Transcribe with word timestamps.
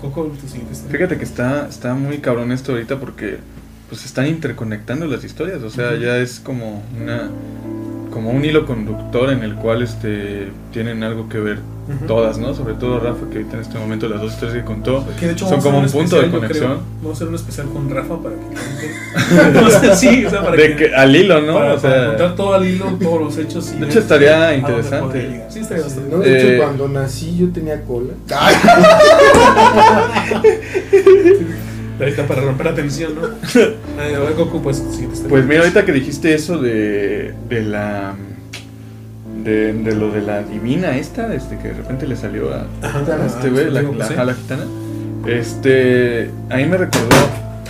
Coco, 0.00 0.24
tu 0.40 0.46
siguiente 0.46 0.72
historia. 0.72 0.98
Fíjate 0.98 1.18
que 1.18 1.24
está, 1.24 1.68
está 1.68 1.94
muy 1.94 2.18
cabrón 2.18 2.52
esto 2.52 2.72
ahorita 2.72 2.98
porque 2.98 3.38
pues 3.88 4.04
están 4.04 4.28
interconectando 4.28 5.06
las 5.06 5.24
historias, 5.24 5.62
o 5.62 5.70
sea, 5.70 5.96
ya 5.96 6.16
es 6.18 6.38
como 6.38 6.84
una 7.00 7.28
como 8.10 8.30
un 8.30 8.44
hilo 8.44 8.66
conductor 8.66 9.30
en 9.30 9.42
el 9.42 9.54
cual 9.54 9.82
este 9.82 10.48
tienen 10.72 11.02
algo 11.02 11.28
que 11.28 11.38
ver 11.38 11.58
todas, 12.06 12.38
¿no? 12.38 12.54
Sobre 12.54 12.74
todo 12.74 13.00
Rafa 13.00 13.26
que 13.30 13.38
ahorita 13.38 13.56
en 13.56 13.62
este 13.62 13.78
momento 13.78 14.08
las 14.08 14.20
dos 14.20 14.32
historias 14.32 14.58
que 14.58 14.64
contó 14.64 15.04
Que 15.18 15.26
de 15.26 15.32
hecho 15.32 15.48
son 15.48 15.60
como 15.60 15.78
un 15.80 15.90
punto 15.90 16.16
de 16.16 16.26
especial, 16.26 16.30
conexión 16.30 16.66
creo. 16.68 16.80
Vamos 17.02 17.10
a 17.10 17.12
hacer 17.16 17.28
un 17.28 17.34
especial 17.34 17.66
con 17.68 17.90
Rafa 17.90 18.16
para 18.22 18.34
que. 18.36 19.58
o 19.66 19.70
sea, 19.70 19.96
sí, 19.96 20.24
o 20.24 20.30
sea, 20.30 20.42
para 20.44 20.56
de 20.56 20.76
que 20.76 20.94
al 20.94 21.16
hilo, 21.16 21.40
¿no? 21.40 21.54
Para, 21.54 21.74
o 21.74 21.78
para 21.78 21.94
sea, 21.94 22.06
contar 22.08 22.34
todo 22.36 22.54
al 22.54 22.66
hilo, 22.68 22.84
todos 23.02 23.20
los 23.20 23.38
hechos. 23.38 23.72
y 23.74 23.78
De 23.80 23.86
hecho, 23.86 23.98
estaría 23.98 24.54
interesante. 24.54 25.44
Sí, 25.48 25.58
estaría 25.60 25.82
Sí, 25.84 25.88
bastante. 25.88 26.16
¿no? 26.16 26.22
De 26.22 26.32
Eh, 26.32 26.54
hecho, 26.54 26.62
cuando 26.64 26.88
nací 26.88 27.36
yo 27.36 27.48
tenía 27.50 27.82
cola. 27.82 28.12
Ahorita 32.00 32.26
para 32.26 32.42
romper 32.42 32.66
la 32.66 32.74
tensión, 32.74 33.14
¿no? 33.14 33.22
Ay, 33.98 34.14
a 34.14 34.30
Goku, 34.30 34.62
pues 34.62 34.78
siguiente 34.78 35.14
historia. 35.14 35.28
Pues 35.28 35.44
mira, 35.44 35.60
ahorita 35.60 35.84
que 35.84 35.92
dijiste 35.92 36.34
eso 36.34 36.58
de, 36.58 37.34
de 37.48 37.62
la. 37.62 38.14
De, 39.44 39.72
de 39.72 39.94
lo 39.94 40.10
de 40.10 40.20
la 40.20 40.42
divina 40.42 40.98
esta, 40.98 41.34
este 41.34 41.56
que 41.58 41.68
de 41.68 41.74
repente 41.74 42.06
le 42.06 42.14
salió 42.14 42.52
a, 42.52 42.66
Ajá, 42.86 42.98
a 42.98 43.26
este 43.26 43.48
güey, 43.48 43.70
la, 43.70 43.80
Santiago 43.82 44.24
la, 44.24 44.34
gitana. 44.34 44.64
Este. 45.26 46.30
A 46.50 46.56
mí 46.56 46.66
me 46.66 46.76
recordó 46.76 47.08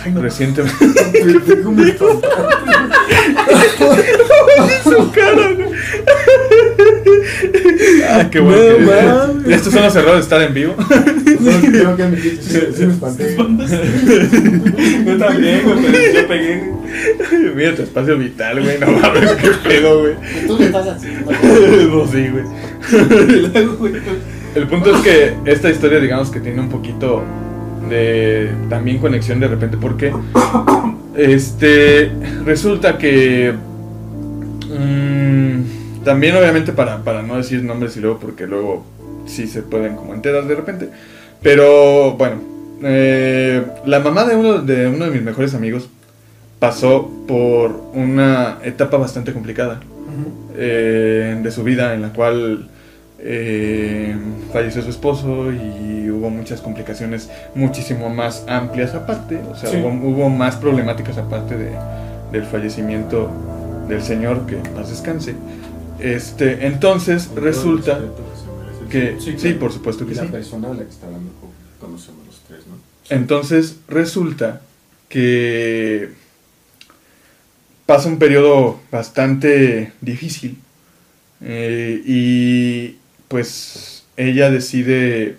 Ay, 0.03 0.11
no. 0.11 0.21
recientemente. 0.21 0.75
Su 4.83 5.11
cara. 5.11 5.49
Ah, 8.09 8.27
qué 8.29 8.39
bueno. 8.39 9.27
No 9.27 9.43
que-. 9.43 9.53
Estos 9.53 9.73
son 9.73 9.83
los 9.83 9.95
errores 9.95 10.15
de 10.15 10.21
estar 10.21 10.41
en 10.41 10.53
vivo. 10.53 10.75
No, 10.77 11.51
tengo 11.71 11.95
que 11.95 12.03
admitir, 12.03 12.39
sí, 12.41 12.59
sí 12.75 12.85
me 12.85 12.93
espanté. 12.93 13.35
Yo 13.35 15.17
también, 15.17 15.61
güey, 15.63 15.77
pero 15.91 16.13
yo 16.13 16.27
pegué. 16.27 16.63
Mira 17.55 17.75
tu 17.75 17.81
espacio 17.83 18.17
vital, 18.17 18.61
güey. 18.61 18.79
No 18.79 18.91
mames, 18.91 19.31
qué 19.31 19.49
pedo, 19.67 20.01
güey. 20.01 20.13
Tú 20.45 20.57
le 20.57 20.65
estás 20.65 20.87
haciendo. 20.87 21.31
No, 21.91 22.07
sí, 22.07 22.27
güey. 22.29 22.43
El 24.55 24.67
punto 24.67 24.95
es 24.95 25.01
que 25.01 25.33
esta 25.45 25.69
historia, 25.69 25.99
digamos 25.99 26.29
que 26.29 26.39
tiene 26.39 26.59
un 26.59 26.69
poquito 26.69 27.23
de 27.89 28.51
también 28.69 28.99
conexión 28.99 29.39
de 29.39 29.47
repente, 29.47 29.77
porque 29.77 30.13
este 31.15 32.11
resulta 32.45 32.97
que 32.97 33.53
mm, 34.69 35.80
también, 36.03 36.35
obviamente, 36.35 36.71
para, 36.73 36.97
para 37.03 37.21
no 37.21 37.37
decir 37.37 37.63
nombres 37.63 37.95
y 37.97 37.99
luego, 37.99 38.19
porque 38.19 38.47
luego 38.47 38.83
sí 39.25 39.47
se 39.47 39.61
pueden 39.61 39.95
como 39.95 40.13
enterar 40.13 40.45
de 40.45 40.55
repente, 40.55 40.89
pero 41.41 42.13
bueno, 42.13 42.37
eh, 42.83 43.63
la 43.85 43.99
mamá 43.99 44.25
de 44.25 44.35
uno 44.35 44.59
de 44.59 44.87
uno 44.87 45.05
de 45.05 45.11
mis 45.11 45.21
mejores 45.21 45.53
amigos 45.53 45.89
pasó 46.59 47.09
por 47.27 47.79
una 47.93 48.57
etapa 48.63 48.97
bastante 48.97 49.33
complicada 49.33 49.79
eh, 50.57 51.39
de 51.41 51.51
su 51.51 51.63
vida 51.63 51.93
en 51.93 52.01
la 52.01 52.09
cual 52.13 52.67
eh, 53.19 54.15
falleció 54.51 54.81
su 54.81 54.89
esposo 54.89 55.51
y 55.51 56.09
hubo 56.09 56.29
muchas 56.29 56.61
complicaciones 56.61 57.29
muchísimo 57.55 58.09
más 58.09 58.43
amplias 58.47 58.93
aparte, 58.95 59.39
o 59.51 59.55
sea, 59.55 59.69
Sí. 59.69 59.77
hubo, 59.77 59.89
hubo 59.89 60.29
más 60.29 60.55
problemáticas 60.55 61.17
aparte 61.17 61.55
de, 61.57 61.69
del 62.31 62.43
fallecimiento 62.45 63.29
del 63.87 64.01
señor, 64.01 64.45
que 64.47 64.55
en 64.55 64.63
paz 64.63 64.89
descanse. 64.89 65.35
Este, 66.01 66.65
entonces 66.65 67.29
resulta 67.35 67.99
que, 68.89 69.17
Sí, 69.19 69.35
sí, 69.37 69.53
por 69.53 69.71
supuesto 69.71 70.05
que 70.05 70.13
Y 70.13 70.15
sí. 70.15 70.21
la 70.25 70.31
persona 70.31 70.71
a 70.71 70.73
la 70.73 70.83
que 70.83 70.89
está 70.89 71.05
hablando 71.07 71.31
conocemos 71.79 72.25
los 72.27 72.39
tres, 72.47 72.61
¿no? 72.67 72.75
Entonces 73.09 73.77
resulta 73.87 74.61
que 75.09 76.11
pasa 77.85 78.07
un 78.07 78.19
periodo 78.19 78.79
bastante 78.91 79.91
difícil 80.01 80.57
eh, 81.41 82.01
y 82.05 82.97
pues 83.27 84.03
ella 84.17 84.49
decide, 84.51 85.37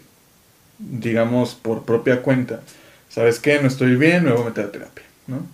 digamos, 0.79 1.55
por 1.55 1.85
propia 1.85 2.23
cuenta, 2.23 2.61
¿sabes 3.09 3.39
qué? 3.39 3.61
No 3.61 3.69
estoy 3.69 3.97
bien, 3.97 4.25
me 4.25 4.33
voy 4.33 4.43
a 4.43 4.47
meter 4.47 4.65
a 4.67 4.73
terapia, 4.73 5.05
¿no? 5.27 5.47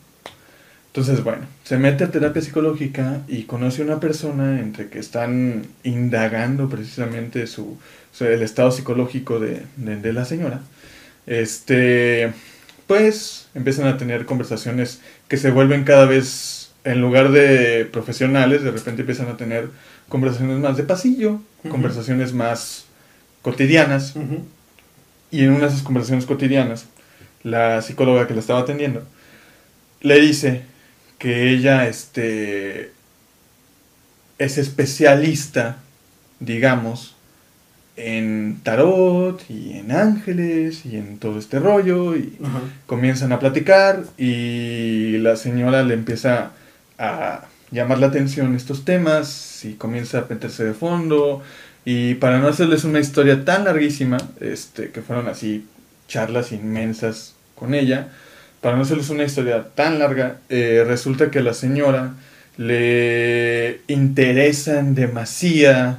Entonces, 0.88 1.22
bueno, 1.22 1.42
se 1.68 1.76
mete 1.76 2.04
a 2.04 2.10
terapia 2.10 2.40
psicológica 2.40 3.20
y 3.28 3.42
conoce 3.42 3.82
a 3.82 3.84
una 3.84 4.00
persona 4.00 4.58
entre 4.60 4.88
que 4.88 4.98
están 4.98 5.66
indagando 5.84 6.70
precisamente 6.70 7.46
su, 7.46 7.76
su- 8.10 8.24
el 8.24 8.40
estado 8.42 8.70
psicológico 8.70 9.38
de, 9.38 9.64
de- 9.76 9.96
de 9.96 10.12
la 10.14 10.24
señora. 10.24 10.60
Este, 11.26 12.32
pues 12.86 13.48
empiezan 13.54 13.86
a 13.86 13.98
tener 13.98 14.24
conversaciones 14.24 15.00
que 15.28 15.36
se 15.36 15.50
vuelven 15.50 15.84
cada 15.84 16.06
vez, 16.06 16.70
en 16.84 17.02
lugar 17.02 17.32
de 17.32 17.84
profesionales, 17.84 18.62
de 18.62 18.70
repente 18.70 19.02
empiezan 19.02 19.28
a 19.28 19.36
tener 19.36 19.68
conversaciones 20.08 20.56
más 20.58 20.78
de 20.78 20.84
pasillo, 20.84 21.40
conversaciones 21.68 22.32
más 22.32 22.86
cotidianas. 23.42 24.14
Y 25.30 25.44
en 25.44 25.50
una 25.50 25.66
de 25.66 25.66
esas 25.66 25.82
conversaciones 25.82 26.24
cotidianas, 26.24 26.86
la 27.42 27.82
psicóloga 27.82 28.26
que 28.26 28.32
la 28.32 28.40
estaba 28.40 28.60
atendiendo 28.60 29.02
le 30.00 30.18
dice 30.20 30.62
que 31.18 31.50
ella 31.50 31.88
este, 31.88 32.92
es 34.38 34.58
especialista, 34.58 35.78
digamos, 36.40 37.14
en 37.96 38.60
tarot 38.62 39.42
y 39.50 39.72
en 39.72 39.90
ángeles 39.90 40.86
y 40.86 40.96
en 40.96 41.18
todo 41.18 41.38
este 41.38 41.58
rollo 41.58 42.16
y 42.16 42.38
Ajá. 42.42 42.60
comienzan 42.86 43.32
a 43.32 43.40
platicar 43.40 44.04
y 44.16 45.18
la 45.18 45.34
señora 45.34 45.82
le 45.82 45.94
empieza 45.94 46.52
a 46.96 47.46
llamar 47.72 47.98
la 47.98 48.06
atención 48.06 48.54
estos 48.54 48.84
temas 48.84 49.64
y 49.64 49.74
comienza 49.74 50.18
a 50.20 50.26
meterse 50.30 50.64
de 50.64 50.74
fondo 50.74 51.42
y 51.84 52.14
para 52.14 52.38
no 52.38 52.48
hacerles 52.48 52.84
una 52.84 53.00
historia 53.00 53.44
tan 53.44 53.64
larguísima, 53.64 54.18
este, 54.40 54.90
que 54.90 55.02
fueron 55.02 55.26
así 55.26 55.66
charlas 56.06 56.52
inmensas 56.52 57.34
con 57.54 57.74
ella, 57.74 58.08
para 58.60 58.76
no 58.76 58.82
hacerles 58.82 59.10
una 59.10 59.24
historia 59.24 59.68
tan 59.74 59.98
larga, 59.98 60.38
eh, 60.48 60.84
resulta 60.86 61.30
que 61.30 61.38
a 61.38 61.42
la 61.42 61.54
señora 61.54 62.14
le 62.56 63.80
interesan 63.86 64.94
demasiado 64.94 65.98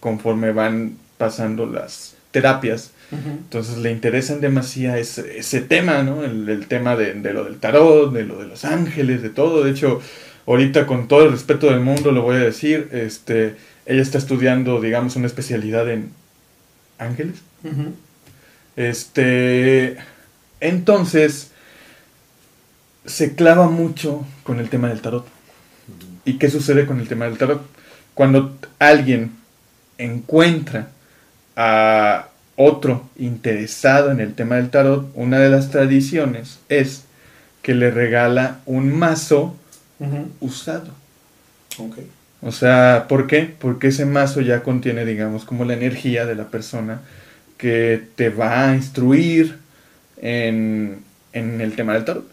conforme 0.00 0.52
van 0.52 0.96
pasando 1.18 1.66
las 1.66 2.14
terapias. 2.30 2.92
Entonces 3.12 3.76
le 3.76 3.90
interesan 3.90 4.40
demasiado 4.40 4.96
ese, 4.96 5.38
ese 5.38 5.60
tema, 5.60 6.02
¿no? 6.02 6.24
El, 6.24 6.48
el 6.48 6.66
tema 6.66 6.96
de, 6.96 7.12
de 7.12 7.34
lo 7.34 7.44
del 7.44 7.58
tarot, 7.58 8.10
de 8.10 8.24
lo 8.24 8.38
de 8.38 8.46
los 8.46 8.64
ángeles, 8.64 9.20
de 9.20 9.28
todo. 9.28 9.62
De 9.62 9.70
hecho, 9.70 10.00
ahorita 10.46 10.86
con 10.86 11.08
todo 11.08 11.26
el 11.26 11.32
respeto 11.32 11.66
del 11.66 11.80
mundo 11.80 12.10
lo 12.10 12.22
voy 12.22 12.36
a 12.36 12.40
decir, 12.40 12.88
este, 12.92 13.54
ella 13.84 14.00
está 14.00 14.16
estudiando, 14.16 14.80
digamos, 14.80 15.16
una 15.16 15.26
especialidad 15.26 15.90
en 15.90 16.10
ángeles. 16.98 17.36
Este, 18.76 19.98
entonces, 20.60 21.51
se 23.04 23.34
clava 23.34 23.68
mucho 23.68 24.24
con 24.42 24.60
el 24.60 24.68
tema 24.68 24.88
del 24.88 25.00
tarot. 25.00 25.26
¿Y 26.24 26.34
qué 26.34 26.50
sucede 26.50 26.86
con 26.86 27.00
el 27.00 27.08
tema 27.08 27.24
del 27.24 27.38
tarot? 27.38 27.62
Cuando 28.14 28.56
alguien 28.78 29.32
encuentra 29.98 30.88
a 31.56 32.28
otro 32.56 33.08
interesado 33.16 34.10
en 34.10 34.20
el 34.20 34.34
tema 34.34 34.56
del 34.56 34.70
tarot, 34.70 35.10
una 35.14 35.38
de 35.38 35.50
las 35.50 35.70
tradiciones 35.70 36.60
es 36.68 37.04
que 37.62 37.74
le 37.74 37.90
regala 37.90 38.60
un 38.66 38.96
mazo 38.96 39.56
usado. 40.40 40.88
O 42.40 42.50
sea, 42.50 43.06
¿por 43.08 43.26
qué? 43.26 43.54
Porque 43.58 43.88
ese 43.88 44.04
mazo 44.04 44.40
ya 44.40 44.62
contiene, 44.62 45.04
digamos, 45.04 45.44
como 45.44 45.64
la 45.64 45.74
energía 45.74 46.26
de 46.26 46.34
la 46.34 46.48
persona 46.48 47.00
que 47.56 48.02
te 48.16 48.30
va 48.30 48.68
a 48.68 48.74
instruir 48.74 49.58
en, 50.20 51.02
en 51.32 51.60
el 51.60 51.76
tema 51.76 51.94
del 51.94 52.04
tarot, 52.04 52.31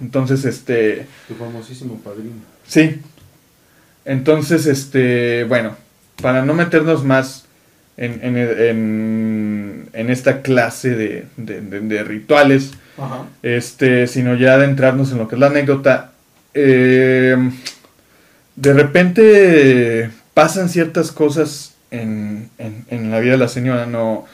Entonces, 0.00 0.44
este, 0.44 1.06
Tu 1.28 1.34
famosísimo 1.34 1.98
padrino. 2.00 2.32
sí. 2.66 3.00
Entonces, 4.04 4.66
este, 4.66 5.44
bueno, 5.44 5.76
para 6.20 6.44
no 6.44 6.54
meternos 6.54 7.04
más 7.04 7.44
en, 7.96 8.18
en, 8.24 8.36
en- 8.36 9.88
en 9.92 10.10
esta 10.10 10.42
clase 10.42 10.90
de, 10.90 11.26
de- 11.36 11.60
de- 11.60 11.80
de 11.80 12.02
rituales, 12.02 12.72
Ajá. 12.98 13.26
este, 13.44 14.06
sino 14.08 14.34
ya 14.34 14.54
adentrarnos 14.54 15.12
en 15.12 15.18
lo 15.18 15.28
que 15.28 15.36
es 15.36 15.40
la 15.40 15.46
anécdota. 15.48 16.12
eh, 16.54 17.36
de 18.56 18.72
repente 18.74 20.10
pasan 20.34 20.68
ciertas 20.68 21.10
cosas 21.12 21.74
en, 21.90 22.50
en- 22.58 22.84
en 22.88 23.10
la 23.10 23.20
vida 23.20 23.32
de 23.32 23.38
la 23.38 23.48
señora, 23.48 23.86
no, 23.86 24.26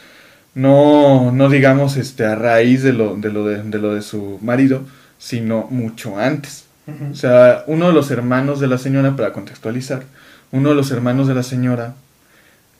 no, 0.55 1.31
no 1.33 1.49
digamos 1.51 1.97
este, 1.97 2.25
a 2.25 2.35
raíz 2.35 2.83
de 2.83 2.93
lo, 2.95 3.17
de, 3.17 3.31
lo 3.31 3.45
de, 3.45 3.63
de 3.63 3.79
lo 3.79 3.95
de 3.95 4.03
su 4.03 4.39
marido, 4.43 4.83
sino 5.19 5.67
mucho 5.71 6.19
antes. 6.19 6.65
O 7.11 7.15
sea, 7.15 7.65
uno 7.67 7.89
de 7.89 7.93
los 7.93 8.11
hermanos 8.11 8.61
de 8.61 8.67
la 8.67 8.79
señora, 8.79 9.15
para 9.15 9.35
contextualizar, 9.35 10.05
uno 10.53 10.71
de 10.71 10.75
los 10.75 10.91
hermanos 10.91 11.29
de 11.29 11.35
la 11.35 11.43
señora 11.43 11.95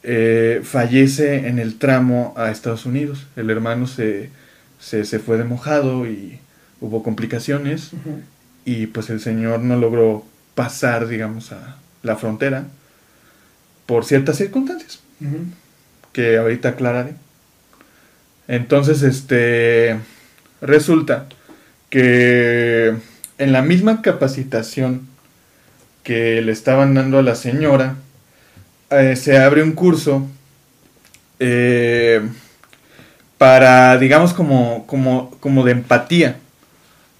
eh, 0.01 0.61
fallece 0.63 1.47
en 1.47 1.59
el 1.59 1.77
tramo 1.77 2.33
a 2.35 2.49
Estados 2.49 2.87
Unidos. 2.87 3.27
El 3.35 3.51
hermano 3.51 3.85
se, 3.85 4.31
se, 4.79 5.05
se 5.05 5.19
fue 5.19 5.37
de 5.37 5.43
mojado 5.43 6.07
y 6.07 6.39
hubo 6.81 7.03
complicaciones 7.03 7.91
y 8.65 8.87
pues 8.87 9.09
el 9.09 9.19
señor 9.19 9.59
no 9.59 9.75
logró 9.77 10.25
pasar, 10.55 11.07
digamos, 11.07 11.51
a 11.51 11.77
la 12.01 12.15
frontera 12.15 12.65
por 13.85 14.05
ciertas 14.05 14.37
circunstancias 14.37 15.01
que 16.13 16.37
ahorita 16.37 16.69
aclararé. 16.69 17.15
Entonces, 18.47 19.03
este, 19.03 19.99
resulta 20.61 21.27
que 21.89 22.93
en 23.37 23.51
la 23.51 23.61
misma 23.61 24.01
capacitación 24.01 25.07
que 26.03 26.41
le 26.41 26.51
estaban 26.51 26.93
dando 26.93 27.19
a 27.19 27.23
la 27.23 27.35
señora, 27.35 27.95
eh, 28.91 29.15
se 29.15 29.37
abre 29.37 29.63
un 29.63 29.73
curso 29.73 30.27
eh, 31.39 32.21
para, 33.37 33.97
digamos, 33.97 34.33
como, 34.33 34.85
como, 34.85 35.31
como 35.39 35.63
de 35.63 35.71
empatía. 35.73 36.37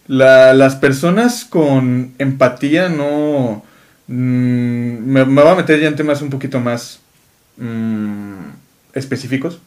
La- 0.07 0.53
las 0.53 0.75
personas 0.75 1.45
con 1.45 2.13
empatía 2.19 2.89
no... 2.89 3.63
mm, 4.07 4.13
me, 4.13 5.25
me 5.25 5.41
voy 5.43 5.51
a 5.51 5.55
meter 5.55 5.79
ya 5.81 5.87
en 5.89 5.95
temas 5.95 6.21
un 6.21 6.29
poquito 6.29 6.59
más 6.59 6.99
mm, 7.57 8.33
específicos. 8.93 9.61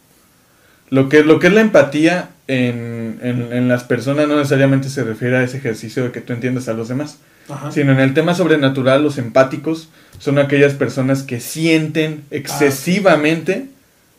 Lo 0.93 1.09
que, 1.09 1.25
lo 1.25 1.39
que 1.39 1.47
es 1.47 1.53
la 1.55 1.63
empatía 1.63 2.29
en, 2.49 3.19
en- 3.23 3.51
en 3.53 3.67
las 3.69 3.83
personas 3.85 4.29
no 4.29 4.37
necesariamente 4.37 4.91
se 4.91 5.03
refiere 5.05 5.39
a 5.39 5.43
ese 5.43 5.57
ejercicio 5.57 6.05
de 6.05 6.13
que 6.13 6.21
tú 6.21 6.35
entiendas 6.35 6.69
a 6.69 6.75
los 6.75 6.89
demás, 6.89 7.17
Ajá. 7.49 7.73
sino 7.73 7.93
en 7.93 8.01
el 8.01 8.13
tema 8.13 8.35
sobrenatural, 8.35 9.03
los 9.03 9.17
empáticos 9.17 9.89
son 10.19 10.39
aquellas 10.39 10.75
personas 10.75 11.23
que 11.23 11.41
sienten 11.41 12.25
excesivamente 12.31 13.69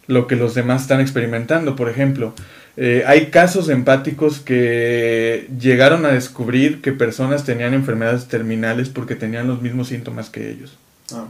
lo 0.07 0.25
que 0.27 0.35
los 0.35 0.55
demás 0.55 0.81
están 0.81 0.99
experimentando. 0.99 1.75
Por 1.75 1.89
ejemplo, 1.89 2.33
eh, 2.75 3.03
hay 3.05 3.27
casos 3.27 3.69
empáticos 3.69 4.39
que 4.39 5.47
llegaron 5.59 6.05
a 6.05 6.09
descubrir 6.09 6.81
que 6.81 6.91
personas 6.91 7.43
tenían 7.45 7.75
enfermedades 7.75 8.25
terminales 8.27 8.89
porque 8.89 9.13
tenían 9.15 9.47
los 9.47 9.61
mismos 9.61 9.89
síntomas 9.89 10.31
que 10.31 10.49
ellos. 10.49 10.75
Ah. 11.13 11.25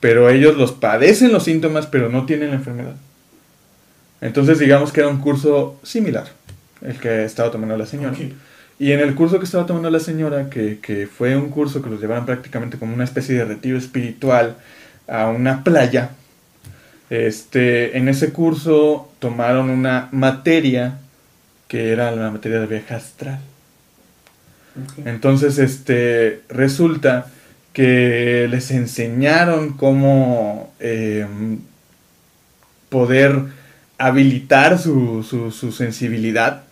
Pero 0.00 0.30
ellos 0.30 0.56
los 0.56 0.72
padecen 0.72 1.32
los 1.32 1.44
síntomas, 1.44 1.86
pero 1.86 2.08
no 2.08 2.24
tienen 2.26 2.48
la 2.50 2.56
enfermedad. 2.56 2.94
Entonces 4.24 4.58
digamos 4.58 4.90
que 4.90 5.00
era 5.00 5.10
un 5.10 5.18
curso 5.18 5.78
similar, 5.82 6.24
el 6.80 6.98
que 6.98 7.26
estaba 7.26 7.50
tomando 7.50 7.76
la 7.76 7.84
señora. 7.84 8.16
Y 8.78 8.92
en 8.92 9.00
el 9.00 9.14
curso 9.14 9.38
que 9.38 9.44
estaba 9.44 9.66
tomando 9.66 9.90
la 9.90 10.00
señora, 10.00 10.48
que, 10.48 10.78
que 10.80 11.06
fue 11.06 11.36
un 11.36 11.50
curso 11.50 11.82
que 11.82 11.90
los 11.90 12.00
llevaron 12.00 12.24
prácticamente 12.24 12.78
como 12.78 12.94
una 12.94 13.04
especie 13.04 13.34
de 13.34 13.44
retiro 13.44 13.76
espiritual 13.76 14.56
a 15.06 15.28
una 15.28 15.62
playa, 15.62 16.12
este, 17.10 17.98
en 17.98 18.08
ese 18.08 18.32
curso 18.32 19.12
tomaron 19.18 19.68
una 19.68 20.08
materia 20.10 21.00
que 21.68 21.92
era 21.92 22.10
la 22.10 22.30
materia 22.30 22.60
de 22.60 22.66
viaje 22.66 22.94
astral. 22.94 23.40
Entonces, 25.04 25.58
este, 25.58 26.40
resulta 26.48 27.26
que 27.74 28.48
les 28.48 28.70
enseñaron 28.70 29.74
cómo 29.74 30.72
eh, 30.80 31.26
poder 32.88 33.63
habilitar 33.98 34.78
su, 34.78 35.22
su, 35.22 35.72
sensibilidad 35.72 36.64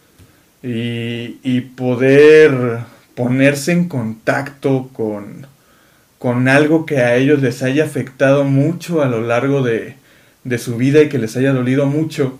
y, 0.63 1.39
y 1.43 1.61
poder 1.77 2.81
ponerse 3.15 3.73
en 3.73 3.89
contacto 3.89 4.91
con, 4.93 5.47
con 6.19 6.49
algo 6.49 6.87
que 6.87 6.99
a 6.99 7.17
ellos 7.17 7.43
les 7.43 7.63
haya 7.63 7.85
afectado 7.85 8.45
mucho 8.45 9.03
a 9.03 9.07
lo 9.07 9.21
largo 9.21 9.63
de, 9.63 9.97
de 10.45 10.59
su 10.59 10.77
vida 10.77 11.03
y 11.03 11.09
que 11.09 11.19
les 11.19 11.37
haya 11.37 11.53
dolido 11.53 11.87
mucho 11.87 12.39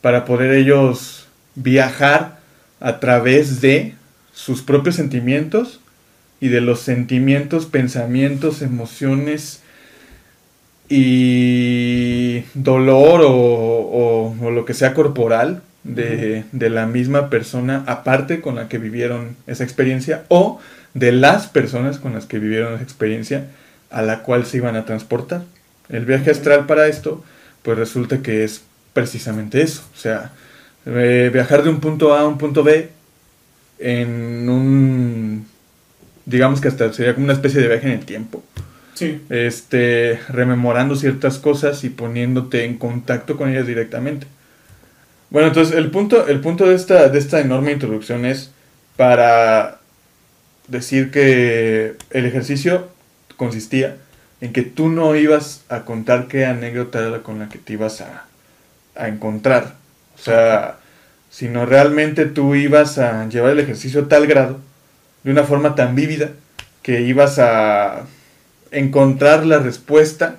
para 0.00 0.24
poder 0.24 0.52
ellos 0.52 1.26
viajar 1.54 2.40
a 2.80 3.00
través 3.00 3.60
de 3.60 3.94
sus 4.32 4.62
propios 4.62 4.96
sentimientos 4.96 5.80
y 6.40 6.48
de 6.48 6.60
los 6.60 6.80
sentimientos, 6.80 7.66
pensamientos, 7.66 8.62
emociones 8.62 9.62
y 10.88 12.44
dolor 12.54 13.22
o, 13.22 13.30
o- 13.32 14.36
o 14.40 14.50
lo 14.50 14.64
que 14.64 14.74
sea 14.74 14.94
corporal 14.94 15.62
de, 15.84 16.44
de 16.52 16.70
la 16.70 16.86
misma 16.86 17.30
persona 17.30 17.84
aparte 17.86 18.40
con 18.40 18.56
la 18.56 18.68
que 18.68 18.78
vivieron 18.78 19.36
esa 19.46 19.64
experiencia 19.64 20.24
o 20.28 20.58
de 20.94 21.12
las 21.12 21.46
personas 21.46 21.98
con 21.98 22.14
las 22.14 22.26
que 22.26 22.38
vivieron 22.38 22.74
esa 22.74 22.82
experiencia 22.82 23.46
a 23.90 24.02
la 24.02 24.22
cual 24.22 24.46
se 24.46 24.56
iban 24.58 24.74
a 24.76 24.84
transportar. 24.84 25.42
El 25.88 26.04
viaje 26.04 26.30
astral 26.30 26.66
para 26.66 26.88
esto, 26.88 27.22
pues 27.62 27.78
resulta 27.78 28.18
que 28.18 28.42
es 28.44 28.62
precisamente 28.92 29.62
eso, 29.62 29.82
o 29.94 29.98
sea, 29.98 30.32
eh, 30.86 31.30
viajar 31.32 31.62
de 31.62 31.70
un 31.70 31.80
punto 31.80 32.14
A 32.14 32.20
a 32.22 32.26
un 32.26 32.38
punto 32.38 32.64
B 32.64 32.88
en 33.78 34.48
un, 34.48 35.46
digamos 36.24 36.60
que 36.60 36.68
hasta 36.68 36.92
sería 36.92 37.14
como 37.14 37.24
una 37.24 37.34
especie 37.34 37.60
de 37.60 37.68
viaje 37.68 37.86
en 37.86 37.92
el 37.92 38.04
tiempo, 38.04 38.42
Sí. 38.96 39.22
este, 39.28 40.18
rememorando 40.30 40.96
ciertas 40.96 41.38
cosas 41.38 41.84
y 41.84 41.90
poniéndote 41.90 42.64
en 42.64 42.78
contacto 42.78 43.36
con 43.36 43.50
ellas 43.50 43.66
directamente. 43.66 44.26
Bueno, 45.28 45.48
entonces 45.48 45.76
el 45.76 45.90
punto, 45.90 46.26
el 46.28 46.40
punto 46.40 46.66
de 46.66 46.74
esta, 46.74 47.08
de 47.10 47.18
esta 47.18 47.40
enorme 47.40 47.72
introducción 47.72 48.24
es 48.24 48.52
para 48.96 49.80
decir 50.66 51.10
que 51.10 51.96
el 52.10 52.24
ejercicio 52.24 52.88
consistía 53.36 53.96
en 54.40 54.54
que 54.54 54.62
tú 54.62 54.88
no 54.88 55.14
ibas 55.14 55.62
a 55.68 55.82
contar 55.82 56.26
qué 56.26 56.46
anécdota 56.46 57.06
era 57.06 57.22
con 57.22 57.38
la 57.38 57.50
que 57.50 57.58
te 57.58 57.74
ibas 57.74 58.00
a, 58.00 58.24
a 58.94 59.08
encontrar. 59.08 59.74
O 60.14 60.18
sea, 60.18 60.78
sino 61.30 61.66
realmente 61.66 62.24
tú 62.24 62.54
ibas 62.54 62.96
a 62.96 63.28
llevar 63.28 63.52
el 63.52 63.60
ejercicio 63.60 64.02
a 64.02 64.08
tal 64.08 64.26
grado, 64.26 64.58
de 65.22 65.32
una 65.32 65.44
forma 65.44 65.74
tan 65.74 65.94
vívida, 65.94 66.30
que 66.82 67.02
ibas 67.02 67.38
a 67.38 68.06
encontrar 68.70 69.46
la 69.46 69.58
respuesta 69.58 70.36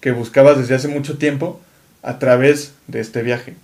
que 0.00 0.12
buscabas 0.12 0.58
desde 0.58 0.74
hace 0.74 0.88
mucho 0.88 1.18
tiempo 1.18 1.60
a 2.02 2.18
través 2.18 2.74
de 2.86 3.00
este 3.00 3.22
viaje. 3.22 3.54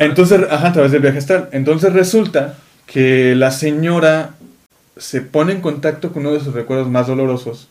Entonces, 0.00 0.40
ajá, 0.50 0.68
a 0.68 0.72
través 0.72 0.92
del 0.92 1.02
viaje 1.02 1.18
astral. 1.18 1.48
Entonces 1.52 1.92
resulta 1.92 2.56
que 2.86 3.34
la 3.34 3.50
señora 3.50 4.34
se 4.96 5.20
pone 5.20 5.52
en 5.52 5.60
contacto 5.60 6.12
con 6.12 6.26
uno 6.26 6.34
de 6.34 6.40
sus 6.40 6.54
recuerdos 6.54 6.88
más 6.88 7.06
dolorosos, 7.06 7.68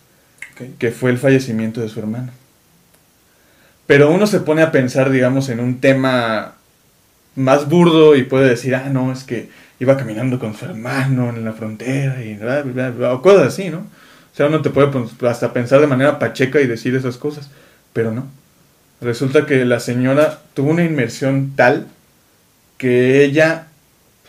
que 0.78 0.92
fue 0.92 1.12
el 1.12 1.18
fallecimiento 1.18 1.82
de 1.82 1.90
su 1.90 2.00
hermano. 2.00 2.32
Pero 3.88 4.12
uno 4.12 4.26
se 4.28 4.40
pone 4.40 4.62
a 4.62 4.72
pensar, 4.72 5.10
digamos, 5.10 5.50
en 5.50 5.60
un 5.60 5.80
tema 5.80 6.54
más 7.36 7.68
burdo 7.68 8.16
y 8.16 8.24
puede 8.24 8.50
decir, 8.50 8.76
ah, 8.76 8.90
no, 8.90 9.12
es 9.12 9.24
que 9.24 9.50
iba 9.80 9.98
caminando 9.98 10.40
con 10.40 10.56
su 10.56 10.66
hermano 10.66 11.30
en 11.30 11.44
la 11.44 11.54
frontera 11.54 12.24
y 12.24 12.36
bla, 12.36 12.62
bla, 12.62 12.72
bla, 12.72 12.90
bla", 12.92 13.14
o 13.14 13.22
cosas 13.22 13.48
así, 13.48 13.70
¿no? 13.70 13.86
O 14.36 14.38
sea, 14.38 14.48
uno 14.48 14.62
te 14.62 14.70
puede 14.70 14.92
hasta 15.30 15.54
pensar 15.54 15.80
de 15.80 15.88
manera 15.88 16.20
pacheca 16.20 16.60
y 16.60 16.68
decir 16.68 16.94
esas 16.94 17.16
cosas, 17.16 17.50
pero 17.94 18.12
no. 18.12 18.26
Resulta 19.00 19.46
que 19.46 19.64
la 19.64 19.80
señora 19.80 20.42
tuvo 20.54 20.72
una 20.72 20.84
inmersión 20.84 21.54
tal 21.56 21.88
que 22.78 23.24
ella 23.24 23.68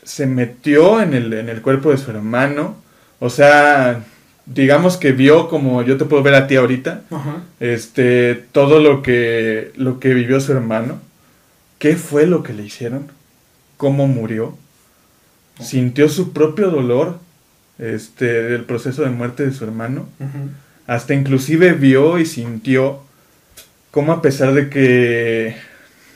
se 0.05 0.29
metió 0.29 1.03
en 1.03 1.13
el, 1.13 1.33
en 1.33 1.49
el 1.49 1.61
cuerpo 1.61 1.91
de 1.91 1.99
su 1.99 2.13
hermano, 2.13 2.77
o 3.19 3.31
sea, 3.31 4.05
digamos 4.47 4.97
que 4.97 5.11
vio 5.11 5.49
como 5.49 5.83
yo 5.83 5.97
te 5.97 6.05
puedo 6.05 6.23
ver 6.23 6.37
a 6.37 6.47
ti 6.47 6.55
ahorita, 6.55 7.03
Ajá. 7.11 7.43
este, 7.59 8.37
todo 8.53 8.79
lo 8.79 9.03
que, 9.03 9.73
lo 9.75 9.99
que 9.99 10.15
vivió 10.15 10.39
su 10.39 10.53
hermano, 10.53 11.01
qué 11.81 11.97
fue 11.97 12.29
lo 12.29 12.45
que 12.45 12.53
le 12.53 12.63
hicieron, 12.63 13.09
cómo 13.77 14.07
murió, 14.07 14.57
sintió 15.61 16.09
su 16.09 16.33
propio 16.33 16.71
dolor, 16.71 17.19
este, 17.79 18.43
del 18.43 18.65
proceso 18.65 19.03
de 19.03 19.11
muerte 19.11 19.45
de 19.45 19.53
su 19.53 19.65
hermano, 19.65 20.09
hasta 20.87 21.15
inclusive 21.15 21.73
vio 21.73 22.19
y 22.19 22.27
sintió 22.27 23.03
cómo 23.91 24.13
a 24.13 24.23
pesar 24.23 24.53
de 24.53 24.69
que, 24.69 25.57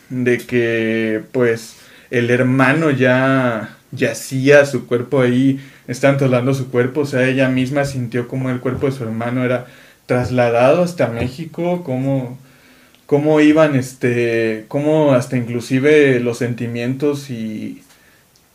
de 0.08 0.38
que, 0.38 1.22
pues, 1.32 1.76
el 2.10 2.30
hermano 2.30 2.90
ya 2.90 3.76
yacía 3.92 4.66
su 4.66 4.86
cuerpo 4.86 5.20
ahí, 5.20 5.60
estaban 5.88 6.18
trasladando 6.18 6.54
su 6.54 6.70
cuerpo, 6.70 7.00
o 7.00 7.06
sea, 7.06 7.26
ella 7.26 7.48
misma 7.48 7.84
sintió 7.84 8.28
como 8.28 8.50
el 8.50 8.60
cuerpo 8.60 8.86
de 8.86 8.92
su 8.92 9.02
hermano 9.02 9.44
era 9.44 9.66
trasladado 10.06 10.82
hasta 10.82 11.08
México, 11.08 11.82
cómo, 11.84 12.38
cómo 13.06 13.40
iban, 13.40 13.76
este, 13.76 14.64
cómo 14.68 15.12
hasta 15.12 15.36
inclusive 15.36 16.20
los 16.20 16.38
sentimientos 16.38 17.30
y 17.30 17.82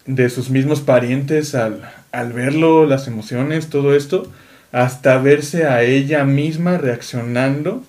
de 0.05 0.29
sus 0.29 0.49
mismos 0.49 0.81
parientes 0.81 1.55
al, 1.55 1.89
al 2.15 2.33
verlo, 2.33 2.85
las 2.85 3.07
emociones, 3.07 3.69
todo 3.69 3.95
esto, 3.95 4.31
hasta 4.71 5.17
verse 5.19 5.67
a 5.67 5.83
ella 5.83 6.23
misma 6.25 6.77
reaccionando 6.77 7.83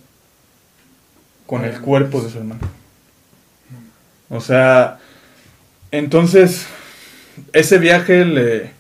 con 1.47 1.65
el 1.65 1.81
cuerpo 1.81 2.21
de 2.21 2.31
su 2.31 2.39
hermano. 2.39 2.61
O 4.29 4.41
sea, 4.41 4.99
entonces 5.93 6.67
ese 7.53 7.79
viaje 7.79 8.25
le, 8.25 8.71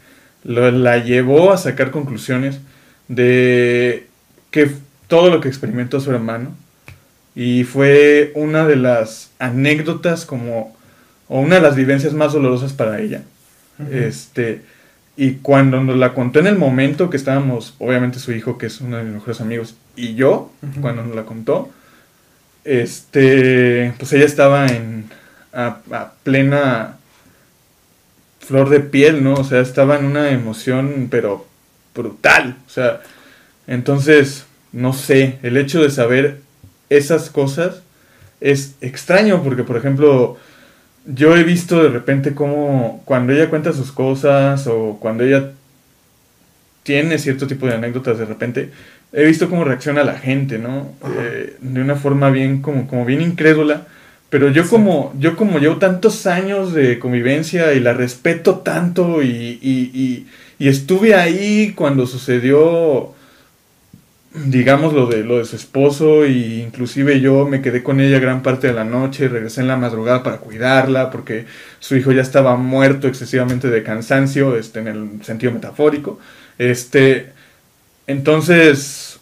lo- 0.45 0.71
la 0.71 0.99
llevó 0.99 1.53
a 1.53 1.59
sacar 1.59 1.91
conclusiones 1.91 2.59
de 3.09 4.09
que 4.51 4.71
todo 5.09 5.31
lo 5.31 5.41
que 5.41 5.49
experimentó 5.49 6.01
su 6.01 6.11
hermano 6.11 6.57
Y 7.37 7.65
fue 7.65 8.33
una 8.35 8.67
de 8.67 8.77
las 8.77 9.31
anécdotas 9.39 10.27
como, 10.27 10.77
o 11.29 11.41
una 11.41 11.57
de 11.57 11.63
las 11.63 11.77
vivencias 11.77 12.15
más 12.15 12.33
dolorosas 12.33 12.73
para 12.73 13.01
ella. 13.01 13.23
Este, 13.91 14.63
y 15.17 15.37
cuando 15.37 15.83
nos 15.83 15.97
la 15.97 16.13
contó 16.13 16.41
en 16.41 16.47
el 16.47 16.59
momento 16.59 17.09
que 17.09 17.17
estábamos, 17.17 17.75
obviamente 17.79 18.19
su 18.19 18.33
hijo, 18.33 18.59
que 18.59 18.67
es 18.67 18.81
uno 18.81 18.99
de 18.99 19.05
mis 19.05 19.15
mejores 19.15 19.41
amigos, 19.41 19.75
y 19.97 20.15
yo, 20.15 20.53
cuando 20.81 21.03
nos 21.03 21.17
la 21.17 21.25
contó, 21.25 21.71
este, 22.65 23.95
pues 23.99 24.13
ella 24.13 24.27
estaba 24.27 24.67
en, 24.67 25.09
a, 25.53 25.79
a 25.91 26.13
plena 26.23 26.97
flor 28.41 28.69
de 28.69 28.81
piel, 28.81 29.25
¿no? 29.25 29.35
O 29.35 29.45
sea, 29.45 29.61
estaba 29.61 29.99
en 29.99 30.05
una 30.05 30.31
emoción, 30.31 31.09
pero 31.11 31.47
brutal. 31.95 32.57
O 32.67 32.71
sea, 32.71 33.01
entonces, 33.67 34.45
no 34.73 34.93
sé, 34.93 35.39
el 35.43 35.57
hecho 35.57 35.83
de 35.83 35.91
saber 35.91 36.41
esas 36.91 37.31
cosas 37.31 37.83
es 38.41 38.75
extraño 38.81 39.43
porque, 39.43 39.65
por 39.65 39.77
ejemplo, 39.77 40.37
yo 41.07 41.37
he 41.37 41.45
visto 41.45 41.83
de 41.83 41.89
repente 41.89 42.35
cómo 42.35 43.03
cuando 43.05 43.33
ella 43.33 43.49
cuenta 43.49 43.73
sus 43.73 43.93
cosas 43.93 44.67
o 44.67 44.99
cuando 45.01 45.25
ella 45.25 45.53
tiene 46.83 47.19
cierto 47.19 47.47
tipo 47.47 47.67
de 47.67 47.75
anécdotas 47.75 48.19
de 48.19 48.25
repente, 48.25 48.71
he 49.13 49.25
visto 49.25 49.49
cómo 49.49 49.65
reacciona 49.65 50.05
la 50.05 50.15
gente, 50.15 50.59
¿no? 50.59 50.93
Eh, 51.19 51.57
de 51.61 51.81
una 51.81 51.97
forma 51.97 52.31
bien, 52.31 52.63
como, 52.63 52.87
como 52.87 53.05
bien 53.05 53.21
incrédula. 53.21 53.87
Pero 54.31 54.51
yo 54.51 54.69
como, 54.69 55.15
yo 55.19 55.37
como 55.37 55.59
llevo 55.59 55.77
tantos 55.77 56.27
años 56.27 56.73
de 56.75 56.99
convivencia 56.99 57.73
y 57.75 57.81
la 57.81 57.93
respeto 57.93 58.57
tanto 58.59 59.23
y, 59.23 59.59
y, 59.63 59.91
y, 59.95 60.27
y 60.59 60.69
estuve 60.69 61.15
ahí 61.15 61.73
cuando 61.75 62.07
sucedió, 62.07 63.15
digamos, 64.45 64.93
lo 64.93 65.07
de, 65.07 65.25
lo 65.25 65.39
de 65.39 65.45
su 65.47 65.57
esposo 65.57 66.25
e 66.25 66.31
inclusive 66.63 67.21
yo 67.21 67.47
me 67.47 67.63
quedé 67.63 67.83
con 67.83 68.01
ella 68.01 68.19
gran 68.19 68.43
parte 68.43 68.67
de 68.67 68.75
la 68.75 68.85
noche, 68.85 69.29
regresé 69.29 69.63
en 69.63 69.69
la 69.69 69.77
madrugada 69.77 70.23
para 70.23 70.39
cuidarla 70.39 71.11
porque 71.11 71.47
su 71.81 71.97
hijo 71.97 72.13
ya 72.13 72.23
estaba 72.23 72.57
muerto 72.57 73.09
excesivamente 73.09 73.69
de 73.71 73.83
cansancio, 73.83 74.57
este, 74.57 74.81
en 74.81 74.89
el 74.89 75.25
sentido 75.25 75.53
metafórico. 75.53 76.19
Este, 76.59 77.33
entonces, 78.07 79.21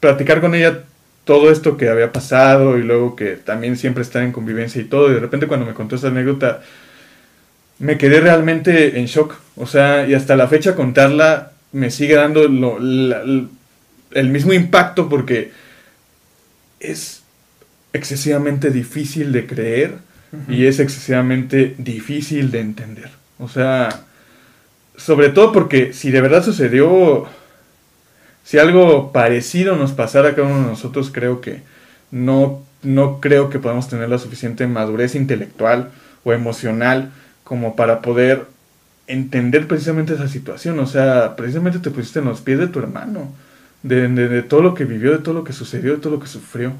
platicar 0.00 0.40
con 0.40 0.54
ella 0.54 0.84
todo 1.24 1.50
esto 1.50 1.76
que 1.76 1.88
había 1.88 2.12
pasado 2.12 2.78
y 2.78 2.82
luego 2.82 3.16
que 3.16 3.36
también 3.36 3.76
siempre 3.76 4.02
estar 4.02 4.22
en 4.22 4.32
convivencia 4.32 4.80
y 4.82 4.86
todo, 4.86 5.10
y 5.10 5.14
de 5.14 5.20
repente 5.20 5.46
cuando 5.48 5.66
me 5.66 5.74
contó 5.74 5.96
esa 5.96 6.08
anécdota, 6.08 6.62
me 7.78 7.98
quedé 7.98 8.20
realmente 8.20 8.98
en 8.98 9.06
shock. 9.06 9.34
O 9.56 9.66
sea, 9.66 10.06
y 10.08 10.14
hasta 10.14 10.36
la 10.36 10.48
fecha 10.48 10.74
contarla 10.74 11.52
me 11.72 11.90
sigue 11.90 12.14
dando 12.14 12.48
lo- 12.48 12.78
la- 12.78 13.22
el 14.12 14.28
mismo 14.30 14.52
impacto 14.52 15.08
porque 15.08 15.52
es 16.80 17.22
excesivamente 17.92 18.70
difícil 18.70 19.32
de 19.32 19.46
creer 19.46 19.94
y 20.48 20.66
es 20.66 20.80
excesivamente 20.80 21.74
difícil 21.78 22.50
de 22.50 22.60
entender. 22.60 23.10
O 23.38 23.48
sea, 23.48 23.88
sobre 24.96 25.30
todo 25.30 25.52
porque 25.52 25.92
si 25.92 26.10
de 26.10 26.20
verdad 26.20 26.44
sucedió, 26.44 27.26
si 28.44 28.58
algo 28.58 29.12
parecido 29.12 29.76
nos 29.76 29.92
pasara 29.92 30.30
a 30.30 30.34
cada 30.34 30.48
uno 30.48 30.62
de 30.62 30.70
nosotros, 30.70 31.10
creo 31.12 31.40
que 31.40 31.62
no, 32.10 32.62
no 32.82 33.20
creo 33.20 33.50
que 33.50 33.58
podamos 33.58 33.88
tener 33.88 34.08
la 34.08 34.18
suficiente 34.18 34.66
madurez 34.66 35.14
intelectual 35.14 35.90
o 36.24 36.32
emocional 36.32 37.12
como 37.44 37.76
para 37.76 38.02
poder 38.02 38.46
entender 39.06 39.68
precisamente 39.68 40.14
esa 40.14 40.28
situación. 40.28 40.78
O 40.80 40.86
sea, 40.86 41.36
precisamente 41.36 41.78
te 41.78 41.90
pusiste 41.90 42.18
en 42.18 42.26
los 42.26 42.40
pies 42.40 42.58
de 42.58 42.68
tu 42.68 42.78
hermano, 42.78 43.32
de, 43.88 44.08
de- 44.08 44.28
de 44.28 44.42
todo 44.42 44.62
lo 44.62 44.74
que 44.74 44.84
vivió, 44.84 45.12
de 45.12 45.18
todo 45.18 45.34
lo 45.34 45.44
que 45.44 45.52
sucedió, 45.52 45.92
de 45.94 45.98
todo 46.00 46.14
lo 46.14 46.20
que 46.20 46.26
sufrió. 46.28 46.72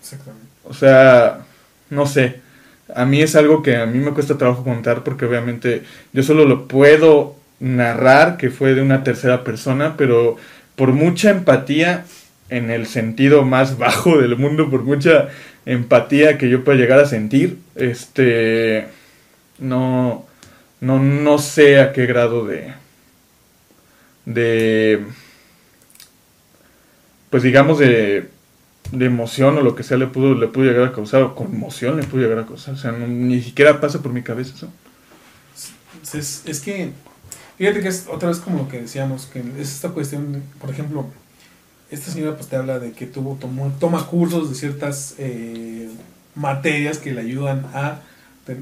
Exactamente. 0.00 0.56
O 0.64 0.74
sea, 0.74 1.46
no 1.90 2.06
sé. 2.06 2.40
A 2.94 3.04
mí 3.04 3.20
es 3.22 3.36
algo 3.36 3.62
que 3.62 3.76
a 3.76 3.86
mí 3.86 3.98
me 3.98 4.12
cuesta 4.12 4.38
trabajo 4.38 4.64
contar 4.64 5.02
porque 5.04 5.24
obviamente 5.26 5.82
yo 6.12 6.22
solo 6.22 6.44
lo 6.44 6.68
puedo 6.68 7.36
narrar 7.60 8.36
que 8.36 8.50
fue 8.50 8.74
de 8.74 8.82
una 8.82 9.02
tercera 9.04 9.44
persona, 9.44 9.96
pero 9.96 10.36
por 10.76 10.92
mucha 10.92 11.30
empatía 11.30 12.04
en 12.48 12.70
el 12.70 12.86
sentido 12.86 13.44
más 13.44 13.78
bajo 13.80 14.18
del 14.18 14.36
mundo, 14.36 14.70
por 14.70 14.82
mucha 14.84 15.28
empatía 15.66 16.38
que 16.38 16.48
yo 16.48 16.64
pueda 16.64 16.78
llegar 16.78 17.00
a 17.00 17.06
sentir, 17.06 17.58
este 17.74 18.86
no 19.58 20.26
no 20.80 21.00
no 21.02 21.38
sé 21.38 21.80
a 21.80 21.92
qué 21.92 22.06
grado 22.06 22.46
de 22.46 22.74
de 24.24 25.04
pues 27.30 27.42
digamos 27.42 27.78
de 27.78 28.30
de 28.92 29.06
emoción 29.06 29.58
o 29.58 29.62
lo 29.62 29.74
que 29.74 29.82
sea 29.82 29.96
le 29.96 30.06
pudo, 30.06 30.34
le 30.34 30.46
pudo 30.46 30.64
llegar 30.64 30.86
a 30.88 30.92
causar, 30.92 31.20
o 31.22 31.34
conmoción 31.34 31.96
le 31.96 32.04
pudo 32.04 32.22
llegar 32.22 32.38
a 32.38 32.46
causar. 32.46 32.74
O 32.74 32.76
sea, 32.76 32.92
no- 32.92 33.08
ni 33.08 33.42
siquiera 33.42 33.80
pasa 33.80 34.00
por 34.00 34.12
mi 34.12 34.22
cabeza 34.22 34.54
eso. 34.54 34.68
Es, 36.16 36.42
es 36.46 36.60
que, 36.60 36.90
fíjate 37.58 37.80
que 37.80 37.88
es 37.88 38.06
otra 38.08 38.28
vez 38.28 38.38
como 38.38 38.58
lo 38.58 38.68
que 38.68 38.80
decíamos, 38.82 39.26
que 39.26 39.40
es 39.58 39.72
esta 39.72 39.88
cuestión, 39.90 40.42
por 40.60 40.70
ejemplo, 40.70 41.06
esta 41.90 42.10
señora 42.12 42.36
pues 42.36 42.48
te 42.48 42.56
habla 42.56 42.78
de 42.78 42.92
que 42.92 43.06
tuvo, 43.06 43.36
tomó, 43.40 43.72
toma 43.80 44.06
cursos 44.06 44.48
de 44.50 44.54
ciertas 44.54 45.14
eh, 45.18 45.88
materias 46.34 46.98
que 46.98 47.12
le 47.12 47.22
ayudan 47.22 47.64
a, 47.74 48.00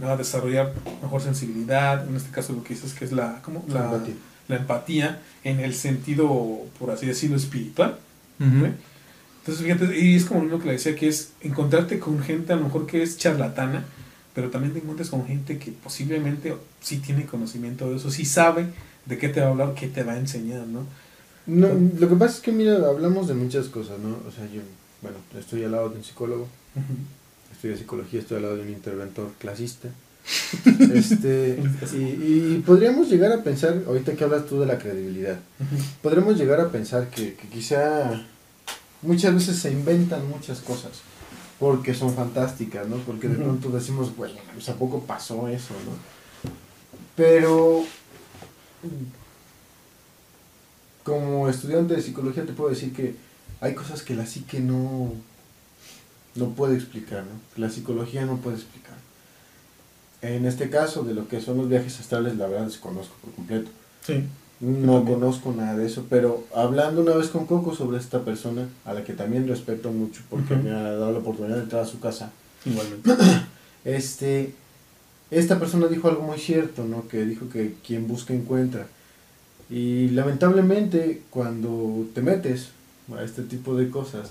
a 0.08 0.16
desarrollar 0.16 0.72
mejor 1.02 1.20
sensibilidad, 1.20 2.06
en 2.08 2.16
este 2.16 2.30
caso 2.30 2.52
lo 2.54 2.62
que 2.64 2.74
dices 2.74 2.94
que 2.94 3.04
es 3.04 3.12
la, 3.12 3.40
¿cómo? 3.42 3.64
La, 3.68 3.84
Empatía. 3.84 4.14
la 4.48 4.56
empatía 4.56 5.22
en 5.42 5.60
el 5.60 5.74
sentido, 5.74 6.62
por 6.78 6.90
así 6.90 7.04
decirlo, 7.06 7.36
espiritual. 7.36 7.98
¿Sí? 8.38 8.44
Entonces, 9.40 9.64
fíjate, 9.64 9.98
y 9.98 10.14
es 10.16 10.24
como 10.24 10.44
lo 10.44 10.58
que 10.58 10.66
le 10.66 10.72
decía, 10.72 10.96
que 10.96 11.08
es 11.08 11.32
encontrarte 11.42 11.98
con 11.98 12.18
gente 12.22 12.52
a 12.52 12.56
lo 12.56 12.64
mejor 12.64 12.86
que 12.86 13.02
es 13.02 13.18
charlatana, 13.18 13.84
pero 14.34 14.48
también 14.50 14.72
te 14.72 14.78
encuentras 14.78 15.10
con 15.10 15.26
gente 15.26 15.58
que 15.58 15.70
posiblemente 15.70 16.56
sí 16.80 16.98
tiene 16.98 17.26
conocimiento 17.26 17.90
de 17.90 17.96
eso, 17.96 18.10
sí 18.10 18.24
sabe 18.24 18.66
de 19.04 19.18
qué 19.18 19.28
te 19.28 19.40
va 19.40 19.48
a 19.48 19.50
hablar, 19.50 19.74
qué 19.74 19.86
te 19.88 20.02
va 20.02 20.14
a 20.14 20.18
enseñar, 20.18 20.66
¿no? 20.66 20.86
No, 21.46 21.68
lo 21.98 22.08
que 22.08 22.16
pasa 22.16 22.36
es 22.36 22.40
que, 22.40 22.52
mira, 22.52 22.76
hablamos 22.76 23.28
de 23.28 23.34
muchas 23.34 23.66
cosas, 23.66 23.98
¿no? 23.98 24.16
O 24.26 24.30
sea, 24.30 24.46
yo, 24.46 24.62
bueno, 25.02 25.18
estoy 25.38 25.62
al 25.64 25.72
lado 25.72 25.90
de 25.90 25.98
un 25.98 26.04
psicólogo, 26.04 26.48
estudio 27.52 27.76
psicología, 27.76 28.20
estoy 28.20 28.38
al 28.38 28.44
lado 28.44 28.56
de 28.56 28.62
un 28.62 28.70
interventor 28.70 29.30
clasista. 29.38 29.90
este, 30.94 31.62
y, 31.92 32.54
y 32.54 32.62
podríamos 32.64 33.10
llegar 33.10 33.32
a 33.32 33.42
pensar, 33.42 33.82
ahorita 33.86 34.14
que 34.14 34.24
hablas 34.24 34.46
tú 34.46 34.60
de 34.60 34.66
la 34.66 34.78
credibilidad, 34.78 35.38
podremos 36.02 36.38
llegar 36.38 36.60
a 36.60 36.70
pensar 36.70 37.10
que, 37.10 37.34
que 37.34 37.48
quizá 37.48 38.24
muchas 39.02 39.34
veces 39.34 39.58
se 39.58 39.70
inventan 39.70 40.28
muchas 40.28 40.60
cosas 40.60 41.02
porque 41.58 41.94
son 41.94 42.14
fantásticas, 42.14 42.88
¿no? 42.88 42.96
Porque 42.98 43.28
de 43.28 43.36
pronto 43.36 43.70
decimos, 43.70 44.16
bueno, 44.16 44.36
pues 44.52 44.68
a 44.68 44.74
poco 44.74 45.00
pasó 45.00 45.48
eso, 45.48 45.74
¿no? 45.84 46.50
Pero 47.16 47.84
como 51.04 51.48
estudiante 51.48 51.94
de 51.94 52.02
psicología 52.02 52.44
te 52.44 52.52
puedo 52.52 52.70
decir 52.70 52.92
que 52.92 53.14
hay 53.60 53.74
cosas 53.74 54.02
que 54.02 54.14
la 54.14 54.26
psique 54.26 54.60
no, 54.60 55.12
no 56.34 56.48
puede 56.50 56.74
explicar, 56.74 57.24
¿no? 57.24 57.62
La 57.62 57.70
psicología 57.70 58.24
no 58.26 58.38
puede 58.38 58.56
explicar. 58.56 58.96
En 60.24 60.46
este 60.46 60.70
caso, 60.70 61.04
de 61.04 61.12
lo 61.12 61.28
que 61.28 61.42
son 61.42 61.58
los 61.58 61.68
viajes 61.68 62.00
astrales, 62.00 62.36
la 62.36 62.46
verdad 62.46 62.64
desconozco 62.64 63.14
por 63.20 63.34
completo. 63.34 63.70
Sí. 64.06 64.24
No 64.60 65.04
conozco 65.04 65.52
nada 65.52 65.76
de 65.76 65.86
eso, 65.86 66.06
pero 66.08 66.44
hablando 66.54 67.02
una 67.02 67.14
vez 67.14 67.28
con 67.28 67.44
Coco 67.44 67.74
sobre 67.74 67.98
esta 67.98 68.24
persona, 68.24 68.68
a 68.86 68.94
la 68.94 69.04
que 69.04 69.12
también 69.12 69.46
respeto 69.46 69.92
mucho 69.92 70.22
porque 70.30 70.56
me 70.56 70.70
ha 70.70 70.80
dado 70.80 71.12
la 71.12 71.18
oportunidad 71.18 71.56
de 71.56 71.62
entrar 71.64 71.82
a 71.82 71.86
su 71.86 72.00
casa, 72.00 72.32
Igualmente. 72.64 73.10
este, 73.84 74.54
esta 75.30 75.58
persona 75.58 75.88
dijo 75.88 76.08
algo 76.08 76.22
muy 76.22 76.38
cierto, 76.38 76.84
¿no? 76.84 77.06
Que 77.08 77.26
dijo 77.26 77.50
que 77.50 77.74
quien 77.86 78.08
busca 78.08 78.32
encuentra. 78.32 78.86
Y 79.68 80.08
lamentablemente 80.08 81.22
cuando 81.28 82.06
te 82.14 82.22
metes 82.22 82.70
a 83.14 83.22
este 83.22 83.42
tipo 83.42 83.76
de 83.76 83.90
cosas, 83.90 84.30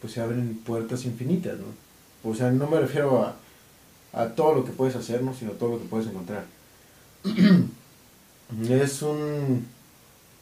pues 0.00 0.14
se 0.14 0.22
abren 0.22 0.58
puertas 0.64 1.04
infinitas, 1.04 1.58
¿no? 1.58 2.30
O 2.30 2.34
sea, 2.34 2.50
no 2.50 2.66
me 2.68 2.80
refiero 2.80 3.22
a, 3.22 3.36
a 4.12 4.26
todo 4.28 4.54
lo 4.54 4.64
que 4.64 4.72
puedes 4.72 4.96
hacer, 4.96 5.22
¿no? 5.22 5.34
Sino 5.34 5.52
a 5.52 5.54
todo 5.58 5.70
lo 5.72 5.78
que 5.80 5.86
puedes 5.88 6.06
encontrar. 6.08 6.44
es 8.70 9.02
un 9.02 9.66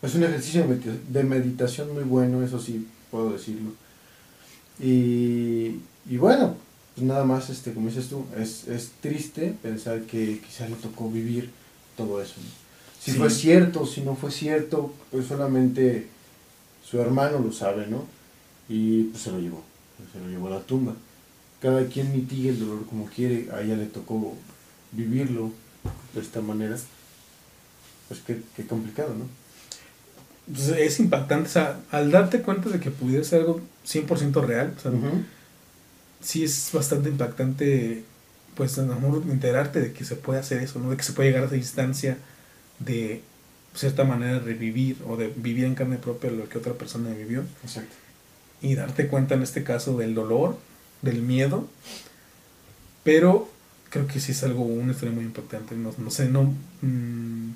es 0.03 0.15
un 0.15 0.23
ejercicio 0.25 0.63
de 0.63 0.69
medita- 0.69 1.01
de 1.09 1.23
meditación 1.25 1.93
muy 1.95 2.05
bueno, 2.05 2.43
eso 2.43 2.61
sí 2.61 2.87
puedo 3.11 3.33
decirlo. 3.33 3.71
Y, 4.79 5.81
y 6.09 6.17
bueno, 6.19 6.55
pues 6.95 7.07
nada 7.07 7.25
más, 7.25 7.51
este, 7.51 7.73
como 7.73 7.89
dices 7.89 8.09
tú, 8.09 8.25
es, 8.37 8.69
es 8.69 8.91
triste 9.01 9.55
pensar 9.63 10.03
que 10.03 10.41
quizá 10.47 10.69
le 10.69 10.77
tocó 10.77 11.11
vivir 11.11 11.51
todo 11.97 12.21
eso. 12.23 12.35
¿no? 12.39 12.49
Si 13.03 13.13
Sí. 13.13 13.19
fue 13.19 13.31
cierto, 13.31 13.87
si 13.87 14.03
no 14.03 14.15
fue 14.17 14.31
cierto, 14.31 14.93
pues 15.11 15.27
solamente 15.27 16.09
su 16.85 17.01
hermano 17.01 17.39
lo 17.39 17.53
sabe, 17.53 17.87
¿no? 17.87 18.05
Y 18.69 19.05
pues 19.05 19.23
se 19.23 19.31
lo 19.33 19.39
llevó, 19.41 19.63
se 20.13 20.19
lo 20.21 20.29
llevó 20.29 20.49
a 20.49 20.51
la 20.51 20.61
tumba. 20.61 20.95
Cada 21.61 21.87
quien 21.87 22.13
mitiga 22.13 22.51
el 22.51 22.61
dolor 22.61 22.87
como 22.87 23.07
quiere, 23.07 23.49
a 23.53 23.63
ella 23.63 23.77
le 23.77 23.87
tocó 23.87 24.35
vivirlo 24.93 25.53
de 26.15 26.21
esta 26.21 26.41
manera. 26.41 26.77
Pues 28.09 28.21
qué, 28.27 28.41
qué 28.55 28.67
complicado, 28.67 29.15
¿no? 29.15 29.27
Es 30.77 31.01
impactante, 31.01 31.49
o 31.49 31.53
sea, 31.53 31.81
al 31.91 32.13
darte 32.13 32.41
cuenta 32.43 32.71
de 32.71 32.79
que 32.79 32.91
pudiera 32.91 33.25
ser 33.25 33.41
algo 33.41 33.61
100% 33.85 34.47
real, 34.47 34.75
o 34.77 34.81
sea, 34.81 34.93
sí 36.21 36.45
es 36.45 36.71
bastante 36.73 37.09
impactante, 37.09 38.05
pues, 38.55 38.79
a 38.79 38.83
lo 38.83 38.95
mejor 38.95 39.25
enterarte 39.29 39.81
de 39.81 39.93
que 39.93 40.05
se 40.05 40.15
puede 40.15 40.39
hacer 40.39 40.63
eso, 40.63 40.79
¿no? 40.79 40.91
De 40.91 40.97
que 40.97 41.03
se 41.03 41.13
puede 41.15 41.31
llegar 41.31 41.43
a 41.43 41.47
esa 41.47 41.57
instancia 41.57 42.19
de 42.79 43.23
cierta 43.75 44.05
manera 44.05 44.39
revivir 44.39 44.99
o 45.07 45.17
de 45.17 45.29
vivir 45.35 45.65
en 45.65 45.75
carne 45.75 45.97
propia 45.97 46.31
lo 46.31 46.49
que 46.49 46.59
otra 46.59 46.75
persona 46.75 47.11
vivió. 47.11 47.45
Exacto. 47.65 47.95
Y 48.63 48.75
darte 48.75 49.09
cuenta 49.09 49.35
en 49.35 49.43
este 49.43 49.65
caso 49.65 49.97
del 49.99 50.15
dolor, 50.15 50.59
del 51.03 51.23
miedo, 51.23 51.69
pero 53.05 53.49
creo 53.91 54.07
que 54.07 54.21
sí 54.21 54.33
es 54.33 54.43
algo, 54.43 54.65
una 54.65 54.93
historia 54.93 55.15
muy 55.15 55.25
importante. 55.25 55.75
No, 55.75 55.93
no 55.97 56.11
sé, 56.11 56.29
no, 56.29 56.55
mm, 56.83 57.51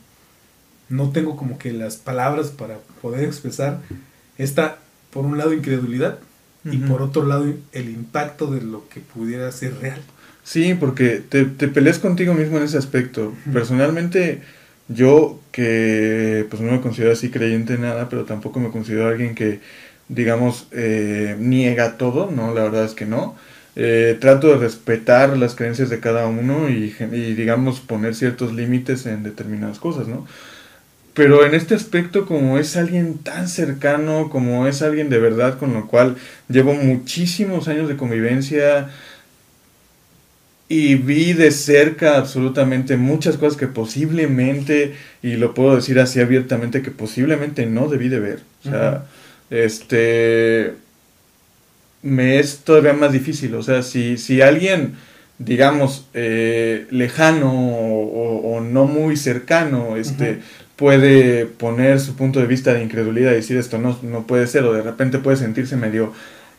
no 0.88 1.10
tengo 1.10 1.36
como 1.36 1.58
que 1.58 1.72
las 1.72 1.96
palabras 1.96 2.48
para 2.48 2.78
poder 3.02 3.24
expresar 3.24 3.80
esta, 4.38 4.78
por 5.12 5.24
un 5.24 5.38
lado, 5.38 5.52
incredulidad 5.52 6.18
y 6.64 6.76
por 6.76 7.00
otro 7.00 7.24
lado, 7.26 7.46
el 7.72 7.88
impacto 7.88 8.46
de 8.46 8.60
lo 8.60 8.86
que 8.88 9.00
pudiera 9.00 9.50
ser 9.50 9.78
real. 9.78 10.00
Sí, 10.44 10.74
porque 10.74 11.22
te, 11.26 11.44
te 11.46 11.68
peleas 11.68 11.98
contigo 11.98 12.34
mismo 12.34 12.58
en 12.58 12.64
ese 12.64 12.76
aspecto. 12.76 13.32
Personalmente, 13.52 14.42
yo 14.88 15.40
que 15.52 16.46
pues 16.50 16.60
no 16.60 16.72
me 16.72 16.80
considero 16.80 17.12
así 17.12 17.30
creyente 17.30 17.74
en 17.74 17.82
nada, 17.82 18.08
pero 18.08 18.24
tampoco 18.24 18.60
me 18.60 18.70
considero 18.70 19.08
alguien 19.08 19.34
que, 19.34 19.60
digamos, 20.10 20.66
eh, 20.72 21.36
niega 21.38 21.96
todo, 21.96 22.30
no, 22.30 22.52
la 22.52 22.64
verdad 22.64 22.84
es 22.84 22.94
que 22.94 23.06
no. 23.06 23.36
Eh, 23.76 24.18
trato 24.20 24.48
de 24.48 24.56
respetar 24.56 25.38
las 25.38 25.54
creencias 25.54 25.88
de 25.88 26.00
cada 26.00 26.26
uno 26.26 26.68
y, 26.68 26.90
digamos, 27.34 27.80
poner 27.80 28.14
ciertos 28.14 28.52
límites 28.52 29.06
en 29.06 29.22
determinadas 29.22 29.78
cosas, 29.78 30.08
¿no? 30.08 30.26
Pero 31.14 31.46
en 31.46 31.54
este 31.54 31.74
aspecto, 31.74 32.26
como 32.26 32.58
es 32.58 32.76
alguien 32.76 33.18
tan 33.18 33.48
cercano, 33.48 34.28
como 34.30 34.66
es 34.66 34.82
alguien 34.82 35.08
de 35.08 35.18
verdad 35.18 35.58
con 35.58 35.72
lo 35.72 35.86
cual 35.86 36.16
llevo 36.48 36.74
muchísimos 36.74 37.68
años 37.68 37.88
de 37.88 37.96
convivencia, 37.96 38.90
y 40.68 40.94
vi 40.94 41.32
de 41.32 41.50
cerca 41.50 42.16
absolutamente 42.16 42.96
muchas 42.96 43.36
cosas 43.36 43.58
que 43.58 43.66
posiblemente, 43.66 44.94
y 45.20 45.34
lo 45.34 45.52
puedo 45.52 45.74
decir 45.74 45.98
así 45.98 46.20
abiertamente, 46.20 46.80
que 46.80 46.92
posiblemente 46.92 47.66
no 47.66 47.88
debí 47.88 48.08
de 48.08 48.20
ver. 48.20 48.40
O 48.64 48.70
sea, 48.70 49.04
este, 49.50 50.74
me 52.02 52.38
es 52.38 52.60
todavía 52.60 52.92
más 52.92 53.12
difícil. 53.12 53.54
O 53.54 53.62
sea, 53.62 53.82
si, 53.82 54.16
si 54.16 54.40
alguien, 54.40 54.94
digamos, 55.38 56.06
eh, 56.14 56.86
lejano 56.90 57.52
o, 57.52 58.60
no 58.60 58.86
muy 58.86 59.16
cercano, 59.16 59.96
este, 59.96 60.40
puede 60.76 61.46
poner 61.46 62.00
su 62.00 62.14
punto 62.14 62.40
de 62.40 62.46
vista 62.46 62.72
de 62.72 62.82
incredulidad 62.82 63.32
y 63.32 63.36
decir 63.36 63.56
esto 63.56 63.78
no, 63.78 63.98
no 64.02 64.26
puede 64.26 64.46
ser, 64.46 64.64
o 64.64 64.72
de 64.72 64.82
repente 64.82 65.18
puede 65.18 65.36
sentirse 65.36 65.76
medio 65.76 66.12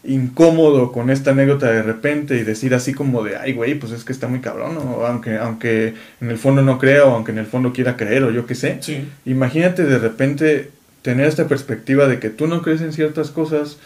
incómodo 0.04 0.92
con 0.92 1.10
esta 1.10 1.32
anécdota 1.32 1.72
de 1.72 1.84
repente 1.84 2.36
y 2.38 2.44
decir 2.44 2.74
así 2.74 2.94
como 2.94 3.24
de, 3.24 3.38
ay, 3.38 3.54
güey, 3.54 3.76
pues 3.76 3.92
es 3.92 4.04
que 4.04 4.12
está 4.12 4.28
muy 4.28 4.40
cabrón, 4.40 4.78
o 4.78 5.06
aunque, 5.06 5.38
aunque 5.38 5.94
en 6.20 6.32
el 6.32 6.38
fondo 6.38 6.62
no 6.62 6.80
crea, 6.80 7.06
o 7.06 7.16
aunque 7.16 7.32
en 7.32 7.38
el 7.38 7.46
fondo 7.46 7.72
quiera 7.72 7.98
creer, 7.98 8.24
o 8.24 8.32
yo 8.32 8.46
qué 8.46 8.56
sé. 8.56 8.78
Sí. 8.82 9.08
Imagínate 9.26 9.84
de 9.84 10.00
repente 10.00 10.72
tener 11.02 11.28
esta 11.28 11.48
perspectiva 11.48 12.08
de 12.08 12.20
que 12.20 12.30
tú 12.30 12.48
no 12.48 12.62
crees 12.62 12.82
en 12.82 12.94
ciertas 12.94 13.32
cosas, 13.32 13.78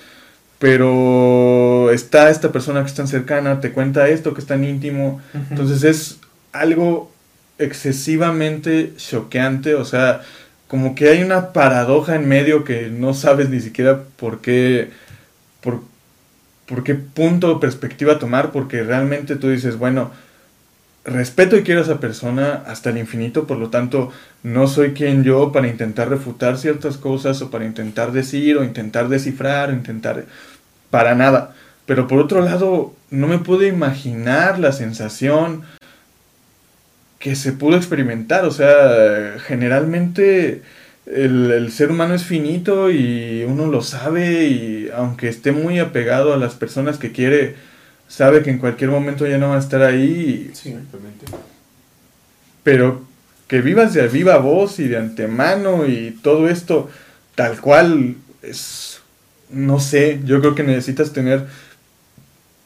pero 0.60 1.91
está 1.91 2.30
esta 2.30 2.51
persona 2.51 2.82
que 2.82 2.88
es 2.88 2.93
tan 2.93 3.08
cercana, 3.08 3.62
te 3.62 3.71
cuenta 3.71 4.08
esto 4.08 4.34
que 4.34 4.41
es 4.41 4.47
tan 4.47 4.63
íntimo, 4.63 5.21
entonces 5.49 5.84
es 5.84 6.19
algo 6.51 7.12
excesivamente 7.58 8.93
choqueante, 8.97 9.75
o 9.75 9.86
sea, 9.86 10.21
como 10.67 10.95
que 10.95 11.10
hay 11.10 11.23
una 11.23 11.54
paradoja 11.54 12.15
en 12.15 12.28
medio 12.28 12.63
que 12.63 12.89
no 12.89 13.13
sabes 13.13 13.49
ni 13.49 13.60
siquiera 13.60 14.04
por 14.17 14.41
qué, 14.41 14.89
por, 15.62 15.82
por 16.65 16.84
qué 16.84 16.95
punto 16.95 17.51
o 17.51 17.60
perspectiva 17.60 18.19
tomar, 18.19 18.51
porque 18.51 18.84
realmente 18.84 19.36
tú 19.36 19.49
dices, 19.49 19.78
bueno, 19.78 20.12
respeto 21.05 21.55
y 21.55 21.63
quiero 21.63 21.81
a 21.81 21.83
esa 21.83 21.99
persona 21.99 22.63
hasta 22.65 22.89
el 22.89 22.97
infinito, 22.97 23.45
por 23.45 23.57
lo 23.57 23.69
tanto, 23.69 24.11
no 24.43 24.67
soy 24.67 24.93
quien 24.93 25.23
yo 25.23 25.51
para 25.51 25.67
intentar 25.67 26.09
refutar 26.09 26.57
ciertas 26.57 26.97
cosas 26.97 27.41
o 27.41 27.51
para 27.51 27.65
intentar 27.65 28.11
decir 28.11 28.57
o 28.57 28.63
intentar 28.63 29.07
descifrar 29.07 29.69
o 29.69 29.73
intentar 29.73 30.25
para 30.89 31.15
nada. 31.15 31.53
Pero 31.85 32.07
por 32.07 32.19
otro 32.19 32.41
lado, 32.41 32.93
no 33.11 33.27
me 33.27 33.37
puedo 33.37 33.65
imaginar 33.65 34.59
la 34.59 34.71
sensación 34.71 35.63
que 37.19 37.35
se 37.35 37.53
pudo 37.53 37.77
experimentar. 37.77 38.45
O 38.45 38.51
sea, 38.51 39.37
generalmente 39.45 40.63
el, 41.05 41.51
el 41.51 41.71
ser 41.71 41.91
humano 41.91 42.15
es 42.15 42.23
finito 42.23 42.89
y 42.89 43.43
uno 43.47 43.67
lo 43.67 43.81
sabe 43.81 44.45
y 44.45 44.89
aunque 44.95 45.27
esté 45.29 45.51
muy 45.51 45.77
apegado 45.79 46.33
a 46.33 46.37
las 46.37 46.55
personas 46.55 46.97
que 46.97 47.11
quiere, 47.11 47.55
sabe 48.07 48.43
que 48.43 48.49
en 48.49 48.59
cualquier 48.59 48.89
momento 48.89 49.27
ya 49.27 49.37
no 49.37 49.49
va 49.49 49.57
a 49.57 49.59
estar 49.59 49.81
ahí. 49.83 50.51
Sí. 50.53 50.69
Exactamente. 50.69 51.25
Pero 52.63 53.05
que 53.47 53.61
vivas 53.61 53.93
de 53.93 54.07
viva 54.07 54.37
voz 54.37 54.79
y 54.79 54.87
de 54.87 54.97
antemano 54.97 55.85
y 55.85 56.17
todo 56.21 56.49
esto 56.49 56.89
tal 57.35 57.59
cual 57.59 58.15
es, 58.41 59.01
no 59.49 59.79
sé, 59.79 60.21
yo 60.25 60.39
creo 60.39 60.55
que 60.55 60.63
necesitas 60.63 61.13
tener 61.13 61.45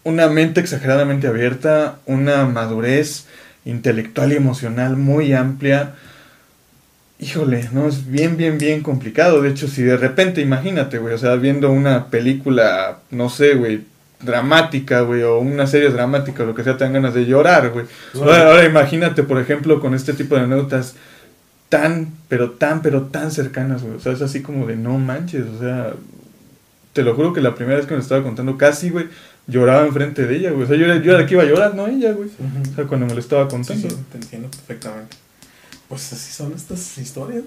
una 0.03 0.27
mente 0.27 0.61
exageradamente 0.61 1.27
abierta, 1.27 1.99
una 2.05 2.45
madurez 2.45 3.25
intelectual 3.65 4.31
y 4.31 4.37
emocional 4.37 4.95
muy 4.95 5.33
amplia. 5.33 5.95
Híjole, 7.19 7.69
no, 7.73 7.87
es 7.87 8.09
bien, 8.09 8.37
bien, 8.37 8.57
bien 8.57 8.81
complicado. 8.81 9.41
De 9.41 9.49
hecho, 9.49 9.67
si 9.67 9.83
de 9.83 9.97
repente, 9.97 10.41
imagínate, 10.41 10.99
güey, 10.99 11.13
o 11.13 11.17
sea, 11.17 11.35
viendo 11.35 11.69
una 11.71 12.07
película, 12.07 12.99
no 13.11 13.29
sé, 13.29 13.55
güey, 13.55 13.83
dramática, 14.21 15.01
güey, 15.01 15.23
o 15.23 15.39
una 15.39 15.65
serie 15.67 15.89
dramática, 15.89 16.43
o 16.43 16.45
lo 16.47 16.55
que 16.55 16.63
sea, 16.63 16.77
te 16.77 16.83
dan 16.83 16.93
ganas 16.93 17.13
de 17.13 17.25
llorar, 17.25 17.69
güey. 17.71 17.85
Ahora, 18.15 18.47
ahora 18.51 18.65
imagínate, 18.65 19.23
por 19.23 19.39
ejemplo, 19.39 19.79
con 19.79 19.93
este 19.93 20.13
tipo 20.13 20.35
de 20.35 20.41
anécdotas 20.41 20.95
tan, 21.69 22.11
pero 22.27 22.51
tan, 22.51 22.81
pero 22.81 23.03
tan 23.03 23.31
cercanas, 23.31 23.81
güey. 23.83 23.95
O 23.95 23.99
sea, 23.99 24.11
es 24.13 24.21
así 24.21 24.41
como 24.41 24.65
de 24.67 24.75
no 24.75 24.97
manches, 24.97 25.45
o 25.45 25.59
sea, 25.59 25.93
te 26.93 27.03
lo 27.03 27.15
juro 27.15 27.31
que 27.33 27.41
la 27.41 27.55
primera 27.55 27.77
vez 27.77 27.85
que 27.85 27.91
me 27.93 27.97
lo 27.97 28.03
estaba 28.03 28.23
contando, 28.23 28.57
casi, 28.57 28.89
güey, 28.89 29.07
lloraba 29.47 29.85
enfrente 29.85 30.25
de 30.27 30.35
ella, 30.35 30.51
güey. 30.51 30.63
O 30.63 30.67
sea, 30.67 30.75
yo 30.75 30.85
era, 30.85 30.97
yo 31.01 31.13
era 31.13 31.25
que 31.25 31.35
iba 31.35 31.43
a 31.43 31.47
llorar, 31.47 31.75
no 31.75 31.87
ella, 31.87 32.11
güey. 32.13 32.29
O 32.29 32.75
sea, 32.75 32.85
cuando 32.85 33.05
me 33.05 33.13
lo 33.13 33.19
estaba 33.19 33.43
Sí, 33.45 33.49
contando. 33.51 33.89
sí, 33.89 33.95
te 34.11 34.17
entiendo 34.17 34.49
perfectamente. 34.49 35.15
Pues 35.87 36.11
así 36.13 36.31
son 36.33 36.53
estas 36.53 36.97
historias. 36.97 37.43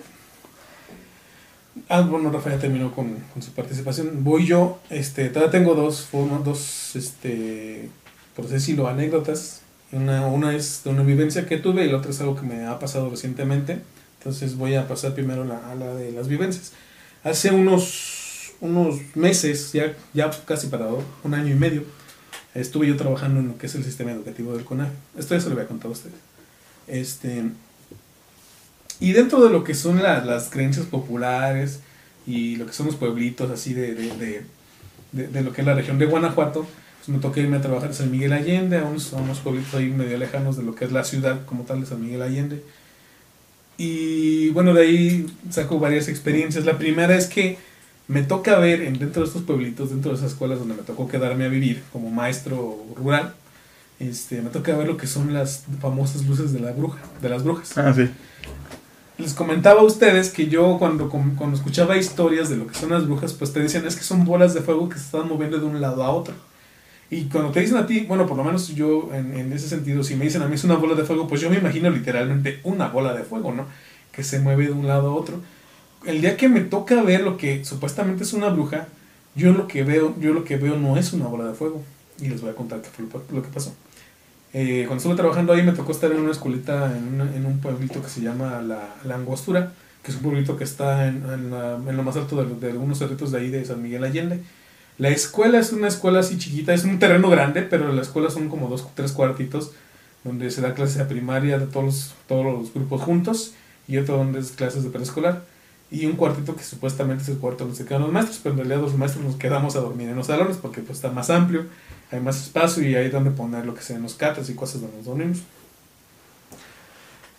Ah, 1.89 2.03
bueno, 2.03 2.31
Rafael 2.31 2.61
terminó 2.61 2.95
con, 2.95 3.17
con 3.33 3.43
su 3.43 3.53
participación. 3.53 4.25
Voy 4.25 4.47
yo, 4.47 4.81
este, 4.91 5.29
todavía 5.31 5.51
tengo 5.51 5.75
dos 5.75 6.09
dos, 6.45 6.95
este, 6.97 7.89
por 8.37 8.47
decirlo, 8.49 8.89
anécdotas. 8.89 9.63
Una, 9.91 10.27
una 10.27 10.55
es 10.55 10.83
de 10.85 10.91
una 10.91 11.03
vivencia 11.03 11.47
que 11.47 11.59
tuve 11.59 11.85
y 11.85 11.91
la 11.91 11.99
otra 11.99 12.11
es 12.11 12.21
algo 12.21 12.37
que 12.37 12.43
me 12.43 12.67
ha 12.67 12.79
pasado 12.79 13.11
recientemente. 13.11 13.81
Entonces 14.19 14.57
voy 14.57 14.75
a 14.75 14.87
pasar 14.87 15.15
primero 15.15 15.45
la, 15.45 15.71
a 15.71 15.75
la 15.75 15.95
de 15.95 16.13
las 16.13 16.29
vivencias. 16.29 16.73
Hace 17.25 17.51
unos, 17.51 18.53
unos 18.61 18.97
meses, 19.15 19.73
ya, 19.73 19.95
ya 20.15 20.31
casi 20.45 20.69
para 20.69 20.89
un 21.25 21.35
año 21.35 21.53
y 21.53 21.59
medio, 21.59 21.85
estuve 22.55 22.87
yo 22.87 22.97
trabajando 22.97 23.41
en 23.41 23.49
lo 23.49 23.59
que 23.59 23.67
es 23.67 23.75
el 23.75 23.85
sistema 23.85 24.13
educativo 24.13 24.55
del 24.55 24.65
CONAF. 24.65 24.91
Esto 25.17 25.35
ya 25.35 25.41
se 25.41 25.49
lo 25.49 25.55
había 25.55 25.69
contado 25.69 25.91
a 25.91 25.93
ustedes. 25.93 26.17
Este, 26.87 27.45
y 29.03 29.13
dentro 29.13 29.43
de 29.45 29.51
lo 29.51 29.65
que 29.65 29.75
son 29.75 30.03
la- 30.03 30.25
las 30.25 30.49
creencias 30.51 30.87
populares 30.87 31.81
y 32.27 32.57
lo 32.57 32.67
que 32.67 32.73
son 32.73 32.87
los 32.87 32.97
pueblitos 32.97 33.51
así 33.51 33.75
de, 33.75 33.95
de, 33.95 34.45
de, 35.13 35.43
lo 35.43 35.53
que 35.53 35.61
es 35.63 35.67
la 35.67 35.75
región 35.75 35.99
de 35.99 36.07
Guanajuato, 36.07 36.67
pues 36.99 37.09
me 37.09 37.19
tocó 37.19 37.41
irme 37.41 37.57
a 37.57 37.61
trabajar 37.61 37.91
en 37.91 37.95
San 37.97 38.11
Miguel 38.11 38.33
Allende, 38.33 38.79
a 38.79 38.85
unos, 38.85 39.13
a 39.13 39.19
pueblitos 39.43 39.75
ahí 39.75 39.87
medio 39.91 40.17
lejanos 40.19 40.57
de 40.57 40.63
lo 40.63 40.75
que 40.75 40.85
es 40.85 40.93
la 40.93 41.05
ciudad 41.05 41.45
como 41.47 41.65
tal 41.65 41.81
de 41.81 41.87
San 41.87 42.01
Miguel 42.01 42.23
Allende. 42.23 42.63
Y 43.77 44.51
bueno, 44.51 44.73
de 44.75 44.83
ahí 44.83 45.27
saco 45.51 45.79
varias 45.81 46.09
experiencias. 46.09 46.65
La 46.65 46.79
primera 46.79 47.17
es 47.17 47.27
que 47.27 47.59
me 48.07 48.23
toca 48.23 48.59
ver 48.59 48.83
en, 48.83 48.99
dentro 48.99 49.23
de 49.23 49.29
estos 49.29 49.43
pueblitos, 49.43 49.91
dentro 49.91 50.13
de 50.13 50.19
esas 50.19 50.33
escuelas 50.33 50.59
donde 50.59 50.75
me 50.75 50.83
tocó 50.83 51.09
quedarme 51.09 51.45
a 51.47 51.49
vivir 51.49 51.83
como 51.93 52.11
maestro 52.11 52.85
rural, 52.97 53.35
este, 53.99 54.43
me 54.43 54.51
toca 54.51 54.77
ver 54.77 54.87
lo 54.87 54.97
que 54.97 55.07
son 55.07 55.33
las 55.33 55.65
famosas 55.81 56.25
luces 56.27 56.53
de 56.53 56.61
la 56.61 56.73
bruja, 56.73 57.01
de 57.21 57.29
las 57.29 57.43
brujas. 57.43 57.77
Ah, 57.77 57.93
sí. 57.95 58.09
Les 59.23 59.35
comentaba 59.35 59.83
a 59.83 59.85
ustedes 59.85 60.31
que 60.31 60.49
yo 60.49 60.79
cuando, 60.81 61.09
cuando 61.09 61.57
escuchaba 61.57 61.97
historias 61.97 62.49
de 62.49 62.57
lo 62.57 62.67
que 62.67 62.75
son 62.75 62.91
las 62.91 63.07
brujas, 63.07 63.33
pues 63.35 63.53
te 63.53 63.61
decían 63.61 63.87
es 63.87 63.95
que 63.95 64.03
son 64.03 64.25
bolas 64.25 64.53
de 64.53 64.63
fuego 64.63 64.89
que 64.89 64.99
se 64.99 65.05
están 65.05 65.29
moviendo 65.29 65.61
de 65.61 65.65
un 65.65 65.81
lado 65.81 66.03
a 66.03 66.11
otro. 66.11 66.35
Y 67.09 67.27
cuando 67.27 67.53
te 67.53 67.61
dicen 67.61 67.77
a 67.77 67.87
ti, 67.87 68.01
bueno, 68.01 68.27
por 68.27 68.37
lo 68.37 68.43
menos 68.43 68.75
yo 68.75 69.11
en, 69.15 69.53
ese 69.53 69.69
sentido, 69.69 70.03
si 70.03 70.17
me 70.17 70.25
dicen 70.25 70.43
a 70.43 70.49
mí 70.49 70.57
es 70.57 70.65
una 70.65 70.75
bola 70.75 70.97
de 70.97 71.05
fuego, 71.05 71.29
pues 71.29 71.41
yo 71.41 71.51
me 71.51 71.59
imagino 71.59 71.89
literalmente 71.89 72.59
una 72.65 72.89
bola 72.89 73.15
de 73.15 73.23
fuego, 73.23 73.53
¿no? 73.53 73.67
Que 74.11 74.25
se 74.25 74.41
mueve 74.41 74.67
de 74.67 74.73
un 74.73 74.89
lado 74.89 75.11
a 75.11 75.15
otro. 75.15 75.41
El 76.05 76.21
día 76.21 76.37
que 76.37 76.49
me 76.49 76.63
toca 76.63 77.01
ver 77.03 77.21
lo 77.21 77.37
que 77.37 77.65
supuestamente 77.65 78.25
es 78.25 78.33
una 78.33 78.49
bruja, 78.49 78.89
yo 79.37 79.53
lo 79.53 79.69
que 79.69 79.85
veo, 79.85 80.17
yo 80.19 80.33
lo 80.33 80.43
que 80.43 80.57
veo 80.57 80.77
no 80.77 80.97
es 80.97 81.13
una 81.13 81.27
bola 81.27 81.45
de 81.45 81.55
fuego. 81.55 81.81
Y 82.21 82.27
les 82.27 82.41
voy 82.41 82.51
a 82.51 82.55
contar 82.57 82.81
fue 82.81 83.05
lo, 83.05 83.37
lo 83.37 83.43
que 83.43 83.51
pasó. 83.51 83.73
Eh, 84.55 84.85
cuando 84.87 84.97
estuve 84.99 85.15
trabajando 85.17 85.53
ahí 85.55 85.63
me 85.63 85.73
tocó 85.73 85.93
estar 85.93 86.11
en 86.13 86.21
una 86.21 86.33
escuelita 86.33 86.95
en, 86.97 87.15
una- 87.15 87.35
en 87.35 87.47
un 87.47 87.59
pueblito 87.61 88.03
que 88.03 88.09
se 88.11 88.21
llama 88.21 88.61
La, 88.61 88.97
la 89.05 89.15
Angostura, 89.15 89.73
que 90.03 90.11
es 90.11 90.17
un 90.19 90.23
pueblito 90.25 90.57
que 90.59 90.65
está 90.65 91.09
en, 91.09 91.25
en 91.33 91.51
la- 91.51 91.77
en 91.77 91.97
lo 91.97 92.03
más 92.03 92.17
alto 92.17 92.37
de, 92.45 92.69
de 92.73 92.77
unos 92.77 92.99
cerritos 92.99 93.33
de 93.33 93.39
ahí 93.39 93.49
de 93.51 93.65
San 93.65 93.83
Miguel 93.83 94.05
Allende. 94.05 94.41
La 94.99 95.09
escuela 95.09 95.59
es 95.59 95.73
una 95.73 95.89
escuela 95.89 96.21
así 96.21 96.37
chiquita, 96.39 96.75
es 96.75 96.85
un 96.85 96.99
terreno 96.99 97.31
grande, 97.31 97.63
pero 97.63 97.93
la 97.93 98.03
escuela 98.03 98.31
son 98.31 98.49
como 98.51 98.69
dos, 98.69 98.87
tres 98.95 99.13
cuartitos, 99.13 99.73
donde 100.23 100.51
se 100.51 100.61
da 100.61 100.75
clases 100.75 100.99
de 100.99 101.05
primaria 101.07 101.59
de 101.59 101.67
todos 101.67 101.85
los, 101.85 102.15
todos 102.29 102.45
los 102.45 102.75
grupos 102.75 103.01
juntos, 103.01 103.55
y 103.89 103.97
otro 103.97 104.19
donde 104.19 104.39
es 104.41 104.51
clases 104.53 104.85
de 104.85 104.91
preescolar, 104.91 105.45
y 105.91 106.05
un 106.07 106.13
cuartito 106.13 106.55
que 106.55 106.63
supuestamente 106.63 107.23
es 107.23 107.29
el 107.31 107.39
cuarto 107.39 107.65
donde 107.65 107.77
se 107.79 107.85
quedan 107.87 108.03
los 108.03 108.13
maestros, 108.13 108.39
pero 108.43 108.53
en 108.53 108.59
realidad 108.61 108.81
los 108.83 108.97
maestros 108.97 109.25
nos 109.25 109.37
quedamos 109.37 109.77
a 109.77 109.81
dormir 109.81 110.09
en 110.11 110.17
los 110.17 110.27
salones 110.27 110.57
porque 110.59 110.83
pues 110.83 110.99
está 110.99 111.11
más 111.11 111.31
amplio, 111.31 111.65
hay 112.13 112.21
más 112.21 112.41
espacio 112.41 112.87
y 112.87 112.95
hay 112.95 113.09
donde 113.09 113.31
poner 113.31 113.65
lo 113.65 113.75
que 113.75 113.83
sean 113.83 114.03
los 114.03 114.15
catas 114.15 114.49
y 114.51 114.55
cosas 114.55 114.83
donde 114.83 114.99
nos 114.99 115.07
dormimos. 115.07 115.39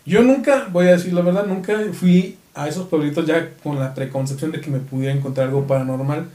Yo 0.05 0.21
nunca, 0.23 0.67
voy 0.71 0.87
a 0.87 0.93
decir 0.93 1.13
la 1.13 1.21
verdad, 1.21 1.45
nunca 1.45 1.79
fui 1.93 2.37
a 2.55 2.67
esos 2.67 2.87
pueblitos 2.87 3.25
ya 3.25 3.53
con 3.63 3.79
la 3.79 3.93
preconcepción 3.93 4.51
de 4.51 4.59
que 4.59 4.69
me 4.69 4.79
pudiera 4.79 5.13
encontrar 5.13 5.47
algo 5.47 5.65
paranormal. 5.65 6.27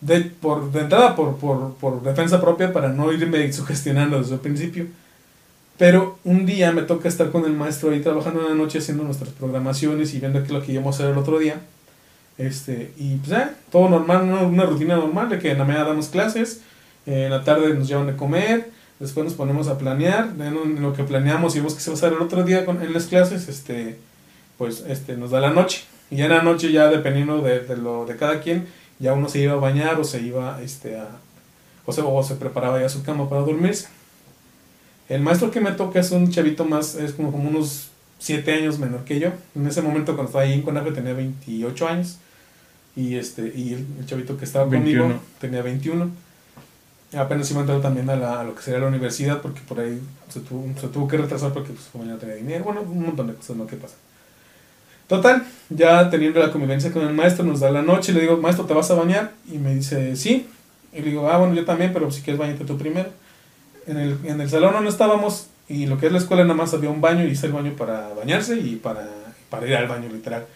De, 0.00 0.20
por, 0.20 0.70
de 0.70 0.80
entrada, 0.80 1.16
por, 1.16 1.36
por, 1.38 1.74
por 1.74 2.02
defensa 2.02 2.40
propia, 2.40 2.72
para 2.72 2.88
no 2.88 3.12
irme 3.12 3.52
sugestionando 3.52 4.18
desde 4.18 4.34
el 4.34 4.40
principio. 4.40 4.86
Pero 5.76 6.18
un 6.24 6.46
día 6.46 6.72
me 6.72 6.82
toca 6.82 7.08
estar 7.08 7.30
con 7.30 7.44
el 7.46 7.52
maestro 7.52 7.90
ahí 7.90 8.00
trabajando 8.00 8.42
en 8.42 8.48
la 8.48 8.54
noche 8.54 8.78
haciendo 8.78 9.02
nuestras 9.02 9.30
programaciones 9.30 10.14
y 10.14 10.20
viendo 10.20 10.40
qué 10.40 10.46
es 10.46 10.52
lo 10.52 10.62
que 10.62 10.72
íbamos 10.72 10.94
a 10.94 10.98
hacer 10.98 11.12
el 11.12 11.18
otro 11.18 11.38
día. 11.38 11.60
Este, 12.38 12.92
y 12.96 13.16
pues 13.16 13.30
ya, 13.30 13.54
todo 13.72 13.88
normal, 13.88 14.22
una, 14.22 14.42
una 14.42 14.66
rutina 14.66 14.96
normal 14.96 15.30
de 15.30 15.38
que 15.38 15.50
en 15.50 15.58
la 15.58 15.64
mañana 15.64 15.86
damos 15.86 16.08
clases, 16.08 16.60
en 17.06 17.30
la 17.30 17.44
tarde 17.44 17.74
nos 17.74 17.88
llevan 17.88 18.06
de 18.06 18.16
comer, 18.16 18.70
después 18.98 19.24
nos 19.24 19.34
ponemos 19.34 19.68
a 19.68 19.78
planear, 19.78 20.32
en 20.38 20.82
lo 20.82 20.92
que 20.92 21.04
planeamos 21.04 21.54
y 21.54 21.58
vemos 21.58 21.74
que 21.74 21.80
se 21.80 21.90
va 21.90 21.94
a 21.94 21.98
hacer 21.98 22.12
el 22.12 22.20
otro 22.20 22.42
día 22.44 22.64
con, 22.64 22.82
en 22.82 22.92
las 22.92 23.06
clases, 23.06 23.48
este, 23.48 23.98
pues 24.58 24.84
este, 24.88 25.16
nos 25.16 25.30
da 25.30 25.40
la 25.40 25.50
noche. 25.50 25.84
Y 26.10 26.16
ya 26.16 26.26
en 26.26 26.32
la 26.32 26.42
noche, 26.42 26.72
ya 26.72 26.88
dependiendo 26.88 27.40
de, 27.42 27.60
de, 27.60 27.76
lo 27.76 28.06
de 28.06 28.16
cada 28.16 28.40
quien, 28.40 28.66
ya 28.98 29.12
uno 29.12 29.28
se 29.28 29.40
iba 29.40 29.54
a 29.54 29.56
bañar 29.56 29.98
o 30.00 30.04
se 30.04 30.20
iba 30.20 30.60
este, 30.62 30.98
a, 30.98 31.08
o, 31.86 31.92
se, 31.92 32.00
o 32.02 32.22
se 32.22 32.36
preparaba 32.36 32.80
ya 32.80 32.88
su 32.88 33.02
cama 33.02 33.28
para 33.28 33.42
dormirse. 33.42 33.88
El 35.08 35.20
maestro 35.20 35.50
que 35.50 35.60
me 35.60 35.72
toca 35.72 36.00
es 36.00 36.10
un 36.12 36.30
chavito 36.30 36.64
más, 36.64 36.94
es 36.94 37.12
como, 37.12 37.30
como 37.30 37.48
unos 37.48 37.90
7 38.20 38.52
años 38.52 38.78
menor 38.78 39.04
que 39.04 39.20
yo. 39.20 39.30
En 39.54 39.66
ese 39.66 39.82
momento 39.82 40.14
cuando 40.14 40.30
estaba 40.30 40.44
ahí 40.44 40.54
en 40.54 40.62
Conafe 40.62 40.92
tenía 40.92 41.12
28 41.12 41.88
años. 41.88 42.18
Y, 42.96 43.16
este, 43.16 43.52
y 43.54 43.74
el, 43.74 43.86
el 43.98 44.06
chavito 44.06 44.36
que 44.38 44.44
estaba 44.44 44.66
21. 44.66 45.02
conmigo 45.02 45.20
tenía 45.40 45.62
21 45.62 46.10
apenas 47.16 47.50
iba 47.50 47.60
a 47.60 47.62
entrar 47.62 47.80
también 47.80 48.08
a, 48.10 48.16
la, 48.16 48.40
a, 48.40 48.44
lo 48.44 48.54
que 48.54 48.62
sería 48.62 48.80
la 48.80 48.86
universidad 48.86 49.40
porque 49.40 49.60
por 49.60 49.80
ahí 49.80 50.00
se 50.28 50.40
tuvo, 50.40 50.66
se 50.80 50.88
tuvo 50.88 51.08
que 51.08 51.16
retrasar 51.16 51.52
porque 51.52 51.72
pues, 51.72 51.88
como 51.92 52.04
no 52.04 52.16
tenía 52.16 52.36
dinero, 52.36 52.64
bueno, 52.64 52.82
un 52.82 53.02
montón 53.02 53.26
de 53.26 53.34
cosas 53.34 53.56
¿no? 53.56 53.66
que 53.66 53.76
pasa. 53.76 53.94
Total, 55.06 55.44
ya 55.68 56.08
teniendo 56.08 56.40
la 56.40 56.50
convivencia 56.50 56.90
con 56.90 57.02
el 57.02 57.12
maestro, 57.12 57.44
nos 57.44 57.60
da 57.60 57.70
la 57.70 57.82
noche, 57.82 58.12
le 58.12 58.20
digo, 58.20 58.38
maestro, 58.38 58.64
¿te 58.64 58.72
vas 58.72 58.90
a 58.90 58.94
bañar? 58.94 59.32
Y 59.52 59.58
me 59.58 59.74
dice, 59.74 60.16
sí. 60.16 60.48
Y 60.92 61.00
le 61.02 61.10
digo, 61.10 61.28
ah, 61.28 61.36
bueno, 61.36 61.54
yo 61.54 61.64
también, 61.64 61.92
pero 61.92 62.10
si 62.10 62.22
quieres 62.22 62.38
bañarte 62.38 62.64
tú 62.64 62.78
primero. 62.78 63.10
En 63.86 63.98
el, 63.98 64.18
en 64.24 64.40
el 64.40 64.48
salón 64.48 64.82
no 64.82 64.88
estábamos 64.88 65.48
y 65.68 65.86
lo 65.86 65.98
que 65.98 66.06
es 66.06 66.12
la 66.12 66.18
escuela 66.18 66.42
nada 66.42 66.54
más 66.54 66.72
había 66.72 66.88
un 66.88 67.00
baño 67.00 67.24
y 67.24 67.30
hice 67.30 67.46
el 67.46 67.52
baño 67.52 67.74
para 67.76 68.14
bañarse 68.14 68.58
y 68.58 68.76
para, 68.76 69.06
para 69.50 69.66
ir 69.66 69.74
al 69.74 69.88
baño 69.88 70.08
literal. 70.10 70.46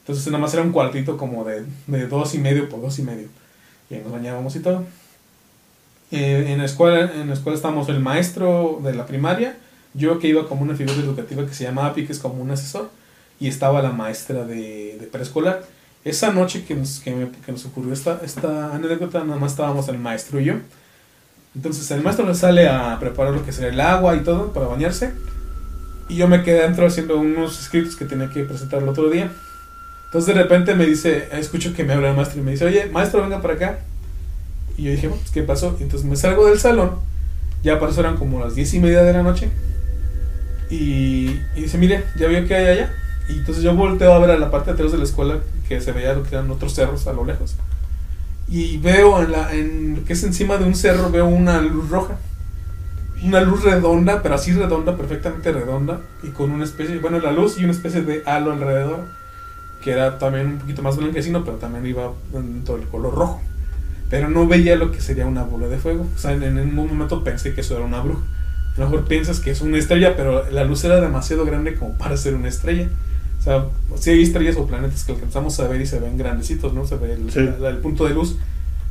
Entonces 0.00 0.26
nada 0.26 0.38
más 0.38 0.54
era 0.54 0.62
un 0.62 0.72
cuartito 0.72 1.16
como 1.16 1.44
de, 1.44 1.64
de 1.86 2.06
dos 2.06 2.34
y 2.34 2.38
medio 2.38 2.68
por 2.68 2.80
dos 2.80 2.98
y 2.98 3.02
medio. 3.02 3.28
Y 3.90 3.96
nos 3.96 4.10
bañábamos 4.10 4.56
y 4.56 4.60
todo. 4.60 4.84
Eh, 6.12 6.52
en, 6.52 6.58
la 6.58 6.66
escuela, 6.66 7.10
en 7.14 7.28
la 7.28 7.32
escuela 7.32 7.56
estábamos 7.56 7.88
el 7.88 7.98
maestro 7.98 8.80
de 8.84 8.94
la 8.94 9.06
primaria, 9.06 9.56
yo 9.94 10.18
que 10.18 10.28
iba 10.28 10.46
como 10.46 10.60
una 10.60 10.76
figura 10.76 10.98
educativa 10.98 11.46
que 11.46 11.54
se 11.54 11.64
llamaba 11.64 11.88
API, 11.88 12.06
que 12.06 12.12
es 12.12 12.18
como 12.18 12.34
un 12.34 12.50
asesor, 12.50 12.90
y 13.40 13.48
estaba 13.48 13.80
la 13.80 13.92
maestra 13.92 14.44
de, 14.44 14.98
de 15.00 15.06
preescolar. 15.10 15.64
Esa 16.04 16.30
noche 16.32 16.64
que 16.64 16.74
nos, 16.74 17.00
que, 17.00 17.12
me, 17.12 17.30
que 17.30 17.50
nos 17.50 17.64
ocurrió 17.64 17.94
esta, 17.94 18.20
esta 18.22 18.74
anécdota, 18.74 19.24
nada 19.24 19.40
más 19.40 19.52
estábamos 19.52 19.88
el 19.88 19.98
maestro 19.98 20.38
y 20.38 20.44
yo. 20.44 20.54
Entonces 21.54 21.90
el 21.90 22.02
maestro 22.02 22.26
le 22.26 22.34
sale 22.34 22.68
a 22.68 22.98
preparar 23.00 23.32
lo 23.32 23.44
que 23.44 23.52
sería 23.52 23.70
el 23.70 23.80
agua 23.80 24.14
y 24.14 24.20
todo 24.20 24.52
para 24.52 24.66
bañarse. 24.66 25.12
Y 26.08 26.16
yo 26.16 26.28
me 26.28 26.42
quedé 26.42 26.60
adentro 26.60 26.86
haciendo 26.86 27.18
unos 27.18 27.58
escritos 27.58 27.96
que 27.96 28.04
tenía 28.04 28.28
que 28.28 28.42
presentar 28.44 28.82
el 28.82 28.88
otro 28.88 29.08
día. 29.08 29.30
Entonces 30.06 30.34
de 30.34 30.42
repente 30.42 30.74
me 30.74 30.84
dice, 30.84 31.28
escucho 31.32 31.72
que 31.72 31.84
me 31.84 31.94
habla 31.94 32.10
el 32.10 32.16
maestro 32.16 32.40
y 32.40 32.44
me 32.44 32.50
dice, 32.50 32.66
oye, 32.66 32.86
maestro, 32.86 33.22
venga 33.22 33.40
para 33.40 33.54
acá. 33.54 33.78
Y 34.76 34.84
yo 34.84 34.90
dije, 34.92 35.08
pues, 35.08 35.30
¿qué 35.32 35.42
pasó? 35.42 35.76
Y 35.78 35.82
entonces 35.82 36.08
me 36.08 36.16
salgo 36.16 36.46
del 36.46 36.58
salón, 36.58 36.92
ya 37.62 37.78
para 37.78 37.92
eso 37.92 38.00
eran 38.00 38.16
como 38.16 38.40
las 38.40 38.54
diez 38.54 38.72
y 38.74 38.80
media 38.80 39.02
de 39.02 39.12
la 39.12 39.22
noche. 39.22 39.50
Y, 40.70 41.40
y 41.54 41.62
dice, 41.62 41.78
mire, 41.78 42.04
¿ya 42.18 42.28
vio 42.28 42.46
que 42.46 42.54
hay 42.54 42.66
allá? 42.66 42.92
Y 43.28 43.38
entonces 43.38 43.62
yo 43.62 43.74
volteo 43.74 44.12
a 44.12 44.18
ver 44.18 44.30
a 44.30 44.38
la 44.38 44.50
parte 44.50 44.70
de 44.70 44.74
atrás 44.74 44.92
de 44.92 44.98
la 44.98 45.04
escuela 45.04 45.38
que 45.68 45.80
se 45.80 45.92
veía 45.92 46.14
lo 46.14 46.22
que 46.22 46.34
eran 46.34 46.50
otros 46.50 46.74
cerros 46.74 47.06
a 47.06 47.12
lo 47.12 47.24
lejos. 47.24 47.56
Y 48.48 48.78
veo 48.78 49.22
en 49.22 49.32
la, 49.32 49.54
en, 49.54 50.04
que 50.06 50.14
es 50.14 50.24
encima 50.24 50.56
de 50.56 50.64
un 50.64 50.74
cerro, 50.74 51.10
veo 51.10 51.26
una 51.26 51.60
luz 51.60 51.88
roja. 51.88 52.16
Una 53.22 53.40
luz 53.40 53.62
redonda, 53.62 54.20
pero 54.22 54.34
así 54.34 54.52
redonda, 54.52 54.96
perfectamente 54.96 55.52
redonda. 55.52 56.00
Y 56.22 56.28
con 56.28 56.50
una 56.50 56.64
especie, 56.64 56.98
bueno, 56.98 57.20
la 57.20 57.30
luz 57.30 57.58
y 57.58 57.64
una 57.64 57.72
especie 57.72 58.02
de 58.02 58.22
halo 58.26 58.52
alrededor. 58.52 59.04
Que 59.84 59.92
era 59.92 60.18
también 60.18 60.46
un 60.46 60.58
poquito 60.58 60.82
más 60.82 60.96
blanquecino, 60.96 61.44
pero 61.44 61.58
también 61.58 61.86
iba 61.86 62.12
en 62.34 62.64
todo 62.64 62.76
el 62.76 62.88
color 62.88 63.14
rojo 63.14 63.40
pero 64.12 64.28
no 64.28 64.46
veía 64.46 64.76
lo 64.76 64.92
que 64.92 65.00
sería 65.00 65.24
una 65.24 65.42
bola 65.42 65.68
de 65.68 65.78
fuego. 65.78 66.06
O 66.14 66.18
sea, 66.18 66.32
en, 66.32 66.42
en 66.42 66.58
un 66.58 66.74
momento 66.74 67.24
pensé 67.24 67.54
que 67.54 67.62
eso 67.62 67.76
era 67.76 67.86
una 67.86 68.02
bruja. 68.02 68.20
A 68.76 68.80
lo 68.80 68.84
mejor 68.84 69.06
piensas 69.06 69.40
que 69.40 69.50
es 69.50 69.62
una 69.62 69.78
estrella, 69.78 70.16
pero 70.16 70.50
la 70.50 70.64
luz 70.64 70.84
era 70.84 71.00
demasiado 71.00 71.46
grande 71.46 71.76
como 71.76 71.96
para 71.96 72.18
ser 72.18 72.34
una 72.34 72.48
estrella. 72.48 72.90
O 73.38 73.42
sea, 73.42 73.64
sí 73.96 74.10
hay 74.10 74.22
estrellas 74.22 74.56
o 74.58 74.66
planetas 74.66 75.04
que 75.04 75.12
alcanzamos 75.12 75.58
a 75.60 75.66
ver 75.66 75.80
y 75.80 75.86
se 75.86 75.98
ven 75.98 76.18
grandecitos, 76.18 76.74
¿no? 76.74 76.86
Se 76.86 76.96
ve 76.96 77.14
el, 77.14 77.32
sí. 77.32 77.40
la, 77.58 77.70
el 77.70 77.78
punto 77.78 78.06
de 78.06 78.12
luz, 78.12 78.36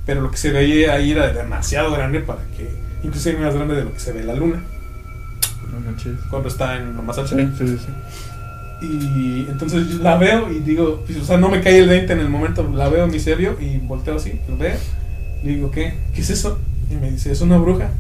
pero 0.08 0.22
lo 0.22 0.32
que 0.32 0.38
se 0.38 0.52
veía 0.52 0.94
ahí 0.94 1.12
era 1.12 1.32
demasiado 1.32 1.92
grande 1.92 2.22
para 2.22 2.42
que, 2.58 2.68
inclusive 3.04 3.38
más 3.38 3.54
grande 3.54 3.76
de 3.76 3.84
lo 3.84 3.94
que 3.94 4.00
se 4.00 4.14
ve 4.14 4.24
la 4.24 4.34
luna. 4.34 4.64
No 5.72 5.80
manches. 5.82 6.18
Cuando 6.32 6.50
está 6.50 6.78
en 6.78 6.96
lo 6.96 7.04
más 7.04 7.20
alto. 7.20 7.36
Sí, 7.38 7.48
sí, 7.60 7.78
sí. 7.78 8.88
Y 8.88 9.46
entonces 9.52 10.00
la 10.00 10.18
veo 10.18 10.52
y 10.52 10.62
digo, 10.62 11.04
pues, 11.06 11.20
o 11.20 11.24
sea, 11.24 11.38
no 11.38 11.50
me 11.50 11.62
cae 11.62 11.78
el 11.78 11.90
20 11.90 12.12
en 12.12 12.20
el 12.22 12.30
momento, 12.30 12.68
la 12.74 12.90
veo 12.90 13.06
en 13.06 13.12
mi 13.12 13.20
serio 13.20 13.56
y 13.62 13.78
volteo 13.78 14.16
así, 14.16 14.42
lo 14.50 14.58
veo 14.58 14.74
le 15.44 15.56
digo, 15.56 15.72
¿qué? 15.72 15.94
¿Qué 16.14 16.22
es 16.22 16.30
eso? 16.30 16.60
Y 16.90 16.96
me 16.96 17.12
dice, 17.12 17.32
es 17.32 17.42
una 17.42 17.58
bruja. 17.58 17.92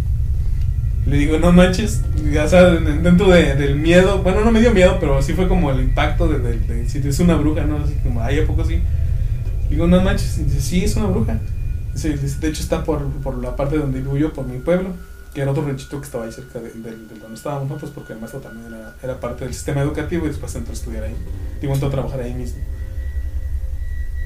Le 1.05 1.17
digo, 1.17 1.39
no 1.39 1.51
manches, 1.51 2.01
o 2.15 2.47
sea, 2.47 2.63
dentro 2.69 3.27
de, 3.29 3.55
del 3.55 3.75
miedo, 3.75 4.21
bueno, 4.21 4.41
no 4.45 4.51
me 4.51 4.59
dio 4.59 4.71
miedo, 4.71 4.97
pero 4.99 5.19
sí 5.21 5.33
fue 5.33 5.47
como 5.47 5.71
el 5.71 5.79
impacto 5.79 6.27
de, 6.27 6.37
de, 6.39 6.59
de 6.59 6.87
si 6.87 6.99
es 6.99 7.19
una 7.19 7.35
bruja, 7.35 7.65
¿no? 7.65 7.77
Así 7.77 7.95
como, 8.03 8.21
ay, 8.21 8.39
¿a 8.39 8.45
poco 8.45 8.63
sí? 8.63 8.75
Le 9.63 9.69
digo, 9.69 9.87
no 9.87 10.01
manches, 10.01 10.37
y 10.37 10.43
dice, 10.43 10.61
sí, 10.61 10.83
es 10.83 10.95
una 10.95 11.07
bruja. 11.07 11.39
Dice, 11.93 12.15
de 12.15 12.47
hecho 12.47 12.61
está 12.61 12.83
por, 12.83 13.03
por 13.23 13.41
la 13.41 13.55
parte 13.55 13.77
donde 13.77 13.99
vivo 13.99 14.15
yo, 14.15 14.31
por 14.31 14.45
mi 14.45 14.59
pueblo, 14.59 14.89
que 15.33 15.41
era 15.41 15.51
otro 15.51 15.65
ranchito 15.65 15.99
que 15.99 16.05
estaba 16.05 16.25
ahí 16.25 16.31
cerca 16.31 16.59
de, 16.59 16.69
de, 16.69 16.91
de 16.91 17.19
donde 17.19 17.35
estábamos, 17.35 17.67
¿no? 17.67 17.77
Pues 17.77 17.91
porque 17.91 18.13
el 18.13 18.19
maestro 18.19 18.39
también 18.39 18.67
era, 18.71 18.95
era 19.01 19.19
parte 19.19 19.45
del 19.45 19.53
sistema 19.53 19.81
educativo 19.81 20.25
y 20.25 20.27
después 20.27 20.53
entró 20.53 20.71
a 20.71 20.75
estudiar 20.75 21.05
ahí. 21.05 21.15
Y 21.61 21.65
entró 21.65 21.87
a 21.87 21.91
trabajar 21.91 22.19
ahí 22.19 22.33
mismo. 22.33 22.61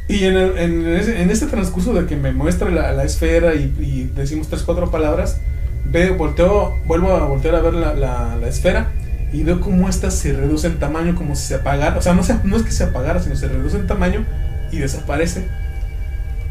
Y 0.07 0.25
en, 0.25 0.37
el, 0.37 0.57
en, 0.57 0.87
ese, 0.87 1.21
en, 1.21 1.31
este 1.31 1.47
transcurso 1.47 1.93
de 1.93 2.05
que 2.05 2.15
me 2.15 2.31
muestra 2.31 2.69
la, 2.69 2.91
la 2.91 3.03
esfera 3.03 3.55
y, 3.55 3.73
y, 3.79 4.11
decimos 4.15 4.47
tres, 4.47 4.61
cuatro 4.61 4.91
palabras, 4.91 5.39
veo, 5.85 6.15
volteo, 6.15 6.75
vuelvo 6.85 7.11
a 7.11 7.25
voltear 7.25 7.55
a 7.55 7.61
ver 7.61 7.73
la, 7.73 7.93
la, 7.95 8.37
la, 8.39 8.47
esfera 8.47 8.91
y 9.33 9.43
veo 9.43 9.59
cómo 9.59 9.89
esta 9.89 10.11
se 10.11 10.33
reduce 10.33 10.67
en 10.67 10.77
tamaño 10.77 11.15
como 11.15 11.35
si 11.35 11.47
se 11.47 11.55
apagara. 11.55 11.97
O 11.97 12.01
sea, 12.03 12.13
no, 12.13 12.23
se, 12.23 12.35
no 12.43 12.55
es 12.55 12.61
que 12.61 12.71
se 12.71 12.83
apagara, 12.83 13.19
sino 13.19 13.35
se 13.35 13.47
reduce 13.47 13.77
en 13.77 13.87
tamaño 13.87 14.25
y 14.71 14.77
desaparece. 14.77 15.47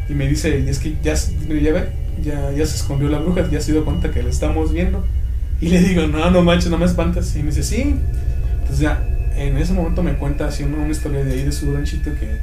Y 0.09 0.13
me 0.13 0.27
dice, 0.27 0.59
y 0.59 0.67
es 0.67 0.79
que 0.79 0.95
ya, 1.01 1.13
ya 1.13 1.73
ve, 1.73 1.89
ya, 2.21 2.51
ya 2.51 2.65
se 2.65 2.75
escondió 2.75 3.07
la 3.07 3.19
bruja, 3.19 3.49
ya 3.49 3.61
se 3.61 3.71
dio 3.71 3.85
cuenta 3.85 4.11
que 4.11 4.21
la 4.21 4.29
estamos 4.29 4.73
viendo. 4.73 5.05
Y 5.61 5.69
le 5.69 5.79
digo, 5.79 6.07
no, 6.07 6.29
no 6.29 6.43
manches, 6.43 6.69
no 6.69 6.77
me 6.77 6.85
espantas. 6.85 7.33
Y 7.37 7.39
me 7.39 7.45
dice, 7.45 7.63
sí. 7.63 7.95
Entonces 8.59 8.79
ya, 8.79 9.01
en 9.37 9.57
ese 9.57 9.71
momento 9.71 10.03
me 10.03 10.15
cuenta 10.15 10.47
así 10.47 10.63
una, 10.63 10.77
una 10.77 10.91
historia 10.91 11.23
de 11.23 11.33
ahí 11.33 11.43
de 11.43 11.53
su 11.53 11.73
ranchito 11.73 12.11
que 12.19 12.39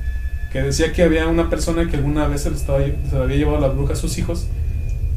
que 0.53 0.63
decía 0.63 0.93
que 0.93 1.03
había 1.03 1.27
una 1.29 1.49
persona 1.49 1.89
que 1.89 1.97
alguna 1.97 2.29
vez 2.29 2.43
se, 2.43 2.51
le 2.51 3.19
había 3.19 3.37
llevado 3.37 3.59
la 3.59 3.69
bruja 3.69 3.95
a 3.95 3.97
sus 3.97 4.19
hijos 4.19 4.47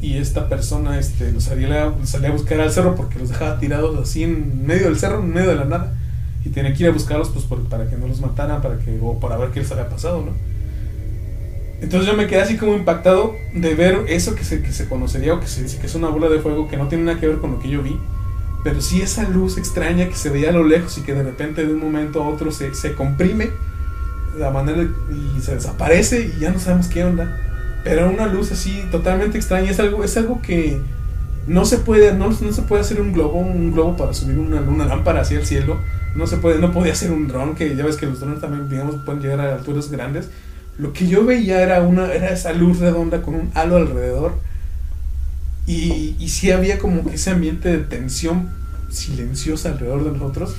y 0.00 0.16
esta 0.16 0.48
persona 0.48 0.98
este, 0.98 1.30
los, 1.30 1.44
salía, 1.44 1.92
salía 2.04 2.30
a 2.30 2.32
buscar 2.32 2.60
al 2.60 2.70
cerro 2.70 2.94
porque 2.94 3.18
los 3.18 3.28
dejaba 3.28 3.58
tirados 3.58 3.98
así 3.98 4.22
en 4.22 4.66
medio 4.66 4.84
del 4.84 4.98
cerro, 4.98 5.20
en 5.20 5.32
medio 5.32 5.50
de 5.50 5.56
la 5.56 5.64
nada. 5.64 5.94
Y 6.44 6.50
tenía 6.50 6.72
que 6.72 6.84
ir 6.84 6.88
a 6.88 6.92
buscarlos 6.92 7.30
pues, 7.30 7.44
para 7.68 7.90
que 7.90 7.96
no 7.96 8.06
los 8.06 8.20
mataran, 8.20 8.62
para 8.62 8.78
que, 8.78 8.98
o 9.02 9.18
para 9.18 9.36
ver 9.36 9.50
qué 9.50 9.60
les 9.60 9.72
había 9.72 9.88
pasado, 9.88 10.22
¿no? 10.24 10.32
Entonces 11.80 12.08
yo 12.08 12.16
me 12.16 12.26
quedé 12.26 12.40
así 12.40 12.56
como 12.56 12.74
impactado 12.74 13.34
de 13.52 13.74
ver 13.74 14.04
eso 14.08 14.34
que 14.34 14.44
se, 14.44 14.62
que 14.62 14.72
se 14.72 14.88
conocería 14.88 15.34
o 15.34 15.40
que 15.40 15.46
se 15.46 15.62
dice 15.62 15.78
que 15.78 15.86
es 15.86 15.94
una 15.94 16.08
bola 16.08 16.28
de 16.28 16.38
fuego 16.38 16.68
que 16.68 16.78
no 16.78 16.88
tiene 16.88 17.04
nada 17.04 17.20
que 17.20 17.26
ver 17.26 17.38
con 17.38 17.52
lo 17.52 17.58
que 17.58 17.68
yo 17.68 17.82
vi. 17.82 17.98
Pero 18.64 18.80
sí 18.80 19.02
esa 19.02 19.28
luz 19.28 19.58
extraña 19.58 20.08
que 20.08 20.14
se 20.14 20.30
veía 20.30 20.48
a 20.50 20.52
lo 20.52 20.64
lejos 20.64 20.96
y 20.98 21.02
que 21.02 21.12
de 21.12 21.22
repente 21.22 21.66
de 21.66 21.74
un 21.74 21.80
momento 21.80 22.22
a 22.22 22.28
otro 22.28 22.50
se, 22.50 22.74
se 22.74 22.94
comprime 22.94 23.50
la 24.38 24.50
manera 24.50 24.82
y 24.82 25.40
se 25.40 25.54
desaparece 25.54 26.32
y 26.36 26.40
ya 26.40 26.50
no 26.50 26.58
sabemos 26.58 26.88
qué 26.88 27.04
onda. 27.04 27.40
Pero 27.84 28.10
una 28.10 28.26
luz 28.26 28.50
así 28.52 28.84
totalmente 28.90 29.38
extraña, 29.38 29.70
es 29.70 29.78
algo, 29.78 30.02
es 30.02 30.16
algo 30.16 30.42
que 30.42 30.80
no 31.46 31.64
se 31.64 31.78
puede, 31.78 32.12
no, 32.14 32.28
no 32.28 32.52
se 32.52 32.62
puede 32.62 32.82
hacer 32.82 33.00
un 33.00 33.12
globo, 33.12 33.38
un 33.38 33.72
globo 33.72 33.96
para 33.96 34.12
subir 34.12 34.38
una, 34.38 34.60
una 34.60 34.86
lámpara 34.86 35.20
hacia 35.20 35.38
el 35.38 35.46
cielo. 35.46 35.78
No 36.14 36.26
se 36.26 36.38
puede, 36.38 36.58
no 36.58 36.72
podía 36.72 36.92
hacer 36.92 37.12
un 37.12 37.28
dron, 37.28 37.54
que 37.54 37.76
ya 37.76 37.84
ves 37.84 37.96
que 37.96 38.06
los 38.06 38.20
drones 38.20 38.40
también, 38.40 38.68
digamos, 38.68 38.96
pueden 39.04 39.20
llegar 39.20 39.40
a 39.40 39.54
alturas 39.54 39.90
grandes. 39.90 40.28
lo 40.78 40.92
que 40.92 41.06
yo 41.06 41.24
veía 41.24 41.62
era 41.62 41.82
una 41.82 42.12
era 42.12 42.30
esa 42.30 42.52
luz 42.52 42.80
redonda 42.80 43.22
con 43.22 43.34
un 43.34 43.50
halo 43.54 43.76
alrededor 43.76 44.32
y, 45.66 46.16
y 46.18 46.28
sí 46.28 46.50
había 46.50 46.78
como 46.78 47.04
que 47.04 47.14
ese 47.14 47.30
ambiente 47.30 47.68
de 47.70 47.78
tensión 47.78 48.50
silenciosa 48.90 49.70
alrededor 49.70 50.04
de 50.04 50.12
nosotros 50.12 50.54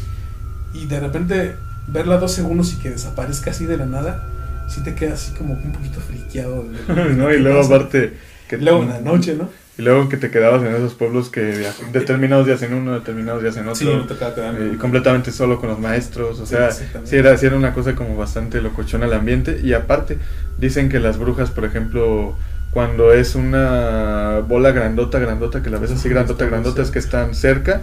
y 0.74 0.86
de 0.86 1.00
repente 1.00 1.56
verla 1.88 2.18
dos 2.18 2.32
segundos 2.34 2.74
y 2.74 2.78
que 2.78 2.90
desaparezca 2.92 3.52
así 3.52 3.66
de 3.66 3.78
la 3.78 3.86
nada 3.86 4.28
sí 4.68 4.82
te 4.84 4.94
queda 4.96 5.14
así 5.14 5.34
como 5.34 5.54
un 5.54 5.72
poquito 5.72 6.00
friqueado 6.02 6.64
de- 6.64 7.14
¿no? 7.16 7.34
Y 7.34 7.40
luego 7.40 7.62
aparte... 7.62 8.14
Que 8.50 8.58
luego 8.58 8.84
en 8.84 8.90
la 8.90 9.00
noche 9.02 9.36
no 9.38 9.50
Y 9.78 9.82
luego 9.82 10.08
que 10.10 10.16
te 10.18 10.30
quedabas 10.32 10.62
en 10.64 10.74
esos 10.74 10.94
pueblos 10.94 11.30
que 11.30 11.68
determinados 11.92 12.46
días 12.46 12.62
en 12.64 12.74
uno, 12.74 12.94
determinados 12.94 13.42
días 13.42 13.56
en 13.58 13.64
otro. 13.64 13.76
sí 13.76 13.86
me 13.86 14.04
tocaba 14.08 14.34
quedarme 14.36 14.74
eh, 14.74 14.78
completamente 14.78 15.32
solo 15.32 15.60
con 15.60 15.70
los 15.70 15.80
maestros, 15.80 16.40
o 16.40 16.46
sea, 16.46 16.72
sí 16.72 16.84
era, 17.16 17.38
sí 17.38 17.46
era 17.46 17.56
una 17.58 17.74
cosa 17.74 17.94
como 17.96 18.16
bastante 18.16 18.62
locochona 18.62 19.06
el 19.06 19.14
ambiente. 19.14 19.60
Y 19.64 19.74
aparte, 19.74 20.18
dicen 20.58 20.88
que 20.90 21.00
las 21.00 21.18
brujas, 21.18 21.52
por 21.52 21.66
ejemplo, 21.66 22.36
cuando 22.72 23.12
es 23.14 23.36
una 23.36 24.40
bola 24.48 24.72
grandota, 24.72 25.20
grandota, 25.20 25.62
que 25.62 25.70
la 25.70 25.78
ves 25.80 25.92
así 25.92 26.08
grandota, 26.10 26.46
grandota, 26.46 26.82
es 26.82 26.90
que 26.92 27.00
están 27.00 27.36
cerca. 27.36 27.82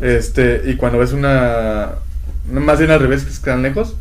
Este, 0.00 0.62
y 0.66 0.76
cuando 0.76 0.98
ves 0.98 1.12
una, 1.12 1.90
más 2.50 2.78
bien 2.78 2.90
al 2.90 3.00
revés, 3.00 3.24
que 3.24 3.30
están 3.30 3.62
lejos. 3.62 3.96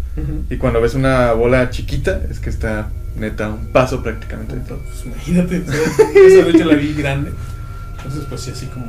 Y 0.50 0.58
cuando 0.58 0.82
ves 0.82 0.96
una 0.96 1.34
bola 1.34 1.70
chiquita, 1.70 2.22
es 2.30 2.40
que 2.40 2.50
está 2.50 2.90
neta 3.16 3.50
un 3.50 3.68
paso 3.68 4.02
prácticamente 4.02 4.56
de 4.56 4.62
todo. 4.62 4.80
Pues 4.80 5.06
imagínate, 5.06 5.58
esa 5.58 6.46
noche 6.46 6.66
la 6.66 6.76
vi 6.76 6.94
grande. 6.94 7.32
Entonces, 7.98 8.26
pues 8.28 8.42
sí, 8.42 8.52
así 8.52 8.66
como. 8.68 8.88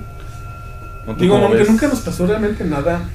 ¿No 1.07 1.15
tú 1.15 1.23
Digo, 1.23 1.37
aunque 1.37 1.65
nunca 1.65 1.89
nos 1.89 2.01
pasó 2.01 2.27
realmente 2.27 2.65
nada. 2.65 3.09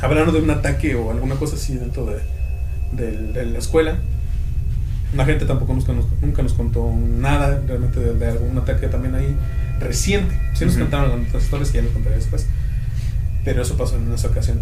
Hablando 0.00 0.32
de 0.32 0.40
un 0.40 0.50
ataque 0.50 0.94
o 0.96 1.10
alguna 1.10 1.36
cosa 1.36 1.56
así 1.56 1.76
dentro 1.76 2.06
de, 2.06 3.32
de 3.32 3.46
la 3.46 3.58
escuela. 3.58 3.96
La 5.14 5.24
gente 5.24 5.44
tampoco 5.44 5.72
nos, 5.72 5.86
nunca 6.20 6.42
nos 6.42 6.54
contó 6.54 6.92
nada 6.92 7.60
realmente 7.66 8.00
de, 8.00 8.14
de 8.14 8.26
algún 8.26 8.58
ataque 8.58 8.88
también 8.88 9.14
ahí 9.14 9.36
reciente. 9.80 10.34
Sí 10.54 10.64
nos 10.64 10.76
contaron 10.76 11.26
las 11.32 11.44
historias 11.44 11.70
que 11.70 11.78
ya 11.78 11.84
les 11.84 11.92
contaré 11.92 12.16
después. 12.16 12.46
Pero 13.44 13.62
eso 13.62 13.76
pasó 13.76 13.96
en 13.96 14.12
esa 14.12 14.28
ocasión. 14.28 14.60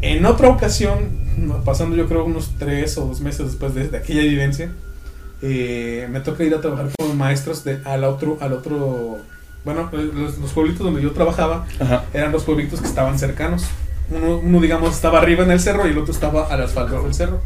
En 0.00 0.24
otra 0.26 0.48
ocasión, 0.48 1.10
pasando 1.64 1.96
yo 1.96 2.06
creo 2.06 2.24
unos 2.24 2.52
tres 2.58 2.96
o 2.98 3.06
dos 3.06 3.20
meses 3.20 3.46
después 3.46 3.74
de, 3.74 3.88
de 3.88 3.96
aquella 3.98 4.22
vivencia, 4.22 4.70
eh, 5.42 6.08
me 6.10 6.20
toca 6.20 6.44
ir 6.44 6.54
a 6.54 6.60
trabajar 6.60 6.88
con 6.98 7.16
maestros 7.16 7.64
de, 7.64 7.80
al 7.84 8.04
otro, 8.04 8.38
al 8.40 8.52
otro, 8.52 9.18
bueno, 9.64 9.90
los, 9.92 10.38
los 10.38 10.52
pueblitos 10.52 10.84
donde 10.84 11.02
yo 11.02 11.12
trabajaba 11.12 11.66
Ajá. 11.80 12.04
eran 12.12 12.32
los 12.32 12.44
pueblitos 12.44 12.80
que 12.80 12.86
estaban 12.86 13.18
cercanos. 13.18 13.64
Uno, 14.10 14.38
uno, 14.38 14.60
digamos, 14.60 14.94
estaba 14.94 15.18
arriba 15.18 15.44
en 15.44 15.50
el 15.50 15.60
cerro 15.60 15.86
y 15.86 15.90
el 15.90 15.98
otro 15.98 16.12
estaba 16.12 16.46
a 16.46 16.56
las 16.56 16.72
faldas 16.72 17.02
del 17.02 17.14
cerro. 17.14 17.40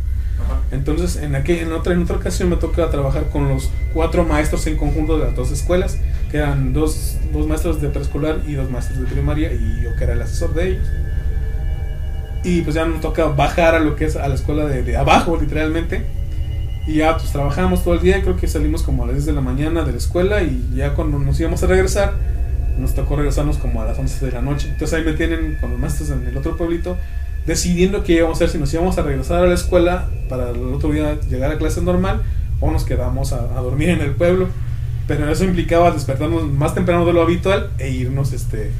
Entonces, 0.70 1.16
en, 1.16 1.34
aquel, 1.34 1.58
en, 1.58 1.72
otra, 1.72 1.92
en 1.92 2.02
otra 2.02 2.16
ocasión 2.16 2.48
me 2.48 2.56
toca 2.56 2.88
trabajar 2.90 3.28
con 3.30 3.48
los 3.48 3.70
cuatro 3.92 4.24
maestros 4.24 4.66
en 4.66 4.76
conjunto 4.76 5.18
de 5.18 5.26
las 5.26 5.36
dos 5.36 5.50
escuelas, 5.50 5.98
que 6.30 6.38
eran 6.38 6.72
dos, 6.72 7.16
dos 7.32 7.46
maestros 7.46 7.80
de 7.80 7.88
preescolar 7.88 8.40
y 8.46 8.54
dos 8.54 8.70
maestros 8.70 9.00
de 9.00 9.06
primaria, 9.06 9.52
y 9.52 9.82
yo 9.82 9.90
que 9.96 10.04
era 10.04 10.14
el 10.14 10.22
asesor 10.22 10.54
de 10.54 10.70
ellos. 10.70 10.86
Y 12.44 12.62
pues 12.62 12.74
ya 12.74 12.84
nos 12.84 13.00
toca 13.00 13.26
bajar 13.26 13.74
a 13.74 13.80
lo 13.80 13.94
que 13.96 14.06
es 14.06 14.16
a 14.16 14.26
la 14.28 14.34
escuela 14.34 14.66
de, 14.66 14.82
de 14.82 14.96
abajo, 14.96 15.38
literalmente. 15.40 16.04
Y 16.86 16.94
ya 16.94 17.16
pues 17.16 17.30
trabajamos 17.30 17.84
todo 17.84 17.94
el 17.94 18.00
día, 18.00 18.20
creo 18.22 18.36
que 18.36 18.48
salimos 18.48 18.82
como 18.82 19.04
a 19.04 19.06
las 19.06 19.16
10 19.16 19.26
de 19.26 19.32
la 19.32 19.40
mañana 19.40 19.84
de 19.84 19.92
la 19.92 19.98
escuela 19.98 20.42
y 20.42 20.72
ya 20.74 20.94
cuando 20.94 21.18
nos 21.18 21.38
íbamos 21.38 21.62
a 21.62 21.66
regresar, 21.66 22.14
nos 22.76 22.94
tocó 22.94 23.14
regresarnos 23.14 23.58
como 23.58 23.80
a 23.80 23.84
las 23.84 23.98
11 23.98 24.26
de 24.26 24.32
la 24.32 24.42
noche. 24.42 24.68
Entonces 24.72 24.98
ahí 24.98 25.04
me 25.04 25.12
tienen 25.12 25.58
con 25.60 25.70
los 25.70 25.78
maestros 25.78 26.10
en 26.10 26.26
el 26.26 26.36
otro 26.36 26.56
pueblito 26.56 26.96
decidiendo 27.46 28.04
qué 28.04 28.14
íbamos 28.14 28.40
a 28.40 28.44
hacer, 28.44 28.50
si 28.50 28.58
nos 28.58 28.72
íbamos 28.72 28.98
a 28.98 29.02
regresar 29.02 29.42
a 29.42 29.46
la 29.46 29.54
escuela 29.54 30.08
para 30.28 30.50
el 30.50 30.74
otro 30.74 30.90
día 30.90 31.18
llegar 31.28 31.50
a 31.50 31.58
clase 31.58 31.80
normal 31.82 32.22
o 32.60 32.70
nos 32.70 32.84
quedamos 32.84 33.32
a, 33.32 33.58
a 33.58 33.60
dormir 33.60 33.90
en 33.90 34.00
el 34.00 34.12
pueblo. 34.12 34.48
Pero 35.06 35.30
eso 35.30 35.44
implicaba 35.44 35.90
despertarnos 35.90 36.50
más 36.50 36.74
temprano 36.74 37.04
de 37.04 37.12
lo 37.12 37.22
habitual 37.22 37.70
e 37.78 37.90
irnos 37.90 38.32
este, 38.32 38.70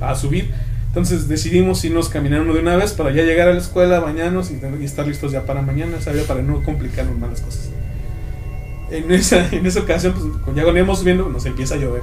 a 0.00 0.14
subir. 0.14 0.50
Entonces 0.94 1.26
decidimos 1.26 1.84
irnos 1.84 2.08
caminando 2.08 2.54
de 2.54 2.60
una 2.60 2.76
vez 2.76 2.92
para 2.92 3.10
ya 3.10 3.24
llegar 3.24 3.48
a 3.48 3.52
la 3.52 3.58
escuela, 3.58 3.98
bañarnos 3.98 4.52
y, 4.52 4.60
y 4.80 4.84
estar 4.84 5.04
listos 5.04 5.32
ya 5.32 5.44
para 5.44 5.60
mañana, 5.60 6.00
¿sabía? 6.00 6.22
Para 6.22 6.40
no 6.40 6.62
complicarnos 6.62 7.18
más 7.18 7.30
las 7.30 7.40
cosas. 7.40 7.70
En 8.92 9.10
esa, 9.10 9.48
en 9.52 9.66
esa 9.66 9.80
ocasión, 9.80 10.14
pues, 10.14 10.54
ya 10.54 10.62
cuando 10.62 10.78
íbamos 10.78 11.00
subiendo, 11.00 11.28
nos 11.28 11.46
empieza 11.46 11.74
a 11.74 11.78
llover. 11.78 12.02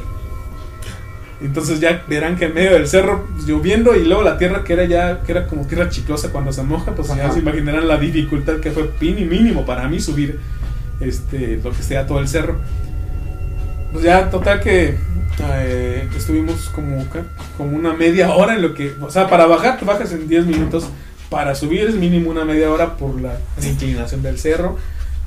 Entonces 1.41 1.79
ya 1.79 2.03
verán 2.05 2.35
que 2.35 2.45
en 2.45 2.53
medio 2.53 2.73
del 2.73 2.85
cerro 2.85 3.27
pues, 3.33 3.45
lloviendo 3.47 3.95
y 3.95 4.03
luego 4.03 4.23
la 4.23 4.37
tierra 4.37 4.65
que 4.65 4.73
era 4.73 4.83
ya 4.83 5.21
que 5.23 5.31
era 5.31 5.47
como 5.47 5.65
tierra 5.65 5.87
chiclosa 5.87 6.29
cuando 6.33 6.51
se 6.51 6.61
moja, 6.61 6.93
pues 6.93 7.07
ya 7.07 7.23
Ajá. 7.25 7.31
se 7.31 7.39
imaginarán 7.39 7.87
la 7.87 7.95
dificultad 7.95 8.57
que 8.57 8.71
fue 8.71 8.89
pin 8.89 9.17
y 9.17 9.23
mínimo 9.23 9.65
para 9.65 9.87
mí 9.87 10.01
subir 10.01 10.37
este 10.99 11.61
lo 11.63 11.71
que 11.71 11.81
sea 11.81 12.05
todo 12.05 12.19
el 12.19 12.27
cerro. 12.27 12.57
Pues 13.91 14.03
ya 14.03 14.29
total 14.29 14.61
que 14.61 14.95
eh, 15.43 16.07
estuvimos 16.15 16.69
como 16.69 17.05
como 17.57 17.77
una 17.77 17.93
media 17.93 18.33
hora 18.33 18.55
en 18.55 18.61
lo 18.61 18.73
que, 18.73 18.93
o 19.01 19.09
sea, 19.09 19.29
para 19.29 19.45
bajar 19.45 19.77
te 19.77 19.85
bajas 19.85 20.11
en 20.13 20.27
10 20.27 20.45
minutos, 20.45 20.87
para 21.29 21.55
subir 21.55 21.81
es 21.81 21.95
mínimo 21.95 22.29
una 22.29 22.45
media 22.45 22.71
hora 22.71 22.95
por 22.95 23.19
la 23.19 23.37
inclinación 23.61 24.21
del 24.21 24.37
cerro 24.37 24.77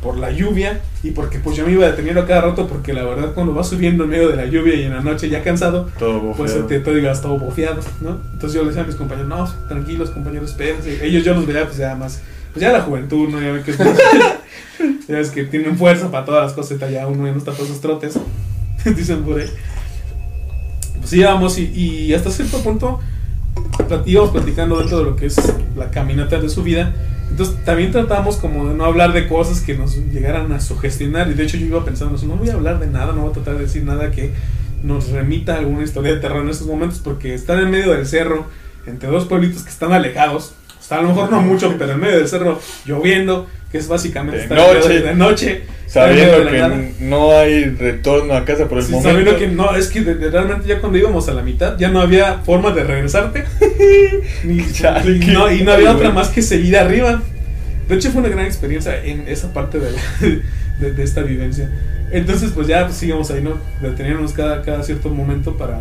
por 0.04 0.18
la 0.18 0.30
lluvia 0.30 0.82
y 1.02 1.12
porque 1.12 1.38
pues 1.38 1.56
yo 1.56 1.64
me 1.64 1.72
iba 1.72 1.86
deteniendo 1.86 2.20
a 2.20 2.26
cada 2.26 2.42
rato 2.42 2.68
porque 2.68 2.92
la 2.92 3.04
verdad 3.04 3.32
cuando 3.32 3.54
vas 3.54 3.68
subiendo 3.68 4.04
en 4.04 4.10
medio 4.10 4.28
de 4.28 4.36
la 4.36 4.44
lluvia 4.44 4.74
y 4.74 4.82
en 4.82 4.92
la 4.92 5.00
noche 5.00 5.30
ya 5.30 5.42
cansado, 5.42 5.88
Todo 5.98 6.32
pues 6.34 6.54
te, 6.68 6.78
te 6.78 6.94
digas 6.94 7.22
todo 7.22 7.38
bofeado, 7.38 7.80
¿no? 8.02 8.20
Entonces 8.34 8.52
yo 8.52 8.62
le 8.62 8.68
decía 8.68 8.82
a 8.82 8.86
mis 8.86 8.96
compañeros, 8.96 9.28
no, 9.30 9.50
tranquilos 9.66 10.10
compañeros, 10.10 10.50
espérense. 10.50 11.04
Ellos 11.04 11.24
yo 11.24 11.34
los 11.34 11.46
veía 11.46 11.64
pues 11.64 11.78
ya 11.78 11.94
más, 11.94 12.20
pues 12.52 12.62
ya 12.62 12.70
la 12.70 12.82
juventud, 12.82 13.30
¿no? 13.30 13.40
Ya 13.40 13.52
ven 13.52 13.62
que 13.62 13.70
es 13.70 13.78
ya 15.08 15.16
ves 15.16 15.30
que 15.30 15.44
tienen 15.44 15.78
fuerza 15.78 16.10
para 16.10 16.26
todas 16.26 16.44
las 16.44 16.52
cosas, 16.52 16.78
ya 16.90 17.06
uno 17.06 17.26
ya 17.26 17.32
no 17.32 17.38
está 17.38 17.52
para 17.52 17.64
esos 17.64 17.80
trotes, 17.80 18.18
dicen 18.96 19.22
por 19.22 19.40
ahí. 19.40 19.50
Pues 21.00 21.12
íbamos 21.12 21.58
y, 21.58 21.64
y 21.64 22.14
hasta 22.14 22.30
cierto 22.30 22.62
punto 22.62 23.00
íbamos 24.06 24.30
platicando 24.30 24.78
dentro 24.78 24.98
de 24.98 25.04
lo 25.04 25.16
que 25.16 25.26
es 25.26 25.36
la 25.76 25.90
caminata 25.90 26.40
de 26.40 26.48
su 26.48 26.62
vida. 26.62 26.92
Entonces 27.30 27.56
también 27.64 27.90
tratamos 27.90 28.36
como 28.36 28.68
de 28.68 28.74
no 28.74 28.84
hablar 28.84 29.12
de 29.12 29.26
cosas 29.26 29.60
que 29.60 29.76
nos 29.76 29.96
llegaran 29.96 30.52
a 30.52 30.60
sugestionar. 30.60 31.30
Y 31.30 31.34
de 31.34 31.44
hecho 31.44 31.56
yo 31.56 31.66
iba 31.66 31.84
pensando, 31.84 32.16
no 32.26 32.36
voy 32.36 32.50
a 32.50 32.54
hablar 32.54 32.78
de 32.78 32.86
nada, 32.86 33.12
no 33.12 33.22
voy 33.22 33.30
a 33.30 33.34
tratar 33.34 33.54
de 33.54 33.62
decir 33.62 33.84
nada 33.84 34.10
que 34.10 34.32
nos 34.82 35.08
remita 35.08 35.54
a 35.54 35.58
alguna 35.58 35.82
historia 35.82 36.14
de 36.14 36.20
terror 36.20 36.42
en 36.42 36.50
estos 36.50 36.66
momentos, 36.66 37.00
porque 37.02 37.34
estar 37.34 37.58
en 37.58 37.70
medio 37.70 37.92
del 37.92 38.06
cerro, 38.06 38.46
entre 38.86 39.08
dos 39.08 39.24
pueblitos 39.24 39.62
que 39.62 39.70
están 39.70 39.92
alejados, 39.92 40.54
o 40.90 40.94
a 40.94 41.00
lo 41.00 41.08
mejor 41.08 41.30
no 41.30 41.40
mucho, 41.40 41.74
pero 41.78 41.92
en 41.92 42.00
medio 42.00 42.18
del 42.18 42.28
cerro, 42.28 42.60
lloviendo, 42.84 43.46
que 43.74 43.78
es 43.78 43.88
básicamente 43.88 44.36
De 44.36 44.42
estar 44.44 44.56
noche. 44.56 45.00
de, 45.00 45.14
noche, 45.16 45.62
Sabiendo 45.88 46.38
de 46.38 46.44
la 46.44 46.68
nada. 46.68 46.76
que 46.76 46.94
no 47.04 47.32
hay 47.36 47.64
retorno 47.64 48.32
a 48.34 48.44
casa 48.44 48.68
por 48.68 48.78
el 48.78 48.84
Sí, 48.84 48.92
momento. 48.92 49.10
sabiendo 49.10 49.36
que 49.36 49.48
no, 49.48 49.74
es 49.74 49.88
que 49.88 50.02
de- 50.02 50.14
de- 50.14 50.30
realmente 50.30 50.68
ya 50.68 50.78
cuando 50.78 50.96
íbamos 50.96 51.28
a 51.28 51.32
la 51.34 51.42
mitad 51.42 51.76
ya 51.76 51.88
no 51.88 52.00
había 52.00 52.34
forma 52.44 52.70
de 52.70 52.84
regresarte. 52.84 53.42
ni, 54.44 54.64
Chale, 54.72 55.16
y, 55.16 55.26
no, 55.26 55.50
y 55.50 55.62
no 55.64 55.72
había 55.72 55.90
otra 55.90 56.10
más 56.10 56.28
que 56.28 56.40
seguir 56.40 56.76
arriba. 56.78 57.20
De 57.88 57.96
hecho 57.96 58.12
fue 58.12 58.20
una 58.20 58.28
gran 58.30 58.44
experiencia 58.46 59.04
en 59.04 59.26
esa 59.26 59.52
parte 59.52 59.80
de, 59.80 59.90
de, 60.78 60.92
de 60.92 61.02
esta 61.02 61.22
vivencia. 61.22 61.68
Entonces 62.12 62.52
pues 62.54 62.68
ya 62.68 62.84
pues, 62.86 62.96
sigamos 62.96 63.28
ahí, 63.32 63.42
¿no? 63.42 63.58
Detenernos 63.82 64.34
cada, 64.34 64.62
cada 64.62 64.84
cierto 64.84 65.08
momento 65.10 65.56
para, 65.56 65.80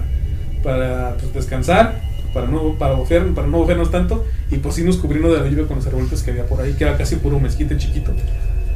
para 0.63 1.15
pues, 1.19 1.32
descansar, 1.32 2.01
para 2.34 2.48
no, 2.48 2.78
para, 2.78 2.93
bofear, 2.93 3.28
para 3.34 3.48
no 3.48 3.60
bofearnos 3.60 3.91
tanto 3.91 4.26
y 4.52 4.58
pues 4.58 4.78
irnos 4.80 4.98
cubriendo 4.98 5.32
de 5.34 5.39
la 5.39 5.48
lluvia 5.48 5.67
con 5.67 5.78
los 5.78 5.88
arbolitos 5.88 6.24
que 6.24 6.32
había 6.32 6.46
por 6.46 6.62
ahí, 6.62 6.74
que 6.74 6.84
era 6.84 6.98
casi 6.98 7.17
puro 7.17 7.39
mezquite 7.39 7.78
chiquito. 7.78 8.12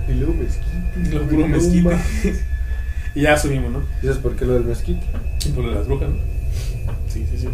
Y 0.08 0.13
luego 0.13 0.34
mezquite. 0.34 0.67
Y 1.04 1.10
luego 1.12 1.28
puro 1.28 1.48
mezquite. 1.48 1.98
y 3.15 3.22
ya 3.22 3.38
subimos, 3.38 3.72
¿no? 3.72 3.82
¿Y 4.02 4.06
sabes 4.06 4.17
por 4.20 4.36
qué 4.36 4.46
lo 4.46 4.54
del 4.54 4.65
mezquite? 4.65 5.02
Y 5.46 5.50
por 5.50 5.63
lo 5.63 5.72
de 5.72 5.76
las 5.76 5.88
brujas, 5.88 6.10
¿no? 6.10 6.17
Sí, 7.08 7.26
sí, 7.30 7.38
sí. 7.38 7.48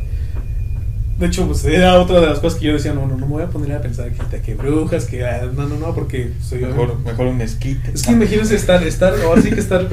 De 1.20 1.28
hecho, 1.28 1.46
pues 1.46 1.63
era 1.66 2.00
otra 2.00 2.20
de 2.20 2.28
las 2.28 2.39
cosas 2.39 2.60
que 2.60 2.66
yo 2.66 2.74
decía, 2.74 2.94
no, 2.94 3.06
no, 3.08 3.16
no 3.16 3.28
me 3.28 3.34
voy 3.34 3.44
a 3.44 3.48
poner 3.48 3.72
a 3.74 3.82
pensar 3.82 4.12
que, 4.12 4.42
que 4.42 4.56
brujas, 4.56 5.06
que... 5.06 5.24
ah, 5.24 5.48
No, 5.56 5.68
no, 5.68 5.78
no, 5.78 5.94
porque 5.94 6.32
soy... 6.42 6.60
Mejor, 6.60 7.00
mejor 7.00 7.28
un 7.28 7.38
mezquite. 7.38 7.92
Es 7.94 8.04
que 8.04 8.13
imagínense 8.13 8.56
estar, 8.56 8.84
estar, 8.84 9.13
ahora 9.22 9.42
sí 9.42 9.52
que 9.52 9.60
estar 9.60 9.88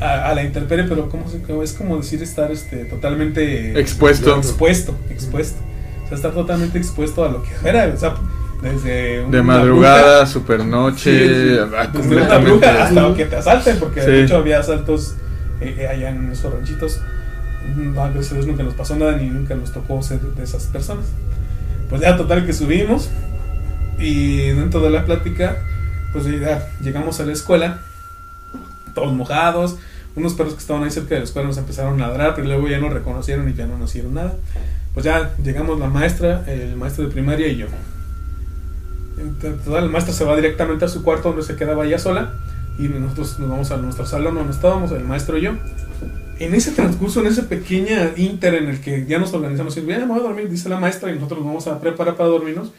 a, 0.00 0.30
a 0.30 0.34
la 0.34 0.42
intemperie, 0.44 0.84
pero 0.88 1.08
¿cómo 1.08 1.24
se, 1.28 1.40
es 1.62 1.72
como 1.72 1.96
decir 1.96 2.22
estar 2.22 2.50
este, 2.50 2.84
totalmente... 2.84 3.78
Expuesto. 3.78 4.36
Expuesto, 4.36 4.94
expuesto. 5.10 5.58
O 6.04 6.08
sea, 6.08 6.16
estar 6.16 6.32
totalmente 6.32 6.78
expuesto 6.78 7.24
a 7.24 7.28
lo 7.28 7.42
que 7.42 7.50
fuera, 7.50 7.90
o 7.92 7.96
sea, 7.98 8.14
desde... 8.62 9.18
De 9.20 9.24
una 9.24 9.42
madrugada, 9.42 10.22
bruja- 10.24 10.26
supernoche, 10.26 11.28
Sí, 11.28 11.34
sí. 11.34 11.58
ah, 11.76 11.86
Desde 11.92 12.16
una 12.16 12.28
completamente. 12.28 12.50
bruja 12.50 12.84
hasta 12.84 13.14
que 13.14 13.24
te 13.26 13.36
asalten, 13.36 13.78
porque 13.78 14.00
Sí. 14.02 14.06
de 14.10 14.22
hecho 14.24 14.36
había 14.36 14.58
asaltos 14.60 15.14
eh, 15.60 15.74
eh, 15.78 15.88
allá 15.88 16.10
en 16.10 16.30
esos 16.30 16.52
ranchitos. 16.52 17.00
Mm, 17.74 17.98
A 17.98 18.08
veces 18.10 18.46
nunca 18.46 18.62
nos 18.62 18.74
pasó 18.74 18.94
nada 18.96 19.16
ni 19.16 19.28
nunca 19.30 19.54
nos 19.54 19.72
tocó 19.72 20.00
ser 20.02 20.20
de 20.20 20.44
esas 20.44 20.64
personas. 20.66 21.06
Pues 21.88 22.02
ya 22.02 22.16
total 22.16 22.44
que 22.46 22.52
subimos 22.52 23.08
y 23.98 24.48
dentro 24.48 24.80
de 24.80 24.90
la 24.90 25.04
plática, 25.04 25.56
pues 26.12 26.26
ya 26.26 26.68
llegamos 26.82 27.18
a 27.20 27.24
la 27.24 27.32
escuela, 27.32 27.80
todos 28.96 29.14
mojados. 29.14 29.76
Unos 30.16 30.34
perros 30.34 30.54
que 30.54 30.60
estaban 30.60 30.82
ahí 30.82 30.90
cerca 30.90 31.10
de 31.10 31.20
la 31.20 31.24
escuela 31.24 31.46
nos 31.46 31.58
empezaron 31.58 32.00
a 32.00 32.08
ladrar, 32.08 32.34
pero 32.34 32.48
luego 32.48 32.66
ya 32.68 32.78
nos 32.78 32.92
reconocieron 32.92 33.48
y 33.48 33.54
ya 33.54 33.66
no 33.66 33.78
nos 33.78 33.90
hicieron 33.90 34.14
nada. 34.14 34.34
Pues 34.94 35.04
ya 35.04 35.36
llegamos 35.44 35.78
la 35.78 35.88
maestra, 35.88 36.44
el 36.48 36.74
maestro 36.74 37.04
de 37.04 37.10
primaria 37.10 37.46
y 37.48 37.58
yo. 37.58 37.66
Entonces, 39.18 39.60
el 39.66 39.90
maestro 39.90 40.14
se 40.14 40.24
va 40.24 40.34
directamente 40.34 40.86
a 40.86 40.88
su 40.88 41.02
cuarto 41.02 41.28
donde 41.28 41.44
se 41.44 41.54
quedaba 41.56 41.84
ella 41.84 41.98
sola 41.98 42.32
y 42.78 42.88
nosotros 42.88 43.38
nos 43.38 43.48
vamos 43.48 43.70
a 43.70 43.76
nuestro 43.76 44.06
salón 44.06 44.34
donde 44.34 44.52
estábamos, 44.52 44.90
el 44.92 45.04
maestro 45.04 45.38
y 45.38 45.42
yo. 45.42 45.52
En 46.38 46.54
ese 46.54 46.72
transcurso, 46.72 47.20
en 47.20 47.26
ese 47.26 47.42
pequeña 47.42 48.12
inter 48.16 48.54
en 48.54 48.68
el 48.68 48.80
que 48.80 49.06
ya 49.06 49.18
nos 49.18 49.32
organizamos 49.32 49.76
y 49.76 49.82
me 49.82 50.04
voy 50.04 50.20
a 50.20 50.22
dormir, 50.22 50.48
dice 50.48 50.68
la 50.68 50.78
maestra 50.78 51.10
y 51.10 51.14
nosotros 51.14 51.40
nos 51.40 51.46
vamos 51.46 51.66
a 51.66 51.80
preparar 51.80 52.16
para 52.16 52.28
dormirnos, 52.28 52.72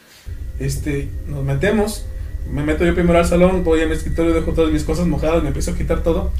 este, 0.60 1.10
nos 1.28 1.44
metemos, 1.44 2.04
me 2.50 2.62
meto 2.62 2.84
yo 2.84 2.94
primero 2.94 3.18
al 3.18 3.26
salón, 3.26 3.64
voy 3.64 3.80
a 3.82 3.86
mi 3.86 3.92
escritorio, 3.92 4.32
dejo 4.32 4.52
todas 4.52 4.72
mis 4.72 4.84
cosas 4.84 5.06
mojadas, 5.06 5.42
me 5.42 5.48
empiezo 5.48 5.72
a 5.72 5.76
quitar 5.76 6.02
todo. 6.02 6.32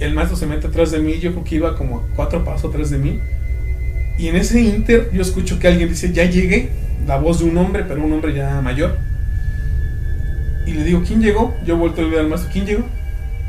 El 0.00 0.14
maestro 0.14 0.36
se 0.36 0.46
mete 0.46 0.66
atrás 0.66 0.90
de 0.90 0.98
mí, 0.98 1.18
yo 1.20 1.32
creo 1.32 1.44
que 1.44 1.54
iba 1.56 1.76
como 1.76 2.06
cuatro 2.16 2.44
pasos 2.44 2.70
atrás 2.70 2.90
de 2.90 2.98
mí. 2.98 3.20
Y 4.18 4.28
en 4.28 4.36
ese 4.36 4.60
inter 4.60 5.10
yo 5.12 5.22
escucho 5.22 5.58
que 5.58 5.68
alguien 5.68 5.88
dice, 5.88 6.12
ya 6.12 6.24
llegué, 6.24 6.70
la 7.06 7.18
voz 7.18 7.40
de 7.40 7.46
un 7.46 7.56
hombre, 7.58 7.84
pero 7.86 8.02
un 8.04 8.12
hombre 8.12 8.32
ya 8.34 8.60
mayor. 8.60 8.96
Y 10.66 10.72
le 10.72 10.84
digo, 10.84 11.02
¿quién 11.06 11.20
llegó? 11.20 11.54
Yo 11.66 11.76
vuelto 11.76 12.00
a 12.00 12.08
ver 12.08 12.20
al 12.20 12.28
maestro, 12.28 12.50
¿quién 12.52 12.64
llegó? 12.64 12.84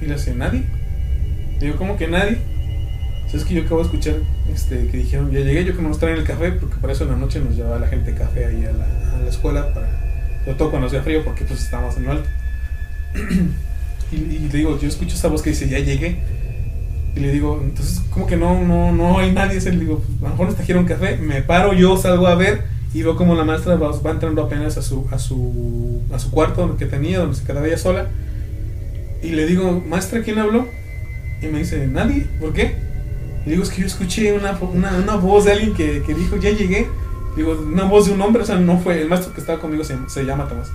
Y 0.01 0.05
le 0.05 0.15
dice, 0.15 0.33
nadie. 0.33 0.63
Le 1.59 1.67
digo, 1.67 1.77
¿cómo 1.77 1.97
que 1.97 2.07
nadie? 2.07 2.39
O 3.33 3.37
es 3.37 3.43
que 3.43 3.53
yo 3.53 3.63
acabo 3.63 3.81
de 3.81 3.85
escuchar 3.85 4.15
este, 4.53 4.87
que 4.87 4.97
dijeron, 4.97 5.31
ya 5.31 5.39
llegué, 5.39 5.65
yo 5.65 5.75
que 5.75 5.81
nos 5.81 5.99
traen 5.99 6.17
el 6.17 6.23
café, 6.23 6.51
porque 6.51 6.75
para 6.77 6.93
eso 6.93 7.03
en 7.03 7.11
la 7.11 7.17
noche 7.17 7.39
nos 7.39 7.55
llevaba 7.55 7.79
la 7.79 7.87
gente 7.87 8.13
café 8.13 8.45
ahí 8.45 8.63
a 8.65 8.71
la, 8.71 8.85
a 9.13 9.21
la 9.21 9.29
escuela, 9.29 9.73
para, 9.73 10.04
sobre 10.45 10.57
todo 10.57 10.69
cuando 10.69 10.87
hacía 10.87 11.01
frío, 11.01 11.25
porque 11.25 11.43
pues 11.43 11.61
estábamos 11.61 11.97
en 11.97 12.05
lo 12.05 12.11
alto. 12.11 12.29
y, 14.11 14.15
y, 14.15 14.39
le 14.39 14.57
digo, 14.57 14.79
yo 14.79 14.87
escucho 14.87 15.15
esa 15.15 15.27
voz 15.27 15.41
que 15.41 15.49
dice, 15.49 15.67
ya 15.67 15.79
llegué. 15.79 16.19
Y 17.15 17.19
le 17.19 17.31
digo, 17.31 17.59
entonces, 17.61 18.01
como 18.09 18.27
que 18.27 18.37
no, 18.37 18.61
no, 18.61 18.91
no 18.91 19.19
hay 19.19 19.31
nadie. 19.31 19.59
Le 19.59 19.71
digo, 19.71 20.03
a 20.19 20.23
lo 20.23 20.29
mejor 20.29 20.45
nos 20.47 20.55
trajeron 20.55 20.85
café. 20.85 21.17
Me 21.17 21.41
paro 21.41 21.73
yo, 21.73 21.97
salgo 21.97 22.27
a 22.27 22.35
ver 22.35 22.63
y 22.95 23.01
veo 23.03 23.17
como 23.17 23.35
la 23.35 23.43
maestra 23.43 23.75
va, 23.75 23.91
va, 23.91 24.11
entrando 24.11 24.41
apenas 24.41 24.77
a 24.77 24.81
su, 24.81 25.05
a 25.11 25.19
su, 25.19 26.01
a 26.13 26.17
su 26.17 26.31
cuarto 26.31 26.77
que 26.77 26.85
tenía, 26.85 27.19
donde 27.19 27.35
se 27.35 27.43
quedaba 27.43 27.67
ella 27.67 27.77
sola. 27.77 28.07
Y 29.21 29.31
le 29.31 29.45
digo, 29.45 29.83
maestra, 29.85 30.21
¿quién 30.21 30.39
habló? 30.39 30.65
Y 31.41 31.47
me 31.47 31.59
dice, 31.59 31.87
nadie, 31.87 32.25
¿por 32.39 32.53
qué? 32.53 32.75
Y 33.45 33.49
digo, 33.49 33.63
es 33.63 33.69
que 33.69 33.81
yo 33.81 33.87
escuché 33.87 34.31
una, 34.31 34.57
una, 34.59 34.97
una 34.97 35.15
voz 35.15 35.43
de 35.43 35.51
alguien 35.51 35.73
que, 35.73 36.03
que, 36.03 36.13
dijo, 36.13 36.37
ya 36.37 36.51
llegué. 36.51 36.87
Digo, 37.35 37.51
una 37.53 37.83
voz 37.83 38.05
de 38.05 38.13
un 38.13 38.21
hombre, 38.21 38.43
o 38.43 38.45
sea, 38.45 38.57
no 38.57 38.79
fue, 38.79 39.01
el 39.01 39.09
maestro 39.09 39.33
que 39.33 39.41
estaba 39.41 39.59
conmigo 39.59 39.83
se, 39.83 39.97
se 40.07 40.25
llama 40.25 40.47
Tomás. 40.47 40.71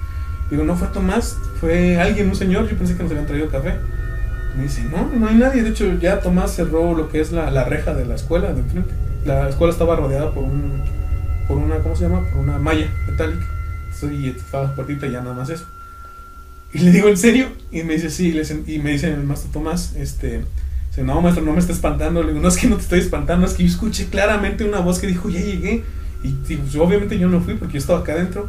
Digo, 0.50 0.64
no 0.64 0.76
fue 0.76 0.88
Tomás, 0.88 1.38
fue 1.60 1.98
alguien, 1.98 2.28
un 2.28 2.36
señor, 2.36 2.68
yo 2.68 2.76
pensé 2.76 2.96
que 2.96 3.02
nos 3.02 3.12
habían 3.12 3.26
traído 3.26 3.48
café. 3.48 3.74
Me 4.56 4.64
dice, 4.64 4.82
no, 4.84 5.08
no 5.16 5.28
hay 5.28 5.36
nadie. 5.36 5.62
De 5.62 5.70
hecho, 5.70 5.94
ya 5.98 6.20
Tomás 6.20 6.54
cerró 6.54 6.94
lo 6.94 7.08
que 7.08 7.20
es 7.20 7.32
la, 7.32 7.50
la 7.50 7.64
reja 7.64 7.94
de 7.94 8.04
la 8.04 8.16
escuela 8.16 8.52
de 8.52 8.60
enfrente. 8.60 8.92
La 9.24 9.48
escuela 9.48 9.72
estaba 9.72 9.96
rodeada 9.96 10.32
por 10.32 10.44
un 10.44 10.82
por 11.50 11.58
una, 11.58 11.78
¿cómo 11.78 11.96
se 11.96 12.04
llama? 12.04 12.22
Por 12.30 12.42
una 12.42 12.58
malla 12.58 12.88
metálica. 13.08 13.44
Y 14.02 14.28
estaba 14.28 14.72
puertita 14.74 15.06
y 15.08 15.12
ya 15.12 15.20
nada 15.20 15.34
más 15.34 15.50
eso. 15.50 15.64
Y 16.72 16.78
le 16.78 16.92
digo, 16.92 17.08
¿en 17.08 17.16
serio? 17.16 17.48
Y 17.72 17.82
me 17.82 17.94
dice, 17.94 18.08
sí, 18.08 18.32
y 18.66 18.78
me 18.78 18.92
dice 18.92 19.12
el 19.12 19.24
maestro 19.24 19.50
Tomás, 19.50 19.96
este, 19.96 20.44
dice, 20.88 21.02
no, 21.02 21.20
maestro, 21.20 21.44
no 21.44 21.52
me 21.52 21.58
está 21.58 21.72
espantando. 21.72 22.22
Le 22.22 22.28
digo, 22.28 22.40
no 22.40 22.48
es 22.48 22.56
que 22.56 22.68
no 22.68 22.76
te 22.76 22.82
estoy 22.82 23.00
espantando, 23.00 23.46
es 23.46 23.54
que 23.54 23.64
yo 23.64 23.68
escuché 23.68 24.06
claramente 24.06 24.64
una 24.64 24.78
voz 24.78 25.00
que 25.00 25.08
dijo, 25.08 25.28
ya 25.28 25.40
llegué. 25.40 25.82
Y, 26.22 26.28
y 26.28 26.56
pues, 26.56 26.76
obviamente 26.76 27.18
yo 27.18 27.28
no 27.28 27.40
fui 27.40 27.54
porque 27.54 27.74
yo 27.74 27.78
estaba 27.78 28.00
acá 28.00 28.12
adentro. 28.12 28.48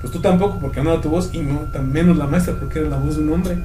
Pues 0.00 0.12
tú 0.12 0.20
tampoco, 0.20 0.58
porque 0.60 0.80
no 0.82 0.92
era 0.92 1.00
tu 1.00 1.08
voz, 1.08 1.30
y 1.32 1.40
no, 1.40 1.58
tan 1.72 1.90
menos 1.90 2.16
la 2.16 2.26
maestra, 2.26 2.54
porque 2.58 2.78
era 2.78 2.88
la 2.88 2.98
voz 2.98 3.16
de 3.16 3.22
un 3.22 3.32
hombre. 3.32 3.58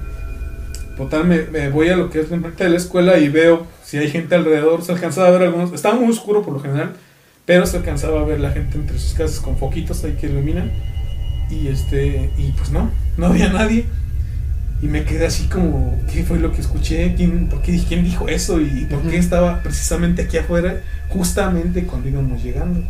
Total, 0.98 1.26
me, 1.26 1.44
me 1.44 1.70
voy 1.70 1.90
a 1.90 1.96
lo 1.96 2.10
que 2.10 2.20
es 2.22 2.30
la 2.30 2.40
parte 2.40 2.64
de 2.64 2.70
la 2.72 2.78
escuela 2.78 3.18
y 3.18 3.30
veo 3.30 3.68
si 3.84 3.98
hay 3.98 4.10
gente 4.10 4.36
alrededor. 4.36 4.84
Se 4.84 4.92
alcanzaba 4.92 5.28
a 5.28 5.32
ver 5.32 5.44
algunos. 5.44 5.72
Estaba 5.74 5.96
muy 5.96 6.10
oscuro 6.10 6.44
por 6.44 6.54
lo 6.54 6.60
general, 6.60 6.94
pero 7.46 7.66
se 7.66 7.78
alcanzaba 7.78 8.22
a 8.22 8.26
ver 8.26 8.40
la 8.40 8.52
gente 8.52 8.78
entre 8.78 8.98
sus 9.00 9.14
casas 9.14 9.40
con 9.40 9.58
foquitos 9.58 10.04
ahí 10.04 10.14
que 10.14 10.28
iluminan. 10.28 10.72
Y 11.50 11.68
este, 11.68 12.32
y 12.38 12.52
pues 12.54 12.72
no, 12.72 12.90
no 13.18 13.28
había 13.28 13.50
nadie. 13.50 13.86
Y 14.82 14.88
me 14.88 15.06
quedé 15.06 15.26
así 15.26 15.48
como, 15.48 15.98
¿qué 16.12 16.24
fue 16.24 16.40
lo 16.40 16.52
que 16.52 16.62
escuché? 16.62 17.14
¿Quién, 17.16 17.48
por 17.48 17.62
qué, 17.62 17.82
¿quién 17.88 18.04
dijo 18.04 18.28
eso? 18.28 18.60
¿Y 18.60 18.86
por 18.90 19.02
qué 19.02 19.18
estaba 19.18 19.64
precisamente 19.64 20.24
aquí 20.24 20.38
afuera, 20.38 20.82
justamente 21.10 21.86
cuando 21.86 22.10
íbamos 22.10 22.44
llegando? 22.44 22.82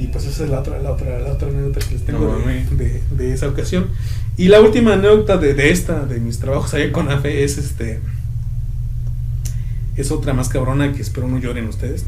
Y 0.00 0.06
pues 0.06 0.24
esa 0.24 0.44
es 0.44 0.50
la 0.50 0.60
otra, 0.60 0.78
la 0.78 0.92
otra, 0.92 1.18
la 1.18 1.32
otra 1.32 1.48
anécdota 1.48 1.80
que 1.80 1.94
les 1.94 2.04
tengo 2.06 2.20
No, 2.20 2.38
de, 2.38 2.64
de, 2.76 3.02
de 3.10 3.34
esa 3.34 3.48
ocasión. 3.48 3.88
Y 4.38 4.48
la 4.48 4.60
última 4.62 4.94
anécdota 4.94 5.36
de, 5.36 5.52
de 5.52 5.70
esta, 5.70 6.06
de 6.06 6.18
mis 6.20 6.38
trabajos 6.38 6.72
ahí 6.72 6.90
con 6.90 7.10
AFE, 7.10 7.44
es 7.44 7.58
este. 7.58 8.00
Es 9.96 10.10
otra 10.10 10.32
más 10.32 10.48
cabrona 10.48 10.90
que 10.94 11.02
espero 11.02 11.28
no 11.28 11.38
lloren 11.38 11.68
ustedes. 11.68 12.06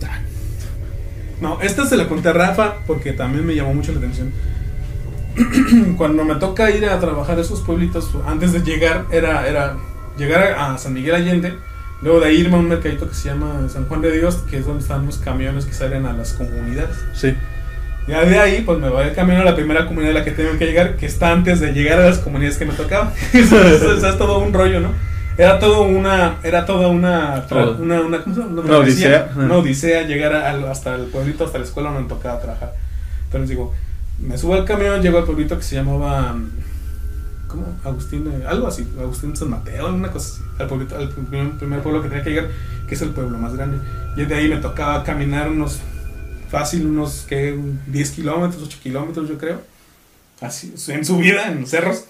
No, 1.43 1.61
esta 1.61 1.85
se 1.85 1.99
la 1.99 2.09
conté 2.09 2.31
a 2.31 2.33
Rafa 2.33 2.77
porque 2.87 3.13
también 3.13 3.45
me 3.45 3.55
llamó 3.55 3.75
mucho 3.75 3.93
la 3.93 3.99
atención. 3.99 4.33
Cuando 5.99 6.25
me 6.25 6.37
toca 6.37 6.71
ir 6.71 6.87
a 6.87 6.99
trabajar 6.99 7.37
a 7.37 7.43
esos 7.43 7.61
pueblitos, 7.61 8.09
antes 8.27 8.55
de 8.55 8.61
llegar, 8.61 9.05
era, 9.11 9.47
era 9.47 9.77
llegar 10.17 10.55
a 10.59 10.79
San 10.79 10.95
Miguel 10.95 11.17
Allende, 11.17 11.53
luego 12.01 12.21
de 12.21 12.29
ahí 12.29 12.37
irme 12.37 12.57
a 12.57 12.61
un 12.61 12.69
mercadito 12.69 13.07
que 13.07 13.15
se 13.15 13.29
llama 13.29 13.69
San 13.69 13.87
Juan 13.87 14.01
de 14.01 14.13
Dios, 14.13 14.37
que 14.49 14.57
es 14.57 14.65
donde 14.65 14.81
están 14.81 15.05
los 15.05 15.19
camiones 15.19 15.67
que 15.67 15.75
salen 15.75 16.07
a 16.07 16.15
las 16.15 16.33
comunidades. 16.33 16.97
Sí. 17.13 17.35
Ya 18.09 18.25
de 18.25 18.38
ahí, 18.38 18.62
pues 18.67 18.79
me 18.81 18.88
voy 18.88 19.05
el 19.07 19.15
camino 19.15 19.41
a 19.41 19.45
la 19.45 19.55
primera 19.55 19.87
comunidad 19.87 20.11
a 20.17 20.19
la 20.21 20.25
que 20.25 20.33
tengo 20.33 20.59
que 20.59 20.67
llegar, 20.67 20.97
que 20.97 21.07
está 21.07 21.31
antes 21.31 21.61
de 21.61 21.73
llegar 21.73 22.01
a 22.01 22.07
las 22.07 22.19
comunidades 22.19 22.59
que 22.59 22.65
me 22.67 22.73
tocaban. 22.75 23.12
eso, 23.33 23.62
eso- 23.62 23.95
eso 23.97 24.09
es 24.09 24.19
todo 24.19 24.38
un 24.41 24.53
rollo, 24.53 24.81
¿no? 24.81 24.88
Era 25.38 25.59
todo 25.59 25.83
una, 25.83 26.37
era 26.43 26.67
toda 26.67 26.88
una, 26.88 27.47
una, 27.81 28.01
una, 28.03 28.23
¿cómo 28.23 28.35
se 28.35 28.41
llama? 28.43 28.61
Una 28.61 28.77
odisea. 28.79 29.31
Una 29.47 29.55
odisea 29.57 30.03
llegar 30.03 30.35
a- 30.35 30.51
al- 30.51 30.69
hasta 30.69 30.95
el 30.97 31.03
pueblito, 31.07 31.45
hasta 31.45 31.59
la 31.59 31.65
escuela 31.65 31.88
donde 31.91 32.03
me 32.03 32.09
tocaba 32.09 32.41
trabajar. 32.41 32.73
Entonces 33.27 33.49
digo, 33.51 33.73
me 34.19 34.37
subo 34.37 34.55
al 34.55 34.65
camión, 34.65 35.01
llego 35.01 35.19
al 35.19 35.25
pueblito 35.25 35.57
que 35.57 35.62
se 35.62 35.77
llamaba, 35.77 36.35
¿cómo? 37.49 37.67
Agustín, 37.85 38.27
eh, 38.33 38.45
algo 38.47 38.67
así, 38.67 38.87
Agustín 39.01 39.37
San 39.37 39.51
Mateo, 39.51 39.87
alguna 39.87 40.09
cosa 40.11 40.35
así. 40.35 40.43
Al 40.59 40.67
pueblito, 40.67 40.97
al 40.97 41.09
primer, 41.09 41.53
primer 41.53 41.81
pueblo 41.81 42.03
que 42.03 42.09
tenía 42.09 42.25
que 42.25 42.31
llegar, 42.31 42.49
que 42.88 42.95
es 42.95 43.03
el 43.03 43.11
pueblo 43.11 43.38
más 43.38 43.55
grande. 43.57 43.79
Y 44.17 44.25
de 44.25 44.35
ahí 44.35 44.49
me 44.49 44.57
tocaba 44.57 45.03
caminar 45.05 45.49
unos 45.51 45.81
fácil 46.53 46.87
unos 46.87 47.25
que 47.27 47.59
10 47.87 48.11
kilómetros, 48.11 48.62
8 48.62 48.79
kilómetros 48.83 49.27
yo 49.27 49.38
creo. 49.38 49.62
Así, 50.38 50.75
en 50.88 51.05
subida, 51.05 51.51
en 51.51 51.62
los 51.62 51.71
cerros. 51.71 52.05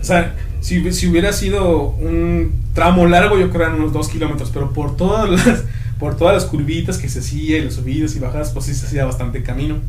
O 0.00 0.04
sea, 0.04 0.36
si, 0.60 0.92
si 0.92 1.08
hubiera 1.08 1.32
sido 1.32 1.88
un 1.88 2.52
tramo 2.72 3.04
largo, 3.06 3.36
yo 3.36 3.50
creo 3.50 3.62
eran 3.62 3.80
unos 3.80 3.92
2 3.92 4.08
kilómetros, 4.10 4.50
pero 4.50 4.72
por 4.72 4.96
todas 4.96 5.28
las, 5.28 5.64
por 5.98 6.16
todas 6.16 6.34
las 6.34 6.44
curvitas 6.44 6.98
que 6.98 7.08
se 7.08 7.18
hacía 7.18 7.58
y 7.58 7.64
las 7.64 7.74
subidas 7.74 8.14
y 8.14 8.20
bajadas, 8.20 8.52
pues 8.52 8.66
sí 8.66 8.74
se 8.74 8.86
hacía 8.86 9.04
bastante 9.04 9.42
camino. 9.42 9.80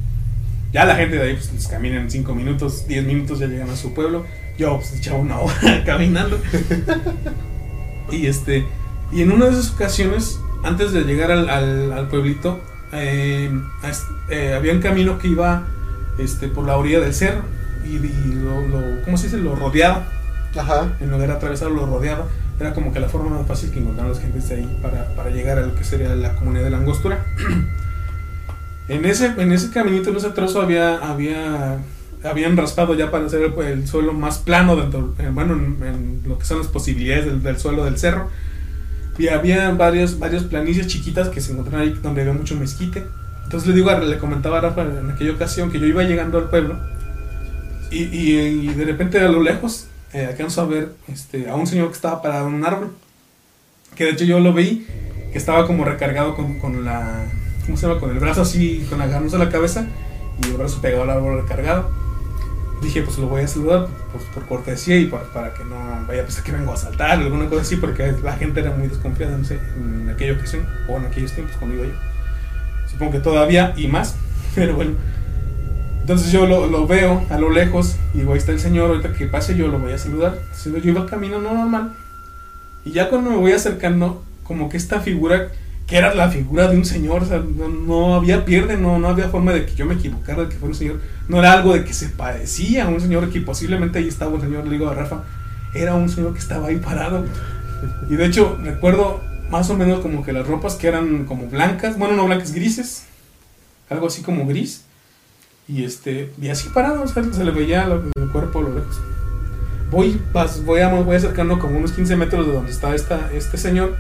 Ya 0.71 0.85
la 0.85 0.95
gente 0.95 1.17
de 1.17 1.21
ahí 1.21 1.33
pues 1.35 1.53
les 1.53 1.67
camina 1.67 2.01
en 2.01 2.09
5 2.09 2.33
minutos, 2.33 2.87
10 2.87 3.05
minutos 3.05 3.37
ya 3.37 3.45
llegan 3.45 3.69
a 3.69 3.75
su 3.75 3.93
pueblo. 3.93 4.25
Yo 4.57 4.77
pues 4.77 4.93
echaba 4.93 5.19
una 5.19 5.37
hora 5.37 5.83
caminando. 5.85 6.41
y 8.11 8.25
este, 8.25 8.65
y 9.11 9.21
en 9.21 9.31
una 9.31 9.45
de 9.45 9.51
esas 9.51 9.69
ocasiones, 9.69 10.39
antes 10.63 10.91
de 10.91 11.01
llegar 11.01 11.31
al, 11.31 11.49
al, 11.49 11.91
al 11.91 12.07
pueblito, 12.07 12.59
eh, 12.93 13.51
eh, 14.29 14.53
había 14.53 14.73
un 14.73 14.81
camino 14.81 15.17
que 15.19 15.27
iba 15.27 15.63
este, 16.17 16.47
por 16.47 16.65
la 16.65 16.77
orilla 16.77 16.99
del 16.99 17.13
cerro 17.13 17.41
y, 17.85 17.95
y 17.97 18.33
lo, 18.43 18.61
lo- 18.67 19.01
¿cómo 19.03 19.17
se 19.17 19.25
dice? 19.27 19.37
Lo 19.37 19.55
rodeaba. 19.55 20.07
Ajá. 20.55 20.93
En 21.01 21.09
lugar 21.11 21.27
de 21.29 21.33
atravesarlo, 21.33 21.75
lo 21.75 21.85
rodeaba. 21.87 22.27
Era 22.59 22.73
como 22.73 22.93
que 22.93 22.99
la 22.99 23.09
forma 23.09 23.37
más 23.37 23.47
fácil 23.47 23.71
que 23.71 23.79
encontraron 23.79 24.11
las 24.13 24.21
gentes 24.21 24.47
de 24.49 24.55
ahí 24.55 24.79
para, 24.81 25.07
para 25.15 25.31
llegar 25.31 25.57
a 25.57 25.61
lo 25.61 25.75
que 25.75 25.83
sería 25.83 26.15
la 26.15 26.35
comunidad 26.35 26.63
de 26.65 26.69
la 26.69 26.77
angostura. 26.77 27.25
en, 28.87 29.05
ese, 29.05 29.27
en 29.37 29.51
ese 29.51 29.69
caminito, 29.71 30.09
en 30.09 30.17
ese 30.17 30.29
trozo, 30.31 30.61
había, 30.61 30.97
había, 30.97 31.77
habían 32.23 32.57
raspado 32.57 32.93
ya 32.95 33.11
para 33.11 33.25
hacer 33.25 33.41
el, 33.41 33.65
el 33.65 33.87
suelo 33.87 34.13
más 34.13 34.37
plano, 34.39 34.75
dentro, 34.75 35.15
eh, 35.19 35.29
bueno, 35.33 35.53
en, 35.53 35.77
en 35.83 36.21
lo 36.27 36.37
que 36.37 36.45
son 36.45 36.59
las 36.59 36.67
posibilidades 36.67 37.25
del, 37.25 37.41
del 37.41 37.57
suelo 37.59 37.85
del 37.85 37.97
cerro. 37.97 38.29
Y 39.17 39.27
había 39.27 39.69
varios, 39.71 40.17
varias 40.17 40.43
planicies 40.43 40.87
chiquitas 40.87 41.29
que 41.29 41.39
se 41.41 41.51
encontraban 41.51 41.87
ahí 41.87 41.99
donde 42.01 42.21
había 42.21 42.33
mucho 42.33 42.55
mezquite. 42.55 43.05
Entonces 43.43 43.69
le 43.69 43.75
digo, 43.75 43.91
le 43.91 44.17
comentaba 44.17 44.57
a 44.57 44.61
Rafa 44.61 44.81
en 44.81 45.11
aquella 45.11 45.33
ocasión 45.33 45.71
que 45.71 45.79
yo 45.79 45.85
iba 45.85 46.01
llegando 46.03 46.37
al 46.39 46.49
pueblo 46.49 46.77
y, 47.91 48.03
y- 48.05 48.67
de 48.73 48.85
repente 48.85 49.19
a 49.19 49.27
lo 49.27 49.41
lejos 49.43 49.85
eh, 50.13 50.25
alcanzo 50.25 50.61
a 50.61 50.65
ver 50.65 50.89
este, 51.07 51.47
a 51.49 51.55
un 51.55 51.67
señor 51.67 51.87
que 51.89 51.93
estaba 51.93 52.21
parado 52.21 52.47
en 52.47 52.55
un 52.55 52.65
árbol. 52.65 52.91
Que 53.95 54.05
de 54.05 54.11
hecho 54.11 54.23
yo 54.25 54.39
lo 54.39 54.53
vi, 54.53 54.87
que 55.31 55.37
estaba 55.37 55.67
como 55.67 55.85
recargado 55.85 56.35
con, 56.35 56.57
con 56.59 56.83
la. 56.83 57.25
¿Cómo 57.65 57.77
se 57.77 57.85
llama? 57.87 57.99
Con 57.99 58.09
el 58.09 58.19
brazo 58.19 58.41
así, 58.41 58.85
con 58.89 58.99
agarrándose 59.01 59.35
a 59.35 59.39
la 59.39 59.49
cabeza 59.49 59.85
y 60.41 60.47
el 60.47 60.53
brazo 60.53 60.81
pegado 60.81 61.03
al 61.03 61.11
árbol 61.11 61.41
recargado. 61.43 61.91
Dije, 62.83 63.01
pues 63.01 63.17
lo 63.17 63.27
voy 63.27 63.41
a 63.41 63.47
saludar 63.47 63.87
pues, 64.11 64.23
por 64.33 64.45
cortesía 64.45 64.97
y 64.97 65.05
para, 65.05 65.23
para 65.25 65.53
que 65.53 65.63
no 65.63 65.77
vaya 66.07 66.21
a 66.21 66.25
pensar 66.25 66.43
que 66.43 66.51
vengo 66.51 66.73
a 66.73 66.77
saltar 66.77 67.19
o 67.19 67.23
alguna 67.23 67.47
cosa 67.47 67.61
así, 67.61 67.77
porque 67.77 68.13
la 68.23 68.33
gente 68.33 68.59
era 68.59 68.71
muy 68.71 68.87
desconfiada 68.87 69.37
no 69.37 69.45
sé, 69.45 69.57
en 69.77 70.09
aquella 70.09 70.33
ocasión 70.33 70.67
o 70.87 70.97
en 70.97 71.05
aquellos 71.05 71.31
tiempos 71.31 71.55
iba 71.61 71.85
yo. 71.85 71.93
Supongo 72.91 73.13
que 73.13 73.19
todavía 73.19 73.73
y 73.77 73.87
más, 73.87 74.15
pero 74.55 74.75
bueno. 74.75 74.91
Entonces 76.01 76.33
yo 76.33 76.45
lo, 76.45 76.67
lo 76.67 76.85
veo 76.85 77.25
a 77.29 77.37
lo 77.37 77.49
lejos 77.49 77.95
y 78.13 78.19
digo, 78.19 78.33
ahí 78.33 78.37
está 78.37 78.51
el 78.51 78.59
señor, 78.59 78.89
ahorita 78.89 79.13
que 79.13 79.25
pase 79.25 79.55
yo 79.55 79.69
lo 79.69 79.79
voy 79.79 79.93
a 79.93 79.97
saludar. 79.97 80.37
Entonces 80.41 80.83
yo 80.83 80.91
iba 80.91 81.05
caminando 81.05 81.53
normal 81.53 81.93
y 82.85 82.91
ya 82.91 83.09
cuando 83.09 83.29
me 83.29 83.37
voy 83.37 83.53
acercando, 83.53 84.23
como 84.43 84.69
que 84.69 84.77
esta 84.77 84.99
figura 84.99 85.51
que 85.93 85.99
era 85.99 86.15
la 86.15 86.27
figura 86.27 86.67
de 86.67 86.75
un 86.75 86.85
señor, 86.85 87.21
o 87.21 87.25
sea, 87.27 87.37
no, 87.37 87.67
no 87.67 88.15
había 88.15 88.45
pierde, 88.45 88.77
no, 88.77 88.97
no 88.97 89.09
había 89.09 89.29
forma 89.29 89.53
de 89.53 89.67
que 89.67 89.75
yo 89.75 89.85
me 89.85 89.93
equivocara 89.93 90.41
de 90.41 90.49
que 90.49 90.55
fuera 90.55 90.73
un 90.73 90.75
señor, 90.75 90.99
no 91.27 91.37
era 91.37 91.53
algo 91.53 91.75
de 91.75 91.85
que 91.85 91.93
se 91.93 92.09
parecía 92.09 92.85
a 92.85 92.87
un 92.87 92.99
señor 92.99 93.29
que 93.29 93.41
posiblemente 93.41 93.99
ahí 93.99 94.07
estaba 94.07 94.31
un 94.31 94.41
señor, 94.41 94.65
le 94.65 94.71
digo 94.71 94.89
a 94.89 94.95
Rafa, 94.95 95.21
era 95.75 95.93
un 95.93 96.09
señor 96.09 96.33
que 96.33 96.39
estaba 96.39 96.69
ahí 96.69 96.77
parado. 96.77 97.23
Y 98.09 98.15
de 98.15 98.25
hecho, 98.25 98.57
recuerdo 98.63 99.21
más 99.51 99.69
o 99.69 99.77
menos 99.77 99.99
como 99.99 100.25
que 100.25 100.33
las 100.33 100.47
ropas 100.47 100.77
que 100.77 100.87
eran 100.87 101.25
como 101.25 101.45
blancas, 101.45 101.95
bueno, 101.99 102.15
no 102.15 102.25
blancas, 102.25 102.53
grises, 102.53 103.05
algo 103.87 104.07
así 104.07 104.23
como 104.23 104.47
gris. 104.47 104.85
Y 105.67 105.83
este, 105.83 106.33
y 106.41 106.49
así 106.49 106.69
parado, 106.69 107.03
o 107.03 107.07
sea, 107.07 107.23
se 107.31 107.43
le 107.43 107.51
veía 107.51 107.83
el 107.83 108.29
cuerpo 108.31 108.57
a 108.57 108.61
lo 108.63 108.73
lejos. 108.73 108.99
Voy, 109.91 110.19
voy, 110.65 110.79
a, 110.79 110.87
voy 110.87 111.15
acercando 111.15 111.59
como 111.59 111.77
unos 111.77 111.91
15 111.91 112.15
metros 112.15 112.47
de 112.47 112.53
donde 112.53 112.71
está 112.71 112.95
esta, 112.95 113.29
este 113.31 113.59
señor. 113.59 113.95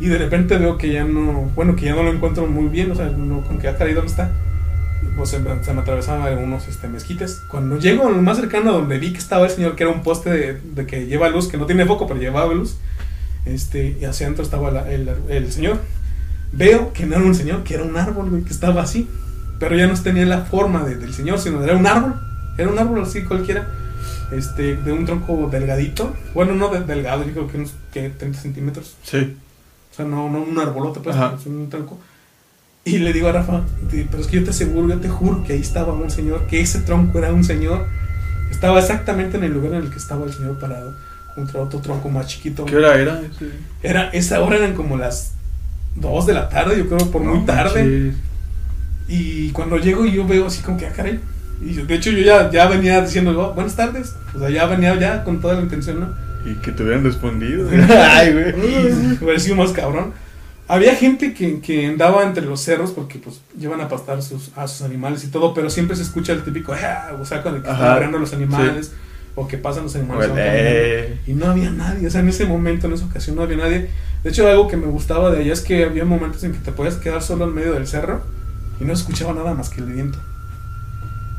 Y 0.00 0.08
de 0.08 0.18
repente 0.18 0.58
veo 0.58 0.76
que 0.76 0.92
ya 0.92 1.04
no, 1.04 1.50
bueno, 1.54 1.74
que 1.76 1.86
ya 1.86 1.94
no 1.94 2.02
lo 2.02 2.12
encuentro 2.12 2.46
muy 2.46 2.68
bien, 2.68 2.90
o 2.90 2.94
sea, 2.94 3.06
no, 3.06 3.40
con 3.42 3.58
que 3.58 3.68
ha 3.68 3.76
caído 3.78 3.96
dónde 4.02 4.10
está. 4.10 4.30
Pues 5.16 5.30
se, 5.30 5.38
se 5.64 5.72
me 5.72 5.80
atravesaban 5.80 6.22
algunos 6.22 6.68
este, 6.68 6.88
mezquites. 6.88 7.40
Cuando 7.50 7.78
llego 7.78 8.06
a 8.06 8.10
lo 8.10 8.20
más 8.20 8.36
cercano 8.36 8.72
donde 8.72 8.98
vi 8.98 9.12
que 9.12 9.18
estaba 9.18 9.46
el 9.46 9.50
señor, 9.50 9.74
que 9.76 9.84
era 9.84 9.92
un 9.92 10.02
poste 10.02 10.30
de, 10.30 10.60
de 10.60 10.86
que 10.86 11.06
lleva 11.06 11.28
luz, 11.30 11.48
que 11.48 11.56
no 11.56 11.64
tiene 11.66 11.86
foco, 11.86 12.06
pero 12.06 12.20
llevaba 12.20 12.52
luz, 12.52 12.76
este, 13.46 13.96
y 14.00 14.04
hacia 14.04 14.26
adentro 14.26 14.44
estaba 14.44 14.70
la- 14.70 14.90
el, 14.92 15.08
el 15.28 15.50
señor. 15.52 15.78
Veo 16.52 16.92
que 16.92 17.06
no 17.06 17.16
era 17.16 17.24
un 17.24 17.34
señor, 17.34 17.64
que 17.64 17.74
era 17.74 17.84
un 17.84 17.96
árbol, 17.96 18.28
güey, 18.30 18.42
que 18.42 18.52
estaba 18.52 18.82
así. 18.82 19.08
Pero 19.58 19.76
ya 19.76 19.86
no 19.86 19.94
tenía 20.02 20.26
la 20.26 20.42
forma 20.42 20.84
de- 20.84 20.96
del 20.96 21.14
señor, 21.14 21.38
sino 21.38 21.62
era 21.64 21.74
un 21.76 21.86
árbol. 21.86 22.14
Era 22.58 22.68
un 22.68 22.78
árbol 22.78 23.02
así 23.02 23.22
cualquiera. 23.22 23.66
Este, 24.32 24.76
de 24.76 24.92
un 24.92 25.06
tronco 25.06 25.48
delgadito. 25.50 26.14
Bueno, 26.34 26.54
no 26.54 26.68
de- 26.68 26.80
delgado, 26.82 27.24
yo 27.24 27.32
creo 27.32 27.48
que 27.48 27.56
unos 27.56 27.72
que 27.92 28.10
30 28.10 28.38
centímetros. 28.40 28.96
Sí. 29.02 29.36
O 29.96 30.02
sea, 30.02 30.04
no, 30.04 30.28
no 30.28 30.42
un 30.42 30.58
arbolote, 30.58 31.00
pues, 31.00 31.16
es 31.16 31.46
un 31.46 31.70
tronco. 31.70 31.98
Y 32.84 32.98
le 32.98 33.12
digo 33.14 33.28
a 33.28 33.32
Rafa, 33.32 33.62
"Di- 33.90 34.06
pero 34.10 34.22
es 34.22 34.28
que 34.28 34.36
yo 34.36 34.44
te 34.44 34.50
aseguro, 34.50 34.88
yo 34.88 35.00
te 35.00 35.08
juro 35.08 35.42
que 35.42 35.54
ahí 35.54 35.60
estaba 35.60 35.94
un 35.94 36.10
señor, 36.10 36.46
que 36.46 36.60
ese 36.60 36.80
tronco 36.80 37.18
era 37.18 37.32
un 37.32 37.42
señor. 37.44 37.86
Estaba 38.50 38.78
exactamente 38.78 39.38
en 39.38 39.44
el 39.44 39.52
lugar 39.54 39.72
en 39.72 39.84
el 39.84 39.90
que 39.90 39.96
estaba 39.96 40.26
el 40.26 40.32
señor 40.34 40.58
parado, 40.58 40.94
junto 41.34 41.58
a 41.58 41.62
otro 41.62 41.80
tronco 41.80 42.10
más 42.10 42.26
chiquito. 42.26 42.64
¿Qué 42.66 42.76
hora 42.76 42.94
era? 43.00 43.20
ese? 43.22 43.50
Era, 43.82 44.10
esa 44.10 44.40
hora 44.42 44.56
eran 44.56 44.74
como 44.74 44.96
las 44.98 45.32
2 45.94 46.26
de 46.26 46.34
la 46.34 46.48
tarde, 46.50 46.76
yo 46.76 46.86
creo, 46.88 47.10
por 47.10 47.22
muy 47.22 47.38
No 47.38 47.44
tarde. 47.46 47.82
manches. 47.82 48.14
Y 49.08 49.50
cuando 49.50 49.78
llego 49.78 50.04
yo 50.04 50.26
veo 50.26 50.46
así 50.46 50.62
como 50.62 50.76
que, 50.76 50.86
ah, 50.86 50.92
caray. 50.94 51.18
Y 51.64 51.72
yo- 51.74 51.86
de 51.86 51.94
hecho 51.94 52.10
yo 52.10 52.22
ya, 52.22 52.50
ya 52.50 52.66
venía 52.68 53.00
diciendo, 53.00 53.30
"Oh, 53.40 53.54
buenas 53.54 53.74
tardes. 53.76 54.14
O 54.34 54.38
sea, 54.38 54.50
ya 54.50 54.66
venía 54.66 54.94
ya 55.00 55.24
con 55.24 55.40
toda 55.40 55.54
la 55.54 55.62
intención, 55.62 56.00
¿no? 56.00 56.25
Y 56.46 56.54
que 56.56 56.72
te 56.72 56.82
hubieran 56.82 57.04
respondido. 57.04 57.68
Ay, 57.90 58.32
güey. 58.32 58.52
Hubiera 59.20 59.38
sido 59.40 59.56
más 59.56 59.72
cabrón. 59.72 60.12
Había 60.68 60.94
gente 60.96 61.32
que, 61.32 61.60
que 61.60 61.86
andaba 61.86 62.24
entre 62.24 62.44
los 62.44 62.60
cerros 62.60 62.90
porque 62.90 63.18
pues 63.18 63.40
llevan 63.58 63.80
a 63.80 63.88
pastar 63.88 64.20
sus, 64.22 64.50
a 64.56 64.66
sus 64.66 64.82
animales 64.82 65.22
y 65.24 65.28
todo, 65.28 65.54
pero 65.54 65.70
siempre 65.70 65.94
se 65.96 66.02
escucha 66.02 66.32
el 66.32 66.42
típico, 66.42 66.72
"Ah", 66.72 67.16
o 67.20 67.24
sea, 67.24 67.42
cuando 67.42 67.60
están 67.60 67.76
los 68.20 68.32
animales 68.32 68.92
o 69.36 69.46
que 69.46 69.58
pasan 69.58 69.84
los 69.84 69.94
animales. 69.94 70.28
Y 71.26 71.34
no 71.34 71.46
había 71.50 71.70
nadie, 71.70 72.08
o 72.08 72.10
sea, 72.10 72.20
en 72.20 72.28
ese 72.30 72.46
momento, 72.46 72.88
en 72.88 72.94
esa 72.94 73.04
ocasión 73.04 73.36
no 73.36 73.42
había 73.42 73.58
nadie. 73.58 73.90
De 74.24 74.30
hecho, 74.30 74.48
algo 74.48 74.66
que 74.66 74.76
me 74.76 74.86
gustaba 74.86 75.30
de 75.30 75.40
allá 75.42 75.52
es 75.52 75.60
que 75.60 75.84
había 75.84 76.04
momentos 76.04 76.42
en 76.42 76.52
que 76.52 76.58
te 76.58 76.72
podías 76.72 76.96
quedar 76.96 77.22
solo 77.22 77.44
en 77.44 77.54
medio 77.54 77.72
del 77.74 77.86
cerro 77.86 78.22
y 78.80 78.84
no 78.84 78.92
escuchaba 78.92 79.32
nada 79.34 79.54
más 79.54 79.68
que 79.68 79.80
el 79.82 79.86
viento. 79.86 80.18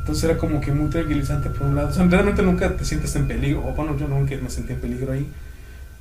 Entonces 0.08 0.24
era 0.24 0.38
como 0.38 0.58
que 0.58 0.72
muy 0.72 0.88
tranquilizante 0.88 1.50
por 1.50 1.66
un 1.66 1.76
lado. 1.76 1.90
O 1.90 1.92
sea, 1.92 2.06
realmente 2.06 2.42
nunca 2.42 2.74
te 2.74 2.82
sientes 2.82 3.14
en 3.14 3.28
peligro. 3.28 3.62
O 3.66 3.74
bueno, 3.74 3.94
yo 3.98 4.08
nunca 4.08 4.34
me 4.42 4.48
sentí 4.48 4.72
en 4.72 4.80
peligro 4.80 5.12
ahí. 5.12 5.28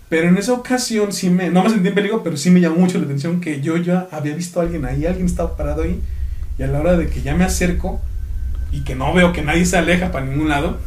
Pero 0.08 0.30
en 0.30 0.38
esa 0.38 0.54
ocasión 0.54 1.12
sí 1.12 1.30
me, 1.30 1.50
no 1.50 1.62
me 1.62 1.70
sentí 1.70 1.90
en 1.90 1.94
peligro, 1.94 2.24
pero 2.24 2.38
sí 2.38 2.50
me 2.50 2.62
llamó 2.62 2.78
mucho 2.78 3.00
la 3.00 3.04
atención 3.04 3.42
que 3.42 3.60
yo 3.60 3.76
ya 3.76 4.08
había 4.14 4.34
visto 4.34 4.62
a 4.62 4.64
alguien 4.64 4.86
ahí, 4.86 5.06
alguien 5.06 5.26
estaba 5.26 5.58
parado 5.58 5.82
ahí. 5.82 6.02
Y 6.58 6.64
a 6.64 6.68
la 6.68 6.80
hora 6.80 6.96
de 6.96 7.10
que 7.10 7.22
ya 7.22 7.36
me 7.36 7.44
acerco 7.44 8.00
y 8.72 8.86
que 8.86 8.96
no 8.96 9.14
veo 9.14 9.34
que 9.34 9.42
nadie 9.42 9.66
se 9.66 9.76
aleja 9.76 10.10
para 10.10 10.26
ningún 10.26 10.48
lado, 10.48 10.78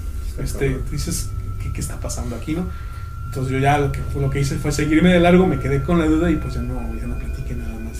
este, 0.42 0.80
dices, 0.90 1.28
¿qué, 1.62 1.74
qué 1.74 1.80
está 1.82 2.00
pasando 2.00 2.36
aquí, 2.36 2.54
no? 2.54 2.70
Entonces 3.26 3.52
yo 3.52 3.58
ya 3.58 3.76
lo 3.76 3.92
que, 3.92 4.00
lo 4.18 4.30
que 4.30 4.40
hice 4.40 4.56
fue 4.56 4.72
seguirme 4.72 5.10
de 5.10 5.20
largo, 5.20 5.46
me 5.46 5.58
quedé 5.58 5.82
con 5.82 5.98
la 5.98 6.06
duda 6.06 6.30
y 6.30 6.36
pues 6.36 6.54
ya 6.54 6.62
no, 6.62 6.80
ya 6.98 7.06
no. 7.06 7.16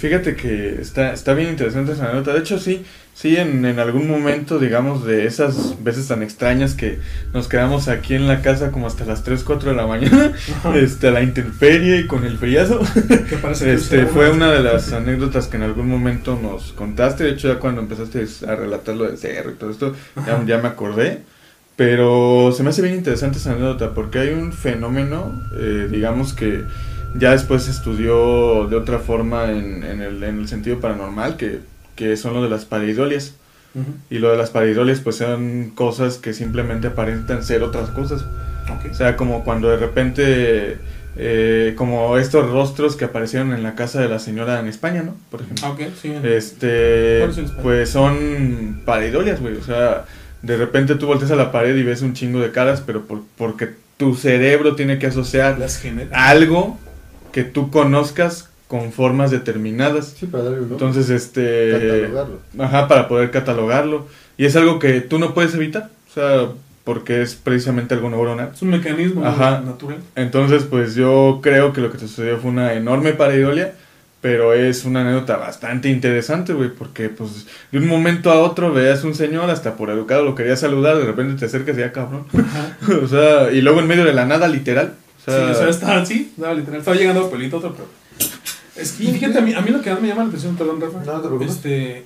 Fíjate 0.01 0.34
que 0.34 0.80
está, 0.80 1.12
está 1.12 1.34
bien 1.34 1.51
interesante 1.51 1.92
esa 1.92 2.11
nota. 2.11 2.32
De 2.32 2.40
hecho, 2.40 2.59
sí, 2.59 2.86
sí, 3.12 3.36
en, 3.36 3.66
en 3.66 3.78
algún 3.78 4.09
momento, 4.09 4.59
digamos, 4.59 5.05
de 5.05 5.26
esas 5.26 5.84
veces 5.84 6.09
tan 6.09 6.22
extrañas 6.22 6.74
que 6.74 6.98
nos 7.34 7.48
quedamos 7.48 7.88
aquí 7.88 8.14
en 8.14 8.26
la 8.26 8.40
casa 8.40 8.70
como 8.70 8.86
hasta 8.86 9.05
las 9.05 9.24
3, 9.24 9.44
4 9.44 9.72
de 9.72 9.76
la 9.76 9.86
mañana, 9.86 10.32
Ajá. 10.57 10.74
este, 10.78 11.09
a 11.09 11.11
la 11.11 11.22
intemperie 11.22 12.01
y 12.01 12.07
con 12.07 12.24
el. 12.24 12.38
Que 12.38 13.36
parece 13.42 13.74
Este, 13.74 14.07
fue 14.07 14.30
una 14.30 14.51
de 14.51 14.62
las 14.62 14.90
anécdotas 14.94 15.48
que 15.48 15.59
en 15.59 15.64
algún 15.64 15.86
momento 15.86 16.38
nos 16.40 16.72
contaste. 16.72 17.24
De 17.24 17.30
hecho, 17.32 17.53
ya 17.53 17.61
cuando 17.61 17.82
empezaste 17.82 18.24
a 18.48 18.57
relatar 18.57 18.96
lo 18.96 19.05
del 19.05 19.18
cerro 19.18 19.51
y 19.51 19.55
todo 19.55 19.70
esto, 19.70 19.94
ya, 20.26 20.42
ya 20.46 20.59
me 20.59 20.68
acordé. 20.68 21.18
Pero 21.76 22.53
se 22.57 22.62
me 22.62 22.70
hace 22.70 22.80
bien 22.82 22.94
interesante 22.94 23.36
esa 23.36 23.53
anécdota 23.53 23.92
porque 23.94 24.18
hay 24.18 24.30
un 24.30 24.53
fenómeno, 24.53 25.42
eh, 25.59 25.88
digamos 25.90 26.32
que 26.32 26.64
ya 27.14 27.32
después 27.32 27.68
estudió 27.68 28.66
de 28.68 28.76
otra 28.76 28.98
forma 28.98 29.50
en, 29.52 29.82
en 29.84 30.00
el, 30.00 30.22
en 30.22 30.38
el 30.40 30.48
sentido 30.48 30.80
paranormal, 30.80 31.36
que, 31.36 31.61
que 31.96 32.16
son 32.16 32.34
lo 32.34 32.42
de 32.42 32.48
las 32.50 32.64
pareidolias. 32.64 33.34
Ujú. 33.74 33.92
Y 34.11 34.18
lo 34.18 34.30
de 34.30 34.36
las 34.36 34.50
pareidolias 34.50 35.00
pues 35.00 35.16
son 35.16 35.70
cosas 35.74 36.18
que 36.18 36.32
simplemente 36.32 36.88
aparentan 36.88 37.44
ser 37.44 37.62
otras 37.62 37.90
cosas. 37.90 38.22
Ok. 38.68 38.90
O 38.90 38.94
sea, 38.94 39.16
como 39.16 39.44
cuando 39.44 39.68
de 39.68 39.76
repente, 39.76 40.78
eh, 41.16 41.74
como 41.76 42.16
estos 42.18 42.50
rostros 42.50 42.96
que 42.96 43.04
aparecieron 43.04 43.52
en 43.52 43.62
la 43.62 43.74
casa 43.74 44.00
de 44.00 44.08
la 44.08 44.18
señora 44.18 44.58
en 44.61 44.66
España, 44.66 45.02
¿no? 45.02 45.14
Por 45.30 45.42
ejemplo. 45.42 45.66
Ah, 45.66 45.70
ok, 45.70 45.80
sí. 46.00 46.12
Este, 46.22 47.18
¿Cuál 47.20 47.44
es 47.44 47.50
pues 47.62 47.90
son 47.90 48.82
pareidolias, 48.84 49.40
güey. 49.40 49.56
O 49.56 49.62
sea, 49.62 50.04
de 50.42 50.56
repente 50.56 50.94
tú 50.96 51.06
volteas 51.06 51.30
a 51.30 51.36
la 51.36 51.52
pared 51.52 51.76
y 51.76 51.82
ves 51.82 52.02
un 52.02 52.14
chingo 52.14 52.40
de 52.40 52.50
caras, 52.50 52.82
pero 52.84 53.02
por- 53.06 53.22
porque 53.36 53.68
tu 53.96 54.14
cerebro 54.16 54.74
tiene 54.76 54.98
que 54.98 55.06
asociar 55.08 55.58
algo 56.12 56.78
que 57.33 57.45
tú 57.45 57.70
conozcas 57.70 58.51
con 58.68 58.93
formas 58.93 59.31
determinadas. 59.31 60.14
Sí, 60.18 60.26
para 60.26 60.45
darle 60.45 60.61
un 60.61 60.68
nombre. 60.70 60.87
Entonces, 60.87 61.11
este... 61.11 61.72
catalogarlo. 61.72 62.41
Ajá, 62.59 62.89
para 62.89 63.09
poder 63.09 63.31
catalogarlo. 63.31 64.07
Y 64.37 64.45
es 64.45 64.55
algo 64.55 64.78
que 64.78 65.01
tú 65.01 65.18
no 65.18 65.35
puedes 65.35 65.55
evitar. 65.55 65.91
O 66.09 66.14
sea, 66.14 66.49
porque 66.85 67.22
es 67.22 67.35
precisamente 67.35 67.95
algo 67.95 68.11
neuronal. 68.11 68.51
Es 68.55 68.62
un 68.62 68.70
mecanismo 68.70 69.24
Ajá. 69.24 69.61
natural. 69.64 69.99
Entonces, 70.16 70.64
pues 70.64 70.95
yo 70.95 71.41
creo 71.43 71.72
que 71.72 71.81
lo 71.81 71.91
que 71.91 71.99
te 71.99 72.09
sucedió 72.09 72.39
fue 72.39 72.51
una 72.51 72.72
enorme 72.74 73.12
pareidolia, 73.12 73.74
pero 74.20 74.55
es 74.55 74.85
una 74.85 75.03
anécdota 75.03 75.37
bastante 75.37 75.89
interesante, 75.89 76.53
güey, 76.53 76.70
porque 76.70 77.09
pues 77.09 77.47
de 77.70 77.78
un 77.78 77.87
momento 77.87 78.31
a 78.31 78.39
otro 78.39 78.72
veas 78.72 79.05
un 79.05 79.14
señor, 79.14 79.51
hasta 79.51 79.76
por 79.76 79.91
educado 79.91 80.24
lo 80.24 80.35
querías 80.35 80.61
saludar, 80.61 80.99
de 80.99 81.05
repente 81.05 81.39
te 81.39 81.47
acercas 81.47 81.76
y 81.76 81.81
ya 81.81 81.93
cabrón. 81.93 82.26
Ajá. 82.33 82.76
o 83.03 83.07
sea, 83.07 83.53
y 83.53 83.61
luego 83.62 83.81
en 83.81 83.87
medio 83.87 84.05
de 84.05 84.12
la 84.12 84.26
nada, 84.26 84.49
literal. 84.49 84.95
O 85.27 85.31
Sí, 85.31 85.37
o 85.51 85.55
sea, 85.55 85.68
estaba 85.68 86.01
así, 86.01 86.33
estaba 86.35 86.55
literal. 86.55 86.81
Estaba 86.81 86.97
llegando 86.97 87.27
a 87.27 87.31
pelito 87.31 87.59
otro, 87.59 87.73
pero. 87.75 87.89
Es 88.77 88.93
que, 88.93 89.05
fíjate, 89.12 89.39
a 89.39 89.43
mí, 89.43 89.53
a 89.55 89.61
mí 89.61 89.71
lo 89.71 89.83
que 89.83 89.91
más 89.91 90.01
me 90.01 90.09
llama 90.09 90.23
la 90.23 90.29
atención, 90.29 90.57
perdón, 90.57 90.81
Rafa. 90.81 91.05
No, 91.05 91.12
no 91.14 91.21
te 91.21 91.29
preocupes. 91.29 91.57
Este. 91.57 92.05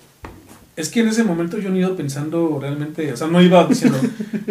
Es 0.77 0.89
que 0.89 1.01
en 1.01 1.09
ese 1.09 1.23
momento 1.23 1.57
yo 1.59 1.71
no 1.71 1.77
iba 1.77 1.95
pensando 1.97 2.59
realmente, 2.61 3.13
o 3.13 3.17
sea, 3.17 3.29
no 3.29 3.41
iba 3.41 3.65
diciendo, 3.65 3.97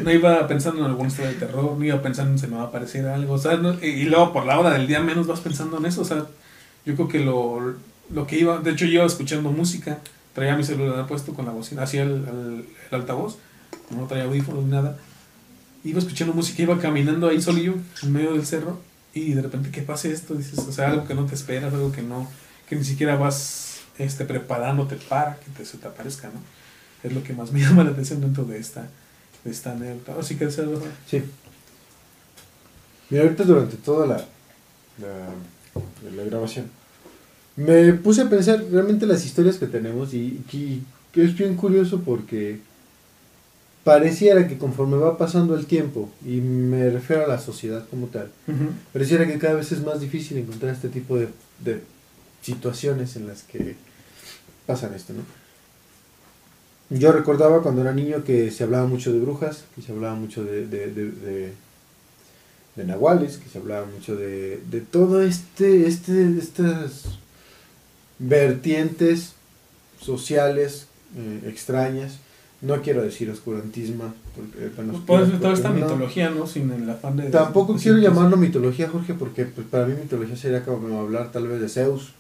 no 0.02 0.10
iba 0.10 0.48
pensando 0.48 0.80
en 0.80 0.86
alguna 0.86 1.10
historia 1.10 1.32
de 1.32 1.38
terror, 1.38 1.76
no 1.78 1.84
iba 1.84 2.02
pensando 2.02 2.32
en 2.32 2.40
se 2.40 2.48
me 2.48 2.56
va 2.56 2.62
a 2.62 2.66
aparecer 2.68 3.06
algo, 3.08 3.34
o 3.34 3.38
sea, 3.38 3.58
no- 3.58 3.74
y, 3.82 3.88
y 3.88 4.04
luego 4.06 4.32
por 4.32 4.46
la 4.46 4.58
hora 4.58 4.70
del 4.72 4.88
día 4.88 5.02
menos 5.02 5.28
vas 5.28 5.42
pensando 5.42 5.80
en 5.80 5.86
eso, 5.86 6.00
o 6.02 6.06
sea, 6.06 6.24
yo 6.86 6.96
creo 6.96 7.08
que 7.10 7.20
lo, 7.20 7.74
lo 8.10 8.26
que 8.26 8.40
iba, 8.40 8.60
de 8.60 8.72
hecho 8.72 8.86
yo 8.86 8.94
iba 8.94 9.06
escuchando 9.06 9.52
música, 9.52 10.00
traía 10.34 10.56
mi 10.56 10.64
celular 10.64 11.06
puesto 11.08 11.34
con 11.34 11.46
la 11.46 11.52
bocina, 11.52 11.84
hacía 11.84 12.04
el, 12.04 12.12
el, 12.12 12.66
el 12.90 12.96
altavoz, 13.02 13.36
no 13.90 14.06
traía 14.08 14.24
audífonos 14.24 14.64
ni 14.64 14.72
nada, 14.72 14.96
iba 15.84 16.00
escuchando 16.00 16.34
música, 16.34 16.62
iba 16.62 16.80
caminando 16.80 17.28
ahí 17.28 17.42
solillo, 17.42 17.76
en 18.02 18.12
medio 18.12 18.34
del 18.34 18.46
cerro, 18.46 18.80
y 19.14 19.34
de 19.34 19.42
repente, 19.42 19.70
¿qué 19.70 19.82
pasa 19.82 20.08
esto? 20.08 20.34
Dices, 20.34 20.60
o 20.60 20.72
sea, 20.72 20.90
algo 20.90 21.06
que 21.06 21.14
no 21.14 21.26
te 21.26 21.36
esperas, 21.36 21.74
algo 21.74 21.92
que 21.92 22.02
no, 22.02 22.28
que 22.68 22.76
ni 22.76 22.84
siquiera 22.84 23.16
vas 23.16 23.82
este, 23.98 24.26
preparándote 24.26 24.96
para 24.96 25.38
que 25.38 25.52
te, 25.52 25.66
se 25.66 25.78
te 25.78 25.88
aparezca, 25.88 26.30
¿no? 26.30 26.42
Es 27.04 27.14
lo 27.14 27.24
que 27.24 27.34
más 27.34 27.52
me 27.52 27.60
llama 27.62 27.84
la 27.84 27.92
atención 27.92 28.22
dentro 28.22 28.44
de 28.46 28.58
esta, 28.58 28.88
de 29.44 29.52
esta 29.52 29.74
anécdota. 29.74 30.20
Así 30.20 30.36
que. 30.36 30.50
Sí. 30.50 31.24
Mira, 33.10 33.24
ahorita 33.24 33.44
durante 33.44 33.78
toda 33.78 34.08
la, 34.08 34.18
la, 34.98 36.12
la 36.16 36.24
grabación, 36.24 36.72
me 37.56 37.94
puse 37.94 38.22
a 38.22 38.30
pensar 38.30 38.64
realmente 38.72 39.06
las 39.06 39.24
historias 39.26 39.58
que 39.58 39.68
tenemos 39.68 40.14
y, 40.14 40.44
y 40.52 40.84
que 41.12 41.24
es 41.24 41.38
bien 41.38 41.56
curioso 41.56 42.02
porque 42.02 42.62
pareciera 43.84 44.48
que 44.48 44.58
conforme 44.58 44.98
va 44.98 45.18
pasando 45.18 45.56
el 45.58 45.66
tiempo, 45.66 46.10
y 46.26 46.38
me 46.42 46.90
refiero 46.90 47.26
a 47.26 47.28
la 47.28 47.40
sociedad 47.40 47.86
como 47.90 48.08
tal, 48.08 48.30
pareciera 48.94 49.28
que 49.28 49.38
cada 49.40 49.56
vez 49.56 49.72
es 49.72 49.84
más 49.84 50.00
difícil 50.00 50.38
encontrar 50.38 50.74
este 50.74 50.90
tipo 50.90 51.18
de, 51.18 51.28
de 51.60 51.82
situaciones 52.42 53.16
en 53.18 53.28
las 53.28 53.44
que 53.44 53.76
pasan 54.66 54.94
esto, 54.94 55.14
¿no? 55.14 55.22
Yo 56.98 57.12
recordaba 57.12 57.62
cuando 57.64 57.82
era 57.82 57.94
niño 57.94 58.24
que 58.24 58.52
se 58.52 58.64
hablaba 58.64 58.86
mucho 58.88 59.12
de 59.12 59.20
brujas, 59.20 59.64
que 59.76 59.82
se 59.82 59.92
hablaba 59.92 60.16
mucho 60.16 60.44
de, 60.44 60.68
de, 60.68 60.88
de, 60.92 61.12
de- 61.12 61.54
de 62.76 62.84
nahuales, 62.86 63.38
que 63.38 63.50
se 63.50 63.60
hablaba 63.60 63.86
mucho 63.86 64.16
de, 64.16 64.60
de 64.72 64.82
todo 64.82 65.22
este, 65.22 65.86
este, 65.88 66.38
estas 66.40 67.04
vertientes 68.20 69.34
sociales 70.02 70.88
eh, 71.16 71.42
extrañas. 71.48 72.18
No 72.64 72.82
quiero 72.82 73.04
decir 73.04 73.30
oscurantismo. 73.30 74.14
Porque, 74.36 74.70
bueno, 74.76 74.94
Pues 74.94 75.04
puede 75.06 75.26
ser 75.28 75.40
toda 75.40 75.54
esta 75.54 75.70
no- 75.70 75.76
mitología, 75.76 76.30
¿no? 76.32 76.48
Sin 76.48 76.72
el 76.72 76.90
afán 76.90 77.18
de... 77.18 77.30
Tampoco 77.30 77.74
de- 77.74 77.80
quiero 77.82 77.98
llamarlo 78.00 78.38
mitología, 78.38 78.90
Jorge, 78.90 79.14
porque 79.14 79.46
pues, 79.46 79.68
para 79.68 79.86
mí 79.86 79.94
mitología 80.02 80.36
sería 80.36 80.64
como 80.64 81.00
hablar 81.00 81.32
tal 81.32 81.48
vez 81.48 81.60
de 81.62 81.70
Zeus, 81.70 82.14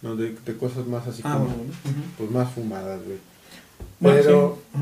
¿no? 0.00 0.16
de, 0.16 0.34
de 0.46 0.56
cosas 0.56 0.86
más 0.86 1.06
así 1.06 1.20
Ah, 1.24 1.34
como, 1.34 1.46
bueno, 1.48 1.72
pues 2.16 2.30
más 2.30 2.50
fumadas, 2.52 3.00
güey. 3.04 3.18
Bueno, 4.00 4.20
Pero- 4.24 4.58
sí. 4.74 4.80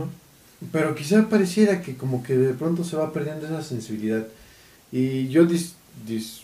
Pero 0.71 0.95
quizá 0.95 1.29
pareciera 1.29 1.83
que 1.83 1.97
como 1.97 2.23
que 2.23 2.37
de 2.37 2.55
pronto 2.55 2.85
se 2.85 2.97
va 2.97 3.13
perdiendo 3.13 3.47
esa 3.47 3.63
sensibilidad. 3.63 4.25
Y 4.93 5.27
yo 5.29 5.45
dis... 5.47 5.75
dis- 6.07 6.43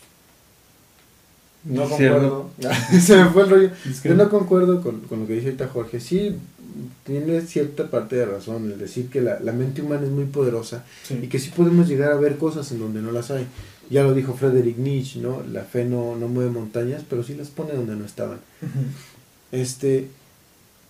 no 1.65 1.83
concuerdo. 1.89 2.51
se 3.01 3.17
me 3.17 3.31
fue 3.31 3.43
el 3.43 3.51
rollo. 3.51 3.71
Es 3.89 4.01
que- 4.01 4.09
Yo 4.09 4.15
no 4.15 4.29
concuerdo 4.31 4.81
con, 4.83 5.01
con 5.03 5.21
lo 5.21 5.27
que 5.27 5.35
dice 5.35 5.47
ahorita 5.49 5.69
Jorge. 5.69 6.01
Sí, 6.01 6.37
tiene 7.05 7.41
cierta 7.43 7.91
parte 7.91 8.17
de 8.17 8.27
razón 8.27 8.71
el 8.71 8.79
decir 8.79 9.09
que 9.09 9.21
la, 9.21 9.41
la 9.41 9.53
mente 9.53 9.83
humana 9.83 10.05
es 10.05 10.11
muy 10.11 10.27
poderosa 10.27 10.85
sí. 11.05 11.19
y 11.23 11.27
que 11.29 11.39
sí 11.39 11.51
podemos 11.55 11.89
llegar 11.89 12.13
a 12.13 12.17
ver 12.17 12.37
cosas 12.37 12.71
en 12.73 12.81
donde 12.81 13.01
no 13.03 13.11
las 13.13 13.31
hay. 13.31 13.47
Ya 13.91 14.03
lo 14.03 14.13
dijo 14.15 14.35
Friedrich 14.35 14.77
Nietzsche, 14.77 15.21
¿no? 15.21 15.43
La 15.51 15.65
fe 15.65 15.85
no, 15.85 16.15
no 16.17 16.29
mueve 16.29 16.51
montañas, 16.51 17.03
pero 17.09 17.23
sí 17.23 17.35
las 17.35 17.49
pone 17.49 17.73
donde 17.73 17.97
no 17.97 18.05
estaban. 18.05 18.39
Ujú. 18.61 18.85
Este, 19.53 20.09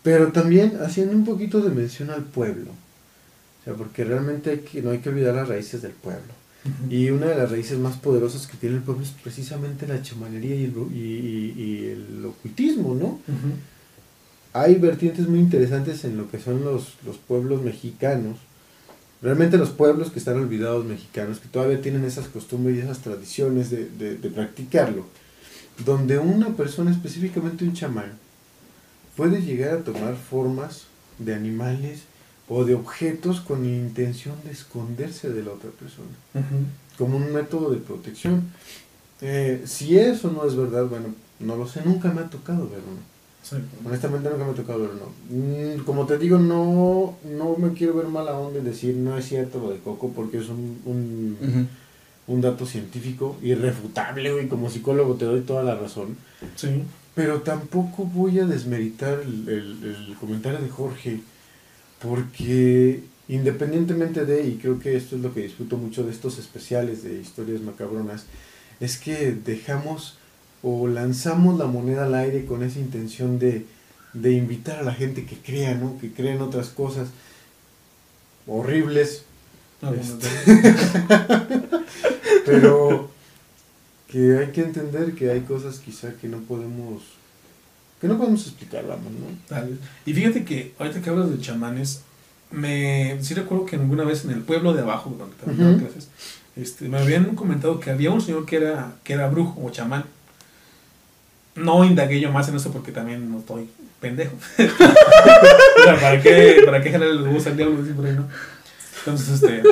pero 0.03 0.33
también 0.33 0.79
haciendo 0.85 1.15
un 1.15 1.25
poquito 1.25 1.61
de 1.61 1.71
mención 1.71 2.11
al 2.11 2.25
pueblo. 2.25 2.71
O 2.73 3.65
sea, 3.65 3.75
porque 3.75 4.05
realmente 4.05 4.51
hay 4.51 4.59
que, 4.59 4.83
no 4.83 4.91
hay 4.91 4.99
que 4.99 5.11
olvidar 5.11 5.35
las 5.35 5.49
raíces 5.49 5.83
del 5.83 5.93
pueblo. 5.93 6.33
Ujú. 6.65 6.93
Y 6.93 7.11
una 7.11 7.27
de 7.27 7.37
las 7.37 7.51
raíces 7.53 7.79
más 7.79 7.97
poderosas 7.99 8.47
que 8.49 8.57
tiene 8.57 8.77
el 8.77 8.83
pueblo 8.83 9.05
es 9.05 9.11
precisamente 9.23 9.87
la 9.87 10.03
chamanería 10.03 10.57
y 10.57 10.65
el, 10.65 10.73
y, 10.93 10.99
y- 10.99 11.55
y 11.63 11.85
el 11.87 12.25
ocultismo, 12.27 12.95
¿no? 12.95 13.07
Ujú. 13.07 13.53
Hay 14.53 14.75
vertientes 14.77 15.29
muy 15.29 15.39
interesantes 15.41 16.05
en 16.05 16.17
lo 16.17 16.31
que 16.31 16.39
son 16.39 16.65
los, 16.65 16.95
los 17.05 17.17
pueblos 17.19 17.63
mexicanos. 17.63 18.39
Realmente 19.21 19.59
los 19.59 19.71
pueblos 19.71 20.11
que 20.11 20.19
están 20.21 20.39
olvidados 20.39 20.85
mexicanos, 20.85 21.39
que 21.41 21.49
todavía 21.49 21.81
tienen 21.83 22.05
esas 22.05 22.29
costumbres 22.29 22.77
y 22.77 22.81
esas 22.81 22.99
tradiciones 23.01 23.71
de, 23.71 23.89
de- 23.89 24.17
de 24.17 24.31
practicarlo. 24.31 25.07
Donde 25.85 26.19
una 26.19 26.49
persona, 26.57 26.91
específicamente 26.91 27.65
un 27.65 27.75
chamán, 27.75 28.13
puede 29.17 29.43
llegar 29.43 29.75
a 29.75 29.85
tomar 29.85 30.17
formas 30.17 30.85
de 31.19 31.35
animales 31.35 32.01
o 32.49 32.65
de 32.65 32.75
objetos 32.75 33.41
con 33.41 33.65
intención 33.65 34.37
de 34.45 34.53
esconderse 34.53 35.31
de 35.31 35.43
la 35.43 35.51
otra 35.53 35.71
persona 35.71 36.09
como 36.97 37.17
un 37.17 37.33
método 37.33 37.71
de 37.71 37.79
protección. 37.79 38.45
Eh, 39.21 39.63
si 39.67 39.99
eso 39.99 40.31
no 40.31 40.47
es 40.47 40.55
verdad, 40.57 40.87
bueno, 40.87 41.15
no 41.41 41.57
lo 41.57 41.67
sé, 41.69 41.83
nunca 41.85 42.11
me 42.13 42.21
ha 42.23 42.31
tocado 42.31 42.69
verlo. 42.69 42.87
Sí. 43.49 43.57
Honestamente 43.85 44.29
nunca 44.29 44.45
me 44.45 44.51
ha 44.51 44.55
tocado 44.55 44.81
verlo. 44.81 45.13
Mm, 45.31 45.85
como 45.85 46.05
te 46.07 46.19
digo, 46.19 46.39
no, 46.39 47.17
no 47.25 47.57
me 47.57 47.73
quiero 47.73 47.95
ver 47.95 48.07
mala 48.09 48.39
onda 48.39 48.59
y 48.61 48.63
decir 48.63 48.95
no 48.97 49.17
es 49.17 49.27
cierto 49.27 49.59
lo 49.61 49.71
de 49.71 49.79
Coco 49.79 50.13
porque 50.15 50.39
es 50.39 50.49
un, 50.49 50.79
un, 50.85 51.69
un 52.27 52.41
dato 52.41 52.67
científico 52.67 53.37
irrefutable, 53.43 54.33
güey, 54.33 54.49
como 54.49 54.69
psicólogo 54.69 55.15
te 55.15 55.25
doy 55.25 55.41
toda 55.41 55.63
la 55.63 55.77
razón. 55.77 56.17
Sí. 56.57 56.83
Pero 57.15 57.41
tampoco 57.41 58.05
voy 58.05 58.39
a 58.39 58.45
desmeritar 58.47 59.21
el, 59.21 59.49
el- 59.49 60.05
el 60.11 60.15
comentario 60.21 60.61
de 60.61 60.69
Jorge, 60.69 61.21
porque 62.01 63.03
independientemente 63.29 64.25
de, 64.25 64.47
y 64.47 64.57
creo 64.57 64.79
que 64.79 64.97
esto 64.97 65.17
es 65.17 65.23
lo 65.23 65.33
que 65.35 65.43
disfruto 65.43 65.77
mucho 65.77 66.05
de 66.05 66.11
estos 66.13 66.39
especiales 66.39 67.03
de 67.03 67.21
historias 67.21 67.61
macabronas, 67.63 68.27
es 68.81 68.99
que 68.99 69.33
dejamos 69.33 70.18
o 70.63 70.89
lanzamos 70.89 71.59
la 71.59 71.67
moneda 71.67 72.05
al 72.05 72.15
aire 72.15 72.45
con 72.47 72.63
esa 72.63 72.79
intención 72.79 73.39
de, 73.39 73.65
de 74.13 74.33
invitar 74.33 74.79
a 74.79 74.83
la 74.83 74.95
gente 74.95 75.25
que 75.25 75.37
crea, 75.37 75.75
¿no? 75.75 75.99
Que 76.01 76.11
crea 76.13 76.35
en 76.35 76.43
otras 76.43 76.69
cosas 76.69 77.09
horribles, 78.47 79.25
Ah, 79.81 79.93
Este. 79.95 80.27
pero 82.45 83.09
que 84.09 84.39
hay 84.39 84.49
que 84.49 84.63
entender 84.63 85.15
que 85.15 85.31
hay 85.31 85.43
cosas 85.43 85.79
quizá 85.79 86.15
que 86.15 86.27
no 86.29 86.39
podemos 86.39 87.03
que 88.01 88.09
no 88.09 88.17
podemos 88.17 88.43
explicar, 88.47 88.87
vamos, 88.87 89.13
¿no? 89.13 89.27
Tal. 89.49 89.79
Y 90.07 90.15
fíjate 90.15 90.45
que 90.45 90.73
ahorita 90.79 91.01
que 91.03 91.11
hablas 91.11 91.31
de 91.31 91.41
chamanes, 91.41 92.03
me 92.51 93.19
sí 93.23 93.35
recuerdo 93.35 93.67
que 93.67 93.77
alguna 93.77 94.05
vez 94.05 94.25
en 94.25 94.31
el 94.31 94.41
pueblo 94.43 94.73
de 94.73 94.83
abajo, 94.83 95.15
donde 95.19 95.35
también 95.37 95.59
daba 95.61 95.77
Ujú. 95.77 95.85
clases, 95.87 96.09
este, 96.57 96.89
me 96.89 96.99
habían 96.99 97.35
comentado 97.35 97.81
que 97.81 97.91
había 97.91 98.11
un 98.13 98.21
señor 98.21 98.47
que 98.47 98.57
era, 98.57 98.95
que 99.05 99.13
era 99.15 99.29
brujo 99.29 99.61
o 99.65 99.71
chamán. 99.71 100.05
No 101.59 101.85
indagué 101.85 102.21
yo 102.21 102.31
más 102.33 102.49
en 102.49 102.57
eso 102.57 102.73
porque 102.73 102.93
también 102.93 103.31
no 103.31 103.39
estoy 103.39 103.69
pendejo. 104.01 104.37
O 105.79 105.83
sea, 105.85 106.01
¿para 106.01 106.21
qué, 106.21 106.63
para 106.65 106.83
qué 106.83 106.91
jalar 106.91 107.09
los 107.11 107.27
huevos 107.27 107.47
al 107.47 107.57
diablo? 107.57 107.79
Ahí, 108.05 108.15
¿no? 108.15 108.29
Entonces, 108.99 109.29
este. 109.43 109.63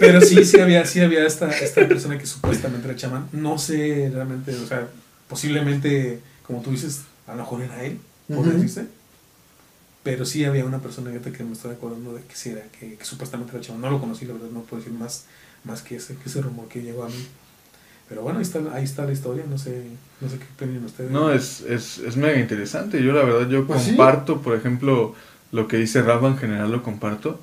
Pero 0.00 0.20
sí, 0.22 0.44
sí 0.44 0.58
había, 0.58 0.84
sí 0.86 1.00
había 1.00 1.26
esta, 1.26 1.50
esta 1.50 1.86
persona 1.86 2.18
que 2.18 2.26
supuestamente 2.26 2.88
era 2.88 2.96
chamán. 2.96 3.28
No 3.32 3.58
sé 3.58 4.10
realmente, 4.12 4.54
o 4.56 4.66
sea, 4.66 4.88
posiblemente, 5.28 6.20
como 6.46 6.62
tú 6.62 6.70
dices, 6.70 7.02
a 7.26 7.32
lo 7.32 7.38
mejor 7.38 7.62
era 7.62 7.84
él, 7.84 7.98
por 8.28 8.38
Ujú. 8.38 8.50
decirse. 8.50 8.86
Pero 10.02 10.24
sí 10.24 10.44
había 10.44 10.64
una 10.64 10.78
persona 10.78 11.10
que 11.12 11.44
me 11.44 11.52
estaba 11.52 11.74
acordando 11.74 12.14
de 12.14 12.22
que 12.22 12.34
sí 12.34 12.48
era, 12.50 12.62
que, 12.78 12.96
que 12.96 13.04
supuestamente 13.04 13.52
era 13.52 13.60
chamán. 13.60 13.82
No 13.82 13.90
lo 13.90 14.00
conocí, 14.00 14.24
la 14.24 14.32
verdad, 14.32 14.48
no 14.50 14.62
puedo 14.62 14.82
decir 14.82 14.98
más, 14.98 15.26
más 15.64 15.82
que 15.82 15.96
ese, 15.96 16.16
que 16.16 16.28
ese 16.30 16.40
rumor 16.40 16.66
que 16.68 16.82
llegó 16.82 17.04
a 17.04 17.08
mí. 17.08 17.26
Pero 18.10 18.22
bueno, 18.22 18.38
ahí 18.40 18.42
está, 18.42 18.60
ahí 18.74 18.84
está 18.84 19.06
la 19.06 19.12
historia, 19.12 19.44
no 19.48 19.56
sé, 19.56 19.84
no 20.20 20.28
sé 20.28 20.38
qué 20.38 20.44
opinan 20.66 20.84
ustedes. 20.84 21.10
No, 21.10 21.32
es, 21.32 21.62
es, 21.62 21.98
es 21.98 22.16
mega 22.16 22.38
interesante. 22.38 23.02
Yo 23.02 23.12
la 23.12 23.22
verdad, 23.24 23.48
yo 23.48 23.66
Pues 23.66 23.82
sí. 23.82 23.90
comparto, 23.90 24.42
por 24.42 24.56
ejemplo, 24.56 25.14
lo 25.52 25.68
que 25.68 25.78
dice 25.78 26.02
Rafa 26.02 26.26
en 26.26 26.36
general 26.36 26.72
lo 26.72 26.82
comparto. 26.82 27.40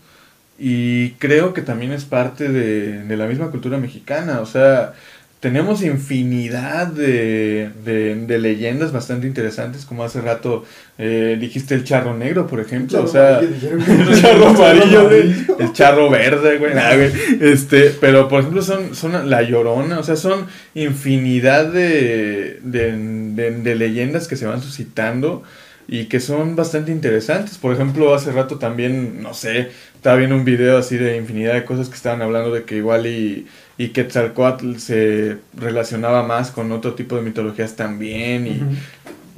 Y 0.60 1.12
creo 1.14 1.54
que 1.54 1.62
también 1.62 1.92
es 1.94 2.06
parte 2.06 2.50
de, 2.50 3.04
de 3.04 3.18
la 3.18 3.28
misma 3.28 3.50
cultura 3.52 3.78
mexicana. 3.78 4.42
O 4.42 4.46
sea, 4.46 4.94
tenemos 5.40 5.84
infinidad 5.84 6.88
de, 6.88 7.70
de, 7.86 8.16
de 8.16 8.40
leyendas 8.40 8.92
bastante 8.92 9.28
interesantes, 9.28 9.86
como 9.86 10.04
hace 10.04 10.20
rato 10.20 10.66
eh, 10.98 11.38
dijiste 11.40 11.76
el 11.76 11.84
charro 11.84 12.18
negro, 12.18 12.48
por 12.48 12.60
ejemplo. 12.60 13.04
o 13.04 13.08
sea, 13.08 13.40
el 13.40 14.22
charro 14.22 14.48
amarillo. 14.48 15.10
El 15.12 15.74
charro 15.74 16.10
verde, 16.10 16.58
güey. 16.58 16.74
Nah, 16.74 16.96
güey. 16.96 17.12
Este, 17.40 17.92
pero 18.02 18.28
por 18.28 18.40
ejemplo 18.40 18.64
son, 18.64 18.96
son 18.96 19.30
la 19.30 19.44
llorona, 19.44 20.00
o 20.00 20.04
sea, 20.04 20.16
son 20.16 20.48
infinidad 20.74 21.72
de, 21.72 22.60
de, 22.64 22.98
de, 22.98 23.52
de 23.52 23.76
leyendas 23.76 24.28
que 24.28 24.38
se 24.38 24.48
van 24.48 24.62
suscitando 24.62 25.44
y 25.88 26.06
que 26.06 26.20
son 26.20 26.56
bastante 26.56 26.92
interesantes. 26.92 27.58
Por 27.58 27.74
ejemplo, 27.74 28.14
hace 28.14 28.32
rato 28.32 28.58
también, 28.58 29.22
no 29.22 29.34
sé, 29.34 29.70
estaba 29.96 30.18
viendo 30.18 30.36
un 30.36 30.46
video 30.46 30.78
así 30.78 30.98
de 30.98 31.16
infinidad 31.16 31.54
de 31.54 31.64
cosas 31.64 31.90
que 31.90 31.96
estaban 31.96 32.22
hablando 32.22 32.52
de 32.52 32.64
que 32.64 32.78
igual 32.78 33.08
y, 33.08 33.48
y 33.78 33.90
Quetzalcóatl 33.90 34.78
se 34.78 35.38
relacionaba 35.56 36.24
más 36.24 36.52
con 36.52 36.72
otro 36.72 36.94
tipo 36.94 37.16
de 37.16 37.22
mitologías 37.22 37.76
también 37.76 38.48
y 38.48 38.62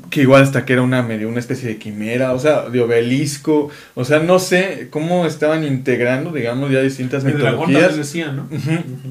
que 0.09 0.21
igual 0.21 0.43
hasta 0.43 0.65
que 0.65 0.73
era 0.73 0.81
una 0.81 1.03
medio 1.03 1.29
una 1.29 1.39
especie 1.39 1.67
de 1.69 1.77
quimera, 1.77 2.33
o 2.33 2.39
sea, 2.39 2.69
de 2.69 2.81
obelisco, 2.81 3.69
o 3.95 4.05
sea, 4.05 4.19
no 4.19 4.39
sé 4.39 4.87
cómo 4.89 5.25
estaban 5.25 5.63
integrando, 5.63 6.31
digamos, 6.31 6.71
ya 6.71 6.81
distintas 6.81 7.23
El 7.25 7.37
dragón 7.37 7.67
mitologías. 7.67 7.97
decía, 7.97 8.31
¿no? 8.31 8.43
Ujú. 8.43 8.71
Ujú. 8.71 9.09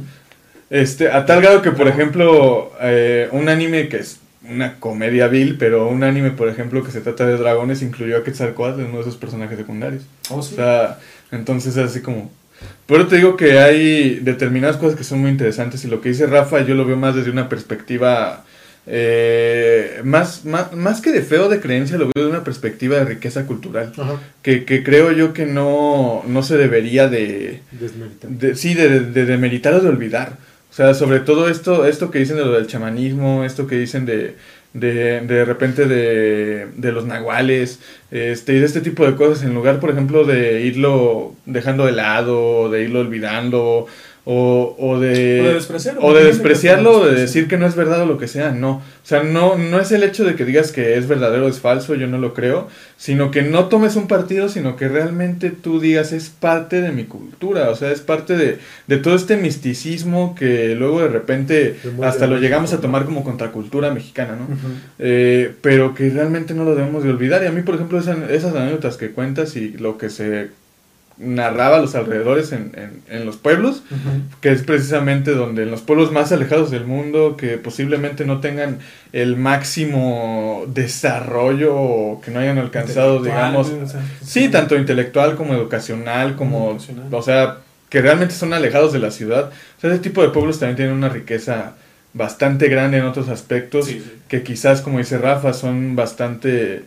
Este, 0.71 1.11
a 1.11 1.25
tal 1.25 1.41
grado 1.41 1.63
que, 1.63 1.71
por 1.71 1.89
ejemplo, 1.89 2.73
eh, 2.81 3.29
un 3.33 3.49
anime 3.49 3.89
que 3.89 3.99
es 3.99 4.21
una 4.51 4.77
comedia 4.81 5.29
vil, 5.29 5.57
pero 5.59 5.89
un 5.89 6.03
anime, 6.03 6.31
por 6.31 6.49
ejemplo, 6.49 6.83
que 6.83 6.91
se 6.91 7.01
trata 7.01 7.27
de 7.27 7.37
dragones, 7.37 7.83
incluyó 7.83 8.19
a 8.19 8.25
Quetzalcóatl 8.25 8.81
en 8.81 8.87
uno 8.87 8.97
de 8.97 9.03
esos 9.03 9.17
personajes 9.17 9.59
secundarios. 9.59 10.03
Oh, 10.31 10.43
sí. 10.43 10.55
O 10.55 10.57
sea, 10.57 10.99
entonces 11.31 11.77
es 11.77 11.85
así 11.91 12.01
como... 12.01 12.31
Pero 12.87 13.07
te 13.07 13.17
digo 13.17 13.37
que 13.37 13.59
hay 13.59 14.17
determinadas 14.21 14.77
cosas 14.79 14.97
que 14.97 15.05
son 15.05 15.21
muy 15.21 15.31
interesantes 15.31 15.85
y 15.85 15.89
lo 15.89 16.01
que 16.01 16.09
dice 16.09 16.27
Rafa 16.27 16.63
yo 16.65 16.75
lo 16.75 16.85
veo 16.87 16.97
más 16.97 17.15
desde 17.15 17.31
una 17.31 17.49
perspectiva... 17.49 18.45
eh, 18.87 20.01
más, 20.05 20.45
más, 20.47 20.73
más 20.73 21.01
que 21.03 21.13
de 21.13 21.21
feo 21.23 21.49
de 21.51 21.61
creencia, 21.61 21.99
lo 21.99 22.11
veo 22.15 22.25
de 22.25 22.31
una 22.31 22.45
perspectiva 22.45 22.97
de 22.97 23.05
riqueza 23.05 23.45
cultural. 23.47 23.93
Que, 24.43 24.65
que 24.65 24.83
creo 24.83 25.13
yo 25.13 25.33
que 25.35 25.45
no, 25.47 26.23
no 26.27 26.43
se 26.43 26.57
debería 26.57 27.09
de, 27.09 27.61
Desmeritar. 27.73 28.31
de- 28.31 28.55
sí, 28.55 28.73
de, 28.75 29.01
de, 29.01 29.27
de 29.27 29.37
meditar 29.37 29.75
o 29.75 29.81
de 29.81 29.89
olvidar. 29.89 30.39
O 30.71 30.75
sea, 30.75 30.95
sobre 30.95 31.21
todo 31.21 31.49
esto, 31.49 31.87
esto 31.87 32.11
que 32.11 32.19
dicen 32.21 32.37
de 32.37 32.45
lo 32.45 32.53
del 32.53 32.67
chamanismo, 32.67 33.45
esto 33.45 33.67
que 33.67 33.77
dicen 33.77 34.07
de, 34.07 34.37
de, 34.81 35.21
de 35.21 35.45
repente 35.45 35.87
de, 35.87 36.67
de 36.77 36.93
los 36.93 37.05
nahuales, 37.07 37.81
este, 38.11 38.55
y 38.55 38.59
de 38.61 38.67
este 38.67 38.81
tipo 38.81 39.05
de 39.07 39.17
cosas, 39.17 39.45
en 39.45 39.55
lugar, 39.55 39.81
por 39.81 39.91
ejemplo, 39.91 40.25
de 40.25 40.63
irlo 40.63 41.35
dejando 41.47 41.87
de 41.87 41.93
lado, 41.93 42.71
de 42.71 42.85
irlo 42.85 43.01
olvidando, 43.01 43.87
o, 44.31 44.77
o 44.79 44.99
de, 45.01 45.41
O 45.41 45.45
de 45.45 45.55
despreciarlo. 45.55 46.01
o 46.05 46.13
de 46.13 46.25
despreciarlo, 46.25 46.99
o 47.01 47.07
de 47.07 47.15
Sí. 47.15 47.21
decir 47.23 47.49
que 47.49 47.57
no 47.57 47.67
es 47.67 47.75
verdad 47.75 48.03
o 48.03 48.07
lo 48.07 48.19
que 48.19 48.29
sea, 48.29 48.51
no. 48.51 48.73
O 48.73 48.83
sea, 49.03 49.23
no, 49.23 49.57
no 49.57 49.81
es 49.81 49.91
el 49.91 50.03
hecho 50.03 50.23
de 50.25 50.35
que 50.35 50.45
digas 50.45 50.71
que 50.71 50.99
es 50.99 51.09
verdadero 51.09 51.47
o 51.47 51.49
es 51.49 51.61
falso, 51.61 51.95
yo 51.95 52.07
no 52.09 52.19
lo 52.19 52.35
creo, 52.35 52.69
sino 52.99 53.31
que 53.31 53.41
no 53.41 53.69
tomes 53.69 53.97
un 53.97 54.07
partido, 54.07 54.51
sino 54.51 54.77
que 54.77 54.87
realmente 54.89 55.51
tú 55.51 55.81
digas 55.81 56.13
es 56.13 56.29
parte 56.29 56.83
de 56.83 56.93
mi 56.93 57.05
cultura, 57.05 57.71
o 57.71 57.75
sea, 57.75 57.91
es 57.91 58.03
parte 58.03 58.37
de, 58.37 58.59
de 58.87 58.97
todo 58.99 59.15
este 59.15 59.39
misticismo 59.39 60.35
que 60.39 60.75
luego 60.75 61.01
de 61.01 61.09
repente 61.09 61.77
hasta 62.03 62.27
lo 62.27 62.37
llegamos 62.39 62.75
a 62.75 62.81
tomar 62.83 63.07
como 63.07 63.25
contracultura 63.25 63.95
mexicana, 63.95 64.37
¿no? 64.37 64.47
Eh, 64.99 65.55
pero 65.63 65.95
que 65.95 66.11
realmente 66.11 66.53
no 66.53 66.65
lo 66.65 66.75
debemos 66.75 67.03
de 67.03 67.09
olvidar. 67.09 67.43
Y 67.45 67.47
a 67.47 67.51
mí, 67.53 67.63
por 67.63 67.77
ejemplo, 67.77 67.99
esas, 67.99 68.19
esas 68.31 68.55
anécdotas 68.55 68.99
que 68.99 69.11
cuentas 69.13 69.57
y 69.57 69.71
lo 69.71 69.97
que 69.97 70.11
se 70.11 70.49
narraba 71.19 71.79
los 71.79 71.95
alrededores 71.95 72.53
en, 72.53 72.73
en, 72.77 73.03
en 73.09 73.27
los 73.27 73.37
pueblos, 73.37 73.83
que 74.41 74.53
es 74.53 74.63
precisamente 74.63 75.33
donde 75.33 75.65
en 75.65 75.71
los 75.71 75.81
pueblos 75.83 76.13
más 76.13 76.31
alejados 76.33 76.71
del 76.71 76.85
mundo, 76.85 77.37
que 77.37 77.59
posiblemente 77.59 78.25
no 78.25 78.41
tengan 78.41 78.79
el 79.13 79.37
máximo 79.37 80.65
desarrollo 80.69 81.75
o 81.75 82.21
que 82.21 82.31
no 82.31 82.41
hayan 82.41 82.59
alcanzado, 82.59 83.23
digamos, 83.23 83.69
o 83.71 83.87
sea, 83.87 84.01
sí, 84.25 84.49
tanto 84.49 84.77
intelectual 84.77 85.35
como 85.35 85.55
educacional, 85.55 86.37
como, 86.37 86.71
Educacional. 86.71 87.07
o 87.13 87.23
sea, 87.23 87.57
que 87.89 88.01
realmente 88.03 88.35
son 88.35 88.53
alejados 88.53 88.93
de 88.93 88.99
la 88.99 89.11
ciudad. 89.11 89.51
O 89.79 89.81
sea, 89.81 89.91
ese 89.91 90.01
tipo 90.01 90.23
de 90.23 90.29
pueblos 90.29 90.59
también 90.59 90.77
tienen 90.77 90.95
una 90.95 91.09
riqueza 91.09 91.73
bastante 92.15 92.69
grande 92.69 92.99
en 92.99 93.05
otros 93.05 93.29
aspectos 93.29 93.87
Sí, 93.87 93.95
sí. 94.05 94.13
que 94.29 94.43
quizás, 94.43 94.81
como 94.83 94.99
dice 94.99 95.19
Rafa, 95.19 95.53
son 95.53 95.97
bastante... 95.97 96.85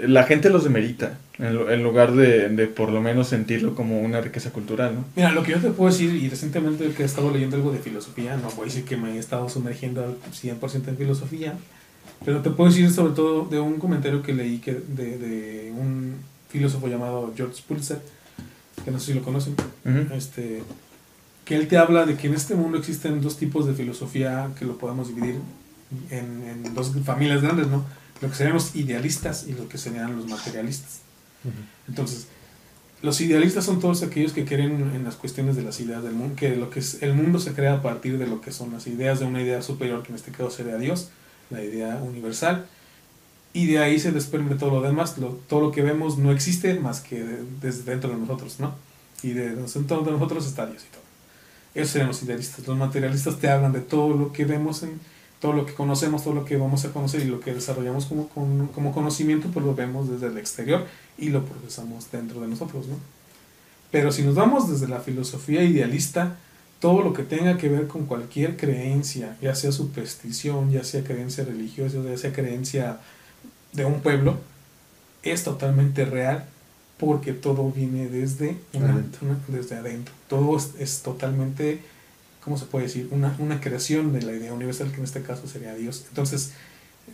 La 0.00 0.24
gente 0.24 0.50
los 0.50 0.64
demerita, 0.64 1.18
en, 1.38 1.56
en 1.70 1.82
lugar 1.82 2.12
de, 2.12 2.48
de 2.48 2.66
por 2.66 2.90
lo 2.90 3.00
menos 3.00 3.28
sentirlo 3.28 3.74
como 3.74 4.00
una 4.00 4.20
riqueza 4.20 4.50
cultural, 4.50 4.94
¿no? 4.94 5.04
Mira, 5.14 5.30
lo 5.32 5.42
que 5.42 5.52
yo 5.52 5.58
te 5.58 5.70
puedo 5.70 5.90
decir, 5.90 6.14
y 6.14 6.28
recientemente 6.28 6.88
que 6.90 7.02
he 7.02 7.06
estado 7.06 7.30
leyendo 7.30 7.56
algo 7.56 7.70
de 7.70 7.78
filosofía, 7.78 8.36
no 8.36 8.50
voy 8.50 8.62
a 8.62 8.64
decir 8.66 8.84
que 8.84 8.96
me 8.96 9.12
he 9.14 9.18
estado 9.18 9.48
sumergiendo 9.48 10.02
al 10.02 10.16
100% 10.32 10.88
en 10.88 10.96
filosofía, 10.96 11.54
pero 12.24 12.40
te 12.40 12.50
puedo 12.50 12.70
decir 12.70 12.90
sobre 12.90 13.12
todo 13.14 13.44
de 13.44 13.60
un 13.60 13.78
comentario 13.78 14.22
que 14.22 14.32
leí 14.32 14.58
que 14.58 14.72
de, 14.74 15.18
de 15.18 15.72
un 15.76 16.14
filósofo 16.48 16.88
llamado 16.88 17.32
George 17.36 17.62
Pulitzer, 17.66 17.98
que 18.84 18.90
no 18.90 18.98
sé 18.98 19.06
si 19.06 19.14
lo 19.14 19.22
conocen, 19.22 19.54
este, 20.12 20.62
que 21.44 21.56
él 21.56 21.68
te 21.68 21.78
habla 21.78 22.06
de 22.06 22.16
que 22.16 22.26
en 22.26 22.34
este 22.34 22.54
mundo 22.54 22.78
existen 22.78 23.20
dos 23.20 23.36
tipos 23.36 23.66
de 23.66 23.74
filosofía 23.74 24.50
que 24.58 24.64
lo 24.64 24.76
podemos 24.78 25.08
dividir 25.08 25.36
en, 26.10 26.42
en 26.48 26.74
dos 26.74 26.92
familias 27.04 27.42
grandes, 27.42 27.68
¿no? 27.68 27.84
Lo 28.20 28.28
que 28.30 28.34
serían 28.36 28.54
los 28.54 28.74
idealistas 28.76 29.46
y 29.48 29.52
lo 29.52 29.68
que 29.68 29.78
serían 29.78 30.16
los 30.16 30.26
materialistas. 30.28 31.00
Entonces, 31.88 32.26
los 33.02 33.20
idealistas 33.20 33.64
son 33.64 33.80
todos 33.80 34.02
aquellos 34.02 34.32
que 34.32 34.44
creen 34.46 34.92
en 34.94 35.04
las 35.04 35.16
cuestiones 35.16 35.56
de 35.56 35.62
las 35.62 35.78
ideas 35.80 36.02
del 36.02 36.12
mundo, 36.14 36.36
que 36.36 36.56
lo 36.56 36.70
que 36.70 36.80
es 36.80 37.02
el 37.02 37.12
mundo 37.14 37.38
se 37.38 37.52
crea 37.52 37.74
a 37.74 37.82
partir 37.82 38.16
de 38.18 38.26
lo 38.26 38.40
que 38.40 38.50
son 38.50 38.72
las 38.72 38.86
ideas 38.86 39.20
de 39.20 39.26
una 39.26 39.42
idea 39.42 39.60
superior, 39.60 40.02
que 40.02 40.08
en 40.10 40.14
este 40.14 40.30
caso 40.30 40.50
sería 40.50 40.76
Dios, 40.78 41.08
la 41.50 41.62
idea 41.62 41.96
universal, 41.96 42.66
y 43.52 43.66
de 43.66 43.78
ahí 43.80 43.98
se 44.00 44.10
desprende 44.10 44.54
todo 44.54 44.70
lo 44.70 44.80
demás, 44.80 45.18
lo- 45.18 45.38
todo 45.48 45.60
lo 45.60 45.70
que 45.70 45.82
vemos 45.82 46.16
no 46.16 46.32
existe 46.32 46.74
más 46.80 47.00
que 47.00 47.22
de- 47.22 47.44
desde 47.60 47.82
dentro 47.82 48.10
de 48.10 48.16
nosotros, 48.16 48.58
¿no? 48.58 48.74
Y 49.22 49.30
de 49.32 49.54
dentro 49.54 50.02
de 50.02 50.10
nosotros 50.10 50.46
está 50.46 50.66
Dios 50.66 50.82
y 50.82 50.92
todo. 50.92 51.02
Esos 51.74 51.90
serían 51.90 52.08
los 52.08 52.22
idealistas. 52.22 52.66
Los 52.66 52.76
materialistas 52.78 53.38
te 53.38 53.48
hablan 53.48 53.72
de 53.72 53.80
todo 53.80 54.16
lo 54.16 54.32
que 54.32 54.44
vemos 54.44 54.82
en 54.82 54.98
todo 55.44 55.52
lo 55.52 55.66
que 55.66 55.74
conocemos, 55.74 56.24
todo 56.24 56.32
lo 56.32 56.46
que 56.46 56.56
vamos 56.56 56.86
a 56.86 56.90
conocer 56.94 57.20
y 57.20 57.26
lo 57.26 57.38
que 57.38 57.52
desarrollamos 57.52 58.06
como, 58.06 58.28
como, 58.30 58.72
como 58.72 58.92
conocimiento, 58.94 59.48
pues 59.52 59.62
lo 59.66 59.74
vemos 59.74 60.08
desde 60.08 60.28
el 60.28 60.38
exterior 60.38 60.86
y 61.18 61.28
lo 61.28 61.44
procesamos 61.44 62.10
dentro 62.10 62.40
de 62.40 62.48
nosotros, 62.48 62.86
¿no? 62.88 62.96
Pero 63.90 64.10
si 64.10 64.22
nos 64.22 64.36
vamos 64.36 64.70
desde 64.70 64.88
la 64.88 65.00
filosofía 65.00 65.62
idealista, 65.62 66.38
todo 66.80 67.02
lo 67.02 67.12
que 67.12 67.24
tenga 67.24 67.58
que 67.58 67.68
ver 67.68 67.88
con 67.88 68.06
cualquier 68.06 68.56
creencia, 68.56 69.36
ya 69.42 69.54
sea 69.54 69.70
superstición, 69.70 70.70
ya 70.70 70.82
sea 70.82 71.04
creencia 71.04 71.44
religiosa, 71.44 71.98
ya 72.02 72.16
sea 72.16 72.32
creencia 72.32 73.00
de 73.74 73.84
un 73.84 74.00
pueblo, 74.00 74.38
es 75.22 75.44
totalmente 75.44 76.06
real 76.06 76.46
porque 76.96 77.34
todo 77.34 77.70
viene 77.70 78.08
desde, 78.08 78.56
una- 78.72 78.94
Adentro. 78.94 79.20
una- 79.26 79.38
desde 79.48 79.76
adentro. 79.76 80.14
Todo 80.26 80.56
es, 80.56 80.70
es 80.78 81.02
totalmente, 81.02 81.82
¿cómo 82.44 82.58
se 82.58 82.66
puede 82.66 82.84
decir? 82.84 83.08
Una, 83.10 83.34
una 83.38 83.60
creación 83.60 84.12
de 84.12 84.22
la 84.22 84.32
idea 84.32 84.52
universal, 84.52 84.90
que 84.90 84.98
en 84.98 85.04
este 85.04 85.22
caso 85.22 85.48
sería 85.48 85.74
Dios. 85.74 86.04
Entonces, 86.10 86.52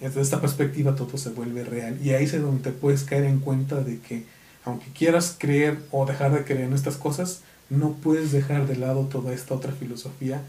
desde 0.01 0.21
esta 0.21 0.41
perspectiva 0.41 0.95
todo 0.97 1.17
se 1.17 1.31
vuelve 1.31 1.65
real. 1.65 1.99
Y 2.03 2.11
ahí 2.11 2.25
es 2.25 2.41
donde 2.41 2.63
te 2.63 2.73
puedes 2.73 3.05
caer 3.05 3.25
en 3.25 3.39
cuenta 3.39 3.81
de 3.83 4.01
que, 4.01 4.25
aunque 4.65 4.87
quieras 4.93 5.37
creer 5.39 5.79
o 5.91 6.05
dejar 6.05 6.33
de 6.33 6.45
creer 6.45 6.63
en 6.63 6.73
estas 6.73 6.97
cosas, 6.97 7.43
no 7.69 7.93
puedes 7.93 8.33
dejar 8.33 8.67
de 8.67 8.77
lado 8.77 9.07
toda 9.07 9.33
esta 9.33 9.55
otra 9.55 9.73
filosofía 9.73 10.43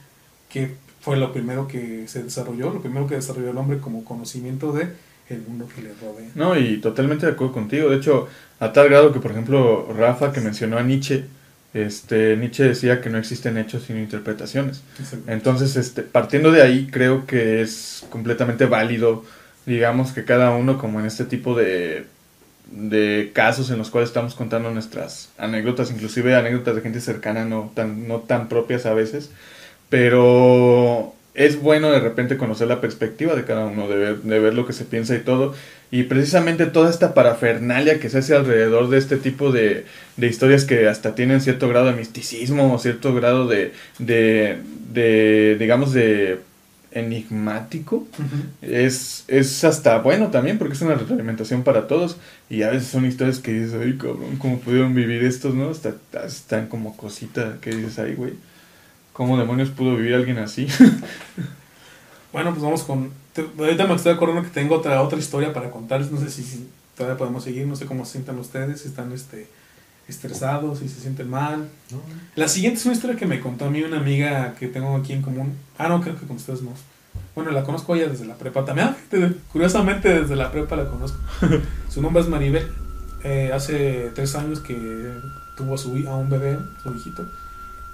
que 0.50 0.76
fue 1.00 1.18
lo 1.18 1.32
primero 1.32 1.68
que 1.68 2.08
se 2.08 2.24
desarrolló, 2.24 2.72
lo 2.72 2.82
primero 2.82 3.08
que 3.08 3.16
desarrolló 3.16 3.52
el 3.52 3.58
hombre 3.58 3.80
como 3.80 4.04
conocimiento 4.04 4.72
de 4.74 4.90
el 5.30 5.42
mundo 5.44 5.68
que 5.74 5.82
le 5.82 5.94
rodea. 5.94 6.30
No, 6.36 6.58
y 6.58 6.80
totalmente 6.80 7.26
de 7.26 7.32
acuerdo 7.32 7.54
contigo. 7.54 7.90
De 7.90 7.98
hecho, 7.98 8.28
a 8.60 8.74
tal 8.74 8.90
grado 8.90 9.14
que, 9.14 9.20
por 9.20 9.32
ejemplo, 9.32 9.88
Rafa, 9.94 10.34
que 10.34 10.42
mencionó 10.42 10.78
a 10.78 10.84
Nietzsche, 10.84 11.26
este, 11.74 12.36
Nietzsche 12.36 12.64
decía 12.64 13.02
que 13.02 13.10
no 13.10 13.18
existen 13.18 13.58
hechos 13.58 13.84
sino 13.88 14.00
interpretaciones. 14.00 14.84
Entonces, 15.28 15.76
este, 15.78 16.02
partiendo 16.02 16.52
de 16.52 16.62
ahí, 16.62 16.88
creo 16.92 17.26
que 17.26 17.62
es 17.62 18.06
completamente 18.10 18.66
válido, 18.66 19.24
digamos, 19.66 20.12
que 20.12 20.26
cada 20.26 20.52
uno, 20.52 20.78
como 20.78 21.00
en 21.00 21.06
este 21.06 21.26
tipo 21.26 21.56
de, 21.56 22.06
de 22.72 23.32
casos 23.34 23.70
en 23.70 23.78
los 23.78 23.90
cuales 23.90 24.10
estamos 24.10 24.36
contando 24.36 24.72
nuestras 24.72 25.30
anécdotas, 25.38 25.92
inclusive 25.92 26.36
anécdotas 26.36 26.76
de 26.76 26.82
gente 26.82 27.00
cercana, 27.00 27.46
no 27.46 27.72
tan, 27.74 28.08
no 28.08 28.20
tan 28.20 28.50
propias 28.50 28.86
a 28.86 28.94
veces, 28.94 29.30
pero 29.90 31.14
es 31.34 31.62
bueno 31.62 31.92
de 31.92 32.00
repente 32.00 32.38
conocer 32.38 32.68
la 32.68 32.82
perspectiva 32.82 33.36
de 33.36 33.46
cada 33.46 33.66
uno, 33.66 33.88
de 33.88 33.96
ver, 33.96 34.18
de 34.18 34.40
ver 34.40 34.54
lo 34.54 34.66
que 34.66 34.74
se 34.74 34.86
piensa 34.86 35.16
y 35.16 35.20
todo. 35.20 35.54
Y 35.92 36.04
precisamente 36.04 36.66
toda 36.68 36.90
esta 36.90 37.14
parafernalia 37.14 38.00
que 38.00 38.10
se 38.10 38.20
hace 38.20 38.34
alrededor 38.34 38.90
de 38.90 38.98
este 38.98 39.18
tipo 39.18 39.52
de, 39.52 39.86
de 40.16 40.28
historias 40.28 40.64
que 40.64 40.88
hasta 40.88 41.16
tienen 41.16 41.42
cierto 41.42 41.68
grado 41.68 41.88
de 41.88 41.94
misticismo 41.94 42.74
o 42.74 42.80
cierto 42.80 43.14
grado 43.14 43.46
de, 43.48 43.74
de, 44.00 44.60
de 44.94 45.58
digamos, 45.60 45.92
de 45.94 46.40
enigmático, 46.92 48.08
es, 48.62 49.24
es 49.28 49.64
hasta 49.64 50.00
bueno 50.00 50.30
también 50.30 50.58
porque 50.58 50.74
es 50.74 50.82
una 50.82 50.96
retroalimentación 50.96 51.64
para 51.64 51.88
todos 51.88 52.18
y 52.50 52.64
a 52.64 52.70
veces 52.70 52.90
son 52.90 53.06
historias 53.06 53.40
que 53.40 53.54
dices, 53.54 53.76
ay 53.82 53.98
cabrón, 53.98 54.38
¿cómo 54.38 54.60
pudieron 54.60 54.94
vivir 54.94 55.24
estos, 55.24 55.56
no? 55.56 55.70
Hasta, 55.70 55.90
hasta 55.90 56.26
están 56.26 56.68
como 56.68 56.98
cosita 56.98 57.58
que 57.62 57.72
dices, 57.72 57.98
ay 58.00 58.16
güey, 58.16 58.34
¿cómo 59.14 59.38
demonios 59.38 59.70
pudo 59.70 59.96
vivir 59.96 60.16
alguien 60.16 60.40
así? 60.40 60.68
Bueno, 62.32 62.52
pues 62.52 62.64
vamos 62.64 62.84
con. 62.84 63.12
Ahorita 63.58 63.88
me 63.88 63.96
estoy 63.96 64.14
acordando 64.14 64.44
que 64.44 64.50
tengo 64.50 64.76
otra, 64.76 65.02
otra 65.02 65.20
historia 65.20 65.54
para 65.54 65.72
contarles. 65.72 66.12
No 66.12 66.20
sé 66.20 66.30
si, 66.30 66.44
si 66.44 66.68
todavía 66.96 67.18
podemos 67.18 67.44
seguir. 67.44 67.68
No 67.68 67.76
sé 67.76 67.86
cómo 67.86 68.06
se 68.06 68.14
sientan 68.14 68.40
ustedes. 68.40 68.82
Si 68.82 68.88
están 68.88 69.12
este, 69.12 69.48
estresados, 70.08 70.80
si 70.80 70.90
se 70.90 71.02
sienten 71.02 71.30
mal. 71.30 71.70
¿No? 71.92 72.02
La 72.36 72.48
siguiente 72.48 72.80
es 72.80 72.86
una 72.86 72.96
historia 72.96 73.18
que 73.18 73.26
me 73.26 73.40
contó 73.40 73.66
a 73.66 73.70
mí 73.70 73.82
una 73.82 73.98
amiga 73.98 74.56
que 74.56 74.68
tengo 74.68 74.96
aquí 74.96 75.14
en 75.14 75.22
común. 75.22 75.56
Ah, 75.78 75.88
no, 75.88 76.02
creo 76.02 76.20
que 76.20 76.26
con 76.26 76.38
ustedes 76.38 76.62
no. 76.62 76.72
Bueno, 77.36 77.52
la 77.52 77.64
conozco 77.64 77.96
ella 77.96 78.08
desde 78.08 78.26
la 78.26 78.36
prepa 78.36 78.66
también. 78.66 78.90
Ah, 78.90 78.96
curiosamente, 79.52 80.22
desde 80.22 80.36
la 80.36 80.52
prepa 80.52 80.76
la 80.76 80.90
conozco. 80.90 81.18
Su 81.90 82.02
nombre 82.02 82.22
es 82.22 82.30
Maribel. 82.30 82.68
Eh, 83.24 83.52
hace 83.54 84.12
tres 84.16 84.36
años 84.36 84.60
que 84.60 84.76
tuvo 85.56 85.76
a, 85.76 85.78
su, 85.78 85.92
a 86.08 86.16
un 86.16 86.30
bebé, 86.30 86.58
su 86.84 86.94
hijito. 86.94 87.30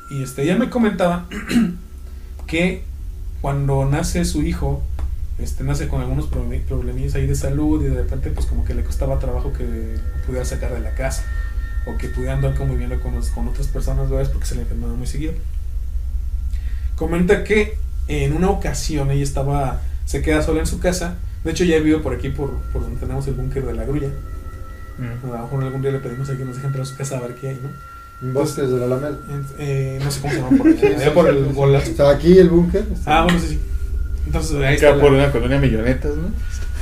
Y 0.09 0.23
este, 0.23 0.43
ella 0.43 0.57
me 0.57 0.69
comentaba 0.69 1.25
que 2.47 2.83
cuando 3.41 3.85
nace 3.85 4.25
su 4.25 4.43
hijo, 4.43 4.83
este, 5.39 5.63
nace 5.63 5.87
con 5.87 6.01
algunos 6.01 6.29
proble- 6.31 6.63
problemillas 6.63 7.15
ahí 7.15 7.27
de 7.27 7.35
salud 7.35 7.81
y 7.83 7.87
de 7.87 7.95
repente 7.95 8.31
pues 8.31 8.45
como 8.45 8.65
que 8.65 8.73
le 8.73 8.83
costaba 8.83 9.19
trabajo 9.19 9.53
que 9.53 9.65
pudiera 10.25 10.43
sacar 10.45 10.73
de 10.73 10.79
la 10.79 10.91
casa 10.95 11.23
o 11.85 11.97
que 11.97 12.07
pudiera 12.09 12.33
andar 12.33 12.55
conviviendo 12.55 12.99
con, 13.01 13.13
los- 13.15 13.29
con 13.29 13.47
otras 13.47 13.67
personas 13.67 14.09
¿verdad? 14.09 14.31
porque 14.31 14.47
se 14.47 14.55
le 14.55 14.61
enfermaba 14.61 14.93
muy 14.93 15.07
seguido. 15.07 15.33
Comenta 16.95 17.43
que 17.43 17.77
en 18.07 18.33
una 18.33 18.49
ocasión 18.49 19.11
ella 19.11 19.23
estaba, 19.23 19.81
se 20.05 20.21
queda 20.21 20.41
sola 20.41 20.61
en 20.61 20.65
su 20.67 20.79
casa, 20.79 21.15
de 21.43 21.51
hecho 21.51 21.63
ya 21.63 21.77
vive 21.79 21.99
por 21.99 22.13
aquí, 22.13 22.29
por, 22.29 22.51
por 22.73 22.81
donde 22.81 22.99
tenemos 22.99 23.27
el 23.27 23.35
búnker 23.35 23.65
de 23.65 23.73
la 23.73 23.83
grulla, 23.83 24.09
Mm. 24.97 25.27
a 25.31 25.37
lo 25.37 25.43
mejor 25.43 25.63
algún 25.63 25.83
día 25.83 25.91
le 25.91 25.99
pedimos 25.99 26.27
a 26.27 26.35
que 26.35 26.43
nos 26.43 26.55
deje 26.55 26.65
entrar 26.65 26.81
a 26.81 26.85
su 26.87 26.95
casa 26.97 27.17
a 27.17 27.21
ver 27.21 27.35
qué 27.35 27.49
hay, 27.49 27.59
¿no? 27.61 27.69
En 28.27 28.33
Bosques 28.33 28.67
de 28.67 28.77
la 28.79 28.85
Alameda. 28.85 29.15
Eh, 29.59 29.99
no 30.03 30.09
sé 30.09 30.21
cómo 30.21 30.33
se 30.33 30.39
llama 30.41 30.57
por 30.57 30.67
allá, 30.69 30.87
allá 30.97 31.13
por 31.13 31.27
el... 31.29 31.37
por 31.55 31.67
la- 31.67 31.77
Está 31.77 32.09
aquí 32.09 32.35
el 32.39 32.49
búnker. 32.49 32.83
Ah, 33.05 33.21
bueno, 33.25 33.39
sí, 33.39 33.47
sí. 33.49 33.59
Entonces 34.27 34.57
ahí 34.57 34.75
está 34.75 34.95
la- 34.95 35.01
por 35.01 35.11
una 35.13 35.31
colonia 35.31 35.57
millonetas, 35.59 36.11
¿no? 36.15 36.29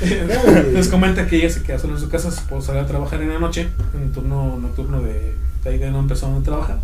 Entonces 0.02 0.88
comenta 0.88 1.26
que 1.26 1.36
ella 1.36 1.48
se 1.50 1.62
queda 1.62 1.78
sola 1.78 1.94
en 1.94 2.00
su 2.00 2.08
casa, 2.10 2.30
su 2.30 2.40
esposo 2.40 2.66
sale 2.68 2.80
a 2.80 2.86
trabajar 2.86 3.22
en 3.22 3.30
la 3.32 3.38
noche, 3.38 3.68
en 3.94 4.02
un 4.02 4.12
turno 4.12 4.58
nocturno 4.60 5.00
de, 5.00 5.34
de 5.64 5.70
ahí 5.70 5.78
de 5.78 5.90
no 5.90 6.00
empezó 6.00 6.26
a 6.34 6.42
trabajar. 6.42 6.80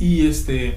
Y 0.00 0.26
este, 0.26 0.76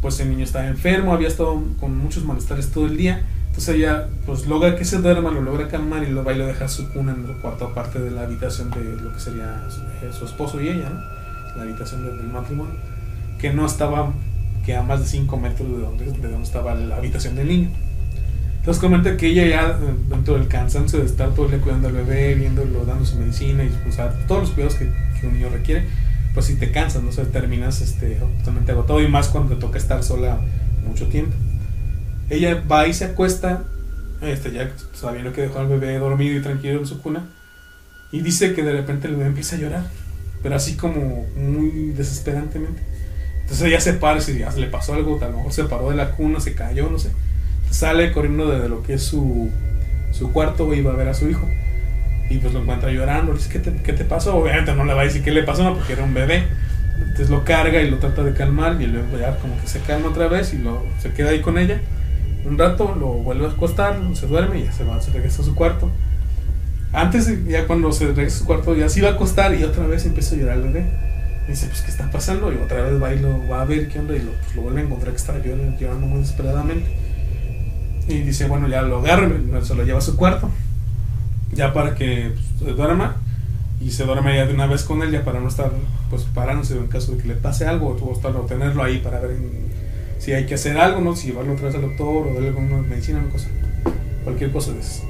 pues 0.00 0.20
el 0.20 0.30
niño 0.30 0.44
estaba 0.44 0.66
enfermo, 0.68 1.12
había 1.12 1.28
estado 1.28 1.60
con 1.80 1.96
muchos 1.96 2.24
malestares 2.24 2.70
todo 2.70 2.86
el 2.86 2.96
día. 2.96 3.24
Entonces 3.48 3.76
ella 3.76 4.08
pues 4.26 4.46
logra 4.46 4.76
que 4.76 4.84
se 4.84 4.98
duerma, 4.98 5.30
lo 5.30 5.40
logra 5.40 5.68
calmar 5.68 6.02
y 6.04 6.10
lo 6.10 6.24
va 6.24 6.32
y 6.32 6.38
lo 6.38 6.46
deja 6.46 6.68
su 6.68 6.88
cuna 6.92 7.12
en 7.12 7.24
el 7.24 7.36
cuarto 7.38 7.66
aparte 7.66 8.00
de 8.00 8.10
la 8.10 8.22
habitación 8.22 8.70
de 8.70 8.96
lo 9.00 9.12
que 9.12 9.20
sería 9.20 9.62
su, 9.70 9.80
eh, 10.04 10.10
su 10.16 10.24
esposo 10.24 10.60
y 10.60 10.68
ella, 10.68 10.90
¿no? 10.90 11.00
La 11.56 11.62
habitación 11.62 12.04
del, 12.04 12.18
del 12.18 12.26
matrimonio. 12.28 12.74
Que 13.40 13.52
no 13.52 13.64
estaba 13.66 14.12
que 14.66 14.74
a 14.74 14.82
más 14.82 15.00
de 15.00 15.06
5 15.06 15.36
metros 15.38 15.68
de 15.68 15.78
donde, 15.82 16.04
de 16.06 16.28
donde 16.28 16.42
estaba 16.42 16.74
la 16.74 16.96
habitación 16.96 17.34
del 17.36 17.48
niño. 17.48 17.70
Entonces 18.64 18.80
comenta 18.80 19.14
que 19.18 19.26
ella 19.26 19.46
ya 19.46 19.68
eh, 19.72 19.94
dentro 20.08 20.38
del 20.38 20.48
cansancio 20.48 21.00
de 21.00 21.04
estar 21.04 21.34
todo 21.34 21.44
el 21.44 21.50
día 21.50 21.60
cuidando 21.60 21.88
al 21.88 21.92
bebé, 21.92 22.34
viéndolo, 22.34 22.86
dando 22.86 23.04
su 23.04 23.18
medicina 23.18 23.62
y 23.62 23.68
pues, 23.68 23.98
todos 24.26 24.40
los 24.40 24.50
cuidados 24.52 24.76
que, 24.76 24.90
que, 25.20 25.26
un 25.26 25.34
niño 25.34 25.50
requiere, 25.50 25.84
pues 26.32 26.46
si 26.46 26.56
te 26.56 26.72
cansas, 26.72 27.02
¿no? 27.02 27.10
O 27.10 27.26
terminas 27.26 27.82
este, 27.82 28.14
totalmente 28.38 28.72
agotado 28.72 29.02
y 29.02 29.08
más 29.08 29.28
cuando 29.28 29.54
te 29.54 29.60
toca 29.60 29.76
estar 29.76 30.02
sola 30.02 30.40
mucho 30.88 31.08
tiempo. 31.08 31.34
Ella 32.30 32.64
va 32.66 32.88
y 32.88 32.94
se 32.94 33.04
acuesta, 33.04 33.64
este, 34.22 34.50
ya 34.52 34.72
sabiendo 34.94 35.34
que 35.34 35.42
dejó 35.42 35.58
al 35.58 35.68
bebé 35.68 35.98
dormido 35.98 36.34
y 36.34 36.40
tranquilo 36.40 36.78
en 36.78 36.86
su 36.86 37.02
cuna, 37.02 37.28
y 38.12 38.22
dice 38.22 38.54
que 38.54 38.62
de 38.62 38.72
repente 38.72 39.08
el 39.08 39.16
bebé 39.16 39.26
empieza 39.26 39.56
a 39.56 39.58
llorar, 39.58 39.84
pero 40.42 40.56
así 40.56 40.74
como 40.74 41.26
muy 41.36 41.92
desesperantemente. 41.94 42.80
Entonces 43.42 43.66
ella 43.66 43.80
se 43.82 43.92
para 43.92 44.20
y 44.20 44.22
si 44.22 44.38
ya 44.38 44.50
le 44.52 44.68
pasó 44.68 44.94
algo, 44.94 45.22
a 45.22 45.28
lo 45.28 45.36
mejor 45.36 45.52
se 45.52 45.64
paró 45.64 45.90
de 45.90 45.96
la 45.96 46.12
cuna, 46.12 46.40
se 46.40 46.54
cayó, 46.54 46.88
no 46.88 46.98
sé. 46.98 47.10
Sale 47.70 48.12
corriendo 48.12 48.50
desde 48.50 48.68
lo 48.68 48.82
que 48.82 48.94
es 48.94 49.02
su, 49.02 49.50
su 50.12 50.32
cuarto 50.32 50.72
y 50.74 50.82
va 50.82 50.92
a 50.92 50.96
ver 50.96 51.08
a 51.08 51.14
su 51.14 51.28
hijo. 51.28 51.48
Y 52.30 52.38
pues 52.38 52.54
lo 52.54 52.60
encuentra 52.60 52.90
llorando, 52.90 53.34
dice, 53.34 53.50
¿qué 53.50 53.58
te, 53.58 53.72
¿qué 53.82 53.92
te 53.92 54.04
pasó? 54.04 54.36
Obviamente 54.36 54.74
no 54.74 54.84
le 54.84 54.94
va 54.94 55.02
a 55.02 55.04
decir 55.04 55.22
qué 55.22 55.30
le 55.30 55.42
pasó, 55.42 55.74
porque 55.74 55.92
era 55.92 56.04
un 56.04 56.14
bebé. 56.14 56.44
Entonces 57.00 57.28
lo 57.30 57.44
carga 57.44 57.80
y 57.82 57.90
lo 57.90 57.98
trata 57.98 58.22
de 58.22 58.32
calmar 58.32 58.80
y 58.80 58.86
luego 58.86 59.18
ya 59.18 59.36
como 59.38 59.60
que 59.60 59.66
se 59.66 59.80
calma 59.80 60.08
otra 60.08 60.28
vez 60.28 60.54
y 60.54 60.58
lo, 60.58 60.84
se 61.00 61.12
queda 61.12 61.30
ahí 61.30 61.40
con 61.40 61.58
ella. 61.58 61.80
Un 62.44 62.58
rato 62.58 62.94
lo 62.98 63.08
vuelve 63.08 63.46
a 63.46 63.50
acostar, 63.50 63.98
se 64.14 64.26
duerme 64.26 64.60
y 64.60 64.64
ya 64.64 64.72
se 64.72 64.84
va, 64.84 65.00
se 65.00 65.10
regresa 65.10 65.42
a 65.42 65.44
su 65.44 65.54
cuarto. 65.54 65.90
Antes, 66.92 67.46
ya 67.46 67.66
cuando 67.66 67.90
se 67.92 68.06
regresa 68.06 68.36
a 68.36 68.38
su 68.40 68.46
cuarto, 68.46 68.74
ya 68.76 68.88
se 68.88 69.00
iba 69.00 69.08
a 69.08 69.12
acostar 69.12 69.54
y 69.54 69.64
otra 69.64 69.86
vez 69.86 70.06
empieza 70.06 70.34
a 70.34 70.38
llorar 70.38 70.56
el 70.58 70.62
bebé. 70.64 70.86
Dice, 71.48 71.66
pues, 71.66 71.82
¿qué 71.82 71.90
está 71.90 72.10
pasando? 72.10 72.52
Y 72.52 72.56
otra 72.56 72.82
vez 72.82 73.02
va 73.02 73.12
y 73.12 73.18
lo 73.18 73.46
va 73.48 73.62
a 73.62 73.64
ver 73.64 73.88
qué 73.88 73.98
onda 73.98 74.14
y 74.14 74.20
lo, 74.20 74.30
pues, 74.30 74.56
lo 74.56 74.62
vuelve 74.62 74.80
a 74.80 74.84
encontrar 74.84 75.12
que 75.12 75.16
está 75.16 75.38
llorando, 75.38 75.78
llorando 75.78 76.06
muy 76.06 76.20
desesperadamente. 76.20 76.86
Y 78.06 78.20
dice, 78.20 78.46
bueno, 78.46 78.68
ya 78.68 78.82
lo 78.82 78.98
agarra, 78.98 79.30
se 79.62 79.74
lo 79.74 79.84
lleva 79.84 79.98
a 79.98 80.02
su 80.02 80.16
cuarto, 80.16 80.50
ya 81.52 81.72
para 81.72 81.94
que 81.94 82.32
pues, 82.34 82.70
se 82.70 82.76
duerma 82.76 83.16
y 83.80 83.90
se 83.90 84.04
duerme 84.04 84.36
ya 84.36 84.46
de 84.46 84.54
una 84.54 84.66
vez 84.66 84.84
con 84.84 85.02
él, 85.02 85.10
ya 85.10 85.24
para 85.24 85.40
no 85.40 85.48
estar 85.48 85.70
pues 86.10 86.22
parándose 86.34 86.76
en 86.76 86.86
caso 86.86 87.12
de 87.12 87.18
que 87.18 87.28
le 87.28 87.34
pase 87.34 87.66
algo, 87.66 87.88
o 87.88 88.12
estarlo, 88.12 88.40
tenerlo 88.40 88.82
ahí 88.82 88.98
para 88.98 89.20
ver 89.20 89.36
si 90.18 90.32
hay 90.32 90.46
que 90.46 90.54
hacer 90.54 90.78
algo, 90.78 91.00
¿no? 91.00 91.16
Si 91.16 91.28
llevarlo 91.28 91.54
otra 91.54 91.66
vez 91.66 91.74
al 91.74 91.82
doctor 91.82 92.28
o 92.28 92.34
darle 92.34 92.48
alguna 92.48 92.82
medicina, 92.82 93.18
una 93.18 93.30
cosa, 93.30 93.48
cualquier 94.24 94.52
cosa 94.52 94.72
de 94.72 94.80
eso. 94.80 95.02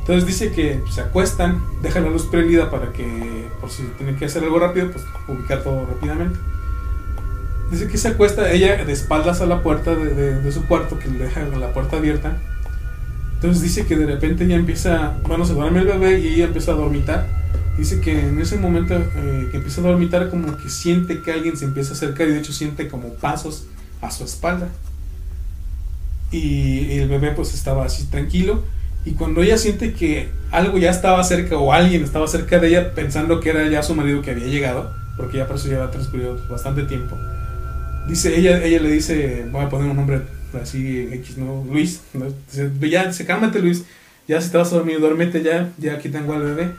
Entonces 0.00 0.26
dice 0.26 0.52
que 0.52 0.80
se 0.90 1.00
acuestan, 1.00 1.62
dejan 1.82 2.04
la 2.04 2.10
luz 2.10 2.26
prendida 2.26 2.70
para 2.70 2.92
que, 2.92 3.04
por 3.60 3.70
si 3.70 3.82
tienen 3.96 4.16
que 4.16 4.26
hacer 4.26 4.44
algo 4.44 4.58
rápido, 4.58 4.90
pues 4.92 5.04
ubicar 5.26 5.62
todo 5.62 5.84
rápidamente. 5.84 6.38
Dice 7.70 7.88
que 7.88 7.98
se 7.98 8.08
acuesta 8.08 8.50
ella 8.52 8.84
de 8.84 8.92
espaldas 8.92 9.40
a 9.40 9.46
la 9.46 9.62
puerta 9.62 9.94
de, 9.94 10.52
su 10.52 10.66
cuarto, 10.66 10.98
que 10.98 11.08
le 11.08 11.24
deja 11.24 11.42
la 11.44 11.72
puerta 11.72 11.96
abierta. 11.96 12.36
Entonces 13.34 13.62
dice 13.62 13.86
que 13.86 13.96
de 13.96 14.06
repente 14.06 14.46
ya 14.46 14.56
empieza, 14.56 15.18
bueno, 15.24 15.44
se 15.44 15.52
duerme 15.52 15.80
el 15.80 15.86
bebé 15.86 16.20
y 16.20 16.34
ella 16.34 16.46
empieza 16.46 16.72
a 16.72 16.74
dormitar. 16.74 17.26
Dice 17.76 18.00
que 18.00 18.28
en 18.28 18.40
ese 18.40 18.56
momento 18.56 18.94
eh, 18.94 19.48
que 19.50 19.58
empieza 19.58 19.80
a 19.82 19.84
dormitar 19.84 20.30
como 20.30 20.56
que 20.56 20.70
siente 20.70 21.20
que 21.20 21.32
alguien 21.32 21.56
se 21.56 21.66
empieza 21.66 21.90
a 21.90 21.92
acercar 21.92 22.28
y 22.28 22.32
de 22.32 22.38
hecho 22.38 22.52
siente 22.52 22.88
como 22.88 23.10
pasos 23.14 23.66
a 24.00 24.10
su 24.10 24.24
espalda. 24.24 24.68
Y, 26.30 26.98
el 26.98 27.08
bebé 27.08 27.32
pues 27.32 27.54
estaba 27.54 27.84
así 27.84 28.06
tranquilo 28.06 28.62
y 29.04 29.12
cuando 29.12 29.42
ella 29.42 29.58
siente 29.58 29.92
que 29.92 30.30
algo 30.50 30.78
ya 30.78 30.90
estaba 30.90 31.22
cerca 31.22 31.56
o 31.56 31.72
alguien 31.72 32.02
estaba 32.02 32.26
cerca 32.26 32.58
de 32.58 32.68
ella 32.68 32.94
pensando 32.94 33.40
que 33.40 33.50
era 33.50 33.68
ya 33.68 33.82
su 33.82 33.94
marido 33.94 34.22
que 34.22 34.32
había 34.32 34.46
llegado, 34.46 34.92
porque 35.16 35.38
ya 35.38 35.46
por 35.46 35.56
eso 35.56 35.68
lleva 35.68 35.90
transcurrido 35.90 36.36
bastante 36.48 36.82
tiempo, 36.82 37.16
dice 38.08 38.38
ella, 38.38 38.62
ella 38.62 38.80
le 38.80 38.90
dice, 38.90 39.46
voy 39.50 39.64
a 39.64 39.68
poner 39.68 39.90
un 39.90 39.96
nombre 39.96 40.22
así 40.60 41.08
X, 41.12 41.38
¿no? 41.38 41.64
Luis, 41.70 42.00
Dice, 42.50 42.70
ya, 42.88 43.06
dice, 43.06 43.26
cálmate 43.26 43.60
Luis, 43.60 43.84
ya 44.28 44.40
si 44.40 44.50
te 44.50 44.58
vas 44.58 44.72
a 44.72 44.76
dormir, 44.76 45.00
duérmete 45.00 45.42
ya, 45.42 45.70
ya 45.78 45.94
aquí 45.94 46.08
tengo 46.08 46.34
al 46.34 46.42
bebé. 46.42 46.72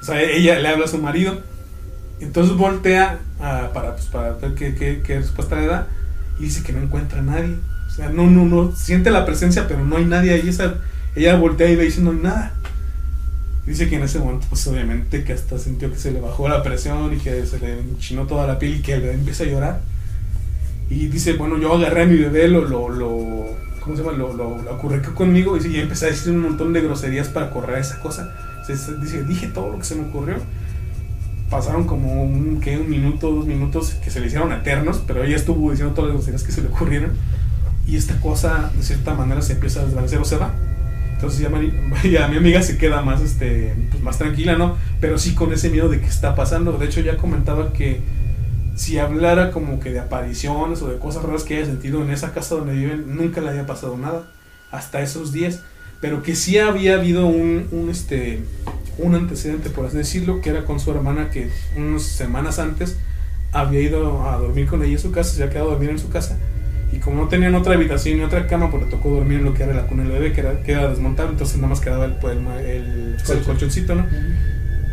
O 0.00 0.04
sea, 0.04 0.20
ella 0.22 0.58
le 0.58 0.68
habla 0.68 0.86
a 0.86 0.88
su 0.88 0.98
marido, 0.98 1.40
entonces 2.20 2.56
voltea 2.56 3.20
para, 3.38 3.94
pues, 3.94 4.06
para 4.06 4.32
ver 4.32 4.54
qué, 4.54 5.02
respuesta 5.18 5.56
le 5.56 5.66
da 5.66 5.88
y 6.38 6.44
dice 6.44 6.62
que 6.62 6.72
no 6.72 6.82
encuentra 6.82 7.20
a 7.20 7.22
nadie. 7.22 7.56
O 7.86 7.90
sea, 7.90 8.08
no, 8.08 8.30
no, 8.30 8.44
no, 8.44 8.74
siente 8.74 9.10
la 9.10 9.26
presencia, 9.26 9.66
pero 9.68 9.84
no 9.84 9.96
hay 9.96 10.04
nadie 10.04 10.32
ahí. 10.32 10.48
Esa, 10.48 10.74
ella 11.14 11.36
voltea 11.36 11.68
y 11.68 11.76
ve 11.76 11.84
diciendo 11.84 12.12
nada. 12.12 12.54
Dice 13.66 13.88
que 13.88 13.96
en 13.96 14.02
ese 14.02 14.18
momento, 14.18 14.46
pues 14.48 14.66
obviamente 14.66 15.22
que 15.22 15.32
hasta 15.32 15.58
sintió 15.58 15.90
que 15.92 15.98
se 15.98 16.12
le 16.12 16.20
bajó 16.20 16.48
la 16.48 16.62
presión 16.62 17.12
y 17.14 17.18
que 17.18 17.44
se 17.46 17.58
le 17.58 17.80
enchinó 17.80 18.26
toda 18.26 18.46
la 18.46 18.58
piel 18.58 18.76
y 18.76 18.82
que 18.82 18.98
bebé 18.98 19.12
empieza 19.12 19.44
a 19.44 19.46
llorar. 19.46 19.80
Y 20.90 21.06
dice, 21.06 21.34
bueno, 21.34 21.56
yo 21.58 21.72
agarré 21.72 22.02
a 22.02 22.06
mi 22.06 22.16
bebé, 22.16 22.48
lo, 22.48 22.64
lo, 22.64 22.88
lo 22.88 23.56
¿cómo 23.80 23.96
se 23.96 24.02
llama? 24.02 24.16
Lo, 24.16 24.32
lo, 24.34 24.60
lo 24.62 25.14
conmigo 25.14 25.56
y, 25.56 25.76
empecé 25.76 26.06
a 26.06 26.08
decir 26.08 26.32
un 26.32 26.40
montón 26.40 26.72
de 26.72 26.80
groserías 26.80 27.28
para 27.28 27.50
correr 27.50 27.78
esa 27.78 28.00
cosa. 28.00 28.34
dice, 28.68 29.24
dije 29.24 29.48
todo 29.48 29.72
lo 29.72 29.78
que 29.78 29.84
se 29.84 29.94
me 29.94 30.08
ocurrió. 30.08 30.36
Pasaron 31.48 31.84
como 31.84 32.22
un, 32.22 32.60
¿qué? 32.60 32.76
un 32.76 32.88
minuto, 32.88 33.30
dos 33.32 33.46
minutos 33.46 33.96
que 34.04 34.10
se 34.10 34.20
le 34.20 34.26
hicieron 34.26 34.52
eternos, 34.52 35.02
pero 35.06 35.24
ella 35.24 35.36
estuvo 35.36 35.70
diciendo 35.70 35.94
todas 35.94 36.10
las 36.10 36.18
groserías 36.18 36.42
que 36.44 36.52
se 36.52 36.62
le 36.62 36.68
ocurrieron. 36.68 37.12
Y 37.86 37.96
esta 37.96 38.20
cosa, 38.20 38.70
de 38.76 38.82
cierta 38.82 39.14
manera, 39.14 39.42
se 39.42 39.54
empieza 39.54 39.80
a 39.80 39.84
desvanecer 39.84 40.18
o 40.20 40.24
se 40.24 40.36
va. 40.36 40.54
Entonces 41.14 41.40
ya, 41.40 41.48
mi 42.28 42.36
amiga 42.36 42.62
se 42.62 42.78
queda 42.78 43.02
más, 43.02 43.20
este, 43.20 43.74
pues 43.90 44.02
más 44.02 44.18
tranquila, 44.18 44.56
¿no? 44.56 44.76
Pero 45.00 45.18
sí 45.18 45.34
con 45.34 45.52
ese 45.52 45.70
miedo 45.70 45.88
de 45.88 46.00
qué 46.00 46.06
está 46.06 46.34
pasando. 46.34 46.72
De 46.78 46.86
hecho 46.86 47.00
ya 47.00 47.16
comentaba 47.16 47.72
que 47.72 48.00
si 48.80 48.98
hablara 48.98 49.50
como 49.50 49.78
que 49.78 49.90
de 49.90 50.00
apariciones 50.00 50.80
o 50.80 50.88
de 50.88 50.98
cosas 50.98 51.22
raras 51.22 51.44
que 51.44 51.58
haya 51.58 51.66
sentido 51.66 52.02
en 52.02 52.08
esa 52.08 52.32
casa 52.32 52.54
donde 52.54 52.72
viven, 52.72 53.14
nunca 53.14 53.42
le 53.42 53.50
había 53.50 53.66
pasado 53.66 53.98
nada. 53.98 54.24
Hasta 54.70 55.02
esos 55.02 55.32
días. 55.32 55.60
Pero 56.00 56.22
que 56.22 56.34
sí 56.34 56.56
había 56.56 56.94
habido 56.94 57.26
un, 57.26 57.68
un, 57.72 57.90
este, 57.90 58.42
un 58.96 59.14
antecedente, 59.14 59.68
por 59.68 59.84
así 59.84 59.98
decirlo, 59.98 60.40
que 60.40 60.48
era 60.48 60.64
con 60.64 60.80
su 60.80 60.90
hermana 60.92 61.28
que 61.28 61.50
unas 61.76 62.04
semanas 62.04 62.58
antes 62.58 62.96
había 63.52 63.82
ido 63.82 64.26
a 64.26 64.38
dormir 64.38 64.66
con 64.66 64.82
ella 64.82 64.92
en 64.92 64.98
su 64.98 65.12
casa, 65.12 65.34
se 65.34 65.42
había 65.42 65.52
quedado 65.52 65.68
a 65.68 65.72
dormir 65.72 65.90
en 65.90 65.98
su 65.98 66.08
casa 66.08 66.38
y 66.90 67.00
como 67.00 67.22
no 67.22 67.28
tenían 67.28 67.54
otra 67.54 67.74
habitación 67.74 68.16
ni 68.16 68.24
otra 68.24 68.46
cama, 68.46 68.70
pues 68.70 68.84
le 68.84 68.90
tocó 68.90 69.10
dormir 69.10 69.40
en 69.40 69.44
lo 69.44 69.52
que 69.52 69.62
era 69.64 69.74
la 69.74 69.86
cuna 69.86 70.04
del 70.04 70.12
bebé, 70.12 70.32
que 70.32 70.40
era, 70.40 70.62
que 70.62 70.74
desmontable, 70.74 71.32
entonces 71.32 71.56
nada 71.56 71.68
más 71.68 71.80
quedaba 71.80 72.06
el, 72.06 72.14
pues, 72.14 72.34
el, 72.36 73.16
el, 73.28 73.42
colchoncito, 73.44 73.94
¿no? 73.94 74.06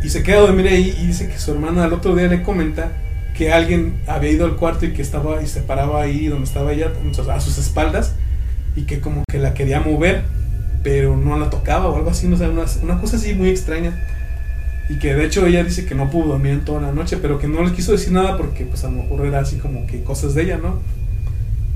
Y 0.02 0.10
se 0.10 0.22
queda 0.22 0.38
a 0.38 0.40
dormir 0.42 0.68
ahí 0.68 0.94
y 1.00 1.06
dice 1.06 1.26
que 1.28 1.38
su 1.38 1.52
hermana 1.52 1.84
al 1.84 1.92
otro 1.94 2.14
día 2.14 2.28
le 2.28 2.42
comenta 2.42 2.92
que 3.38 3.52
alguien 3.52 4.00
había 4.06 4.32
ido 4.32 4.44
al 4.44 4.56
cuarto 4.56 4.84
y 4.84 4.92
que 4.92 5.00
estaba 5.00 5.40
y 5.40 5.46
se 5.46 5.62
paraba 5.62 6.02
ahí 6.02 6.26
donde 6.26 6.44
estaba 6.44 6.72
ella, 6.72 6.92
a 7.32 7.40
sus 7.40 7.56
espaldas, 7.56 8.14
y 8.74 8.82
que 8.82 9.00
como 9.00 9.22
que 9.30 9.38
la 9.38 9.54
quería 9.54 9.80
mover, 9.80 10.24
pero 10.82 11.16
no 11.16 11.38
la 11.38 11.48
tocaba 11.48 11.88
o 11.88 11.96
algo 11.96 12.10
así, 12.10 12.26
no 12.26 12.36
sé, 12.36 12.48
una, 12.48 12.64
una 12.82 13.00
cosa 13.00 13.16
así 13.16 13.34
muy 13.34 13.48
extraña. 13.48 14.04
Y 14.90 14.98
que 14.98 15.14
de 15.14 15.24
hecho 15.24 15.46
ella 15.46 15.62
dice 15.62 15.86
que 15.86 15.94
no 15.94 16.10
pudo 16.10 16.30
dormir 16.30 16.52
en 16.52 16.64
toda 16.64 16.80
la 16.80 16.92
noche, 16.92 17.18
pero 17.18 17.38
que 17.38 17.46
no 17.46 17.62
le 17.62 17.72
quiso 17.72 17.92
decir 17.92 18.12
nada 18.12 18.36
porque 18.36 18.64
pues 18.64 18.82
a 18.84 18.90
lo 18.90 19.02
mejor 19.02 19.24
era 19.24 19.40
así 19.40 19.56
como 19.58 19.86
que 19.86 20.02
cosas 20.02 20.34
de 20.34 20.42
ella, 20.42 20.58
¿no? 20.58 20.80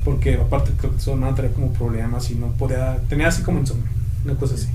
porque 0.04 0.34
aparte 0.34 0.72
creo 0.76 0.92
que 0.94 1.00
su 1.00 1.12
hermana 1.12 1.34
traía 1.34 1.52
como 1.52 1.72
problemas 1.72 2.30
y 2.30 2.34
no 2.34 2.48
podía, 2.48 2.98
tenía 3.08 3.28
así 3.28 3.42
como 3.42 3.60
insomnio, 3.60 3.88
una 4.24 4.34
cosa 4.34 4.54
así. 4.54 4.68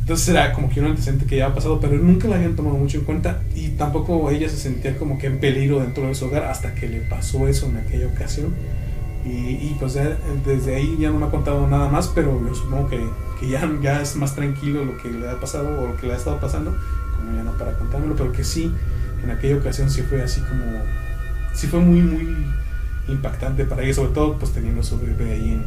Entonces 0.00 0.28
era 0.28 0.52
como 0.52 0.68
que 0.68 0.80
un 0.80 0.86
antecedente 0.86 1.26
que 1.26 1.36
ya 1.36 1.44
había 1.44 1.54
pasado, 1.54 1.78
pero 1.78 1.96
nunca 1.96 2.26
la 2.26 2.36
habían 2.36 2.56
tomado 2.56 2.76
mucho 2.76 2.98
en 2.98 3.04
cuenta 3.04 3.42
y 3.54 3.68
tampoco 3.68 4.30
ella 4.30 4.48
se 4.48 4.56
sentía 4.56 4.96
como 4.96 5.18
que 5.18 5.28
en 5.28 5.38
peligro 5.38 5.80
dentro 5.80 6.06
de 6.06 6.14
su 6.14 6.26
hogar 6.26 6.44
hasta 6.44 6.74
que 6.74 6.88
le 6.88 7.00
pasó 7.00 7.46
eso 7.46 7.66
en 7.66 7.76
aquella 7.76 8.08
ocasión. 8.08 8.54
Y, 9.24 9.28
y 9.28 9.76
pues 9.78 9.98
desde 10.46 10.74
ahí 10.74 10.96
ya 10.98 11.10
no 11.10 11.18
me 11.18 11.26
ha 11.26 11.30
contado 11.30 11.66
nada 11.68 11.88
más, 11.88 12.08
pero 12.08 12.40
yo 12.44 12.54
supongo 12.54 12.88
que, 12.88 12.98
que, 13.38 13.48
ya, 13.50 13.70
ya 13.82 14.00
es 14.00 14.16
más 14.16 14.34
tranquilo 14.34 14.84
lo 14.84 14.96
que 14.96 15.10
le 15.10 15.28
ha 15.28 15.38
pasado 15.38 15.80
o 15.80 15.88
lo 15.88 15.96
que 15.96 16.06
le 16.06 16.14
ha 16.14 16.16
estado 16.16 16.40
pasando, 16.40 16.74
como 17.16 17.36
ya 17.36 17.42
no 17.42 17.52
para 17.52 17.76
contármelo, 17.76 18.16
pero 18.16 18.32
que 18.32 18.42
sí, 18.42 18.72
en 19.22 19.30
aquella 19.30 19.56
ocasión 19.56 19.90
sí 19.90 20.02
fue 20.02 20.22
así 20.22 20.40
como, 20.40 20.64
sí 21.52 21.66
fue 21.66 21.80
muy, 21.80 22.00
muy 22.00 22.34
impactante 23.08 23.64
para 23.64 23.82
ella, 23.82 23.94
sobre 23.94 24.12
todo 24.12 24.38
pues 24.38 24.52
teniendo 24.52 24.82
su 24.82 24.98
bebé 24.98 25.32
ahí 25.32 25.62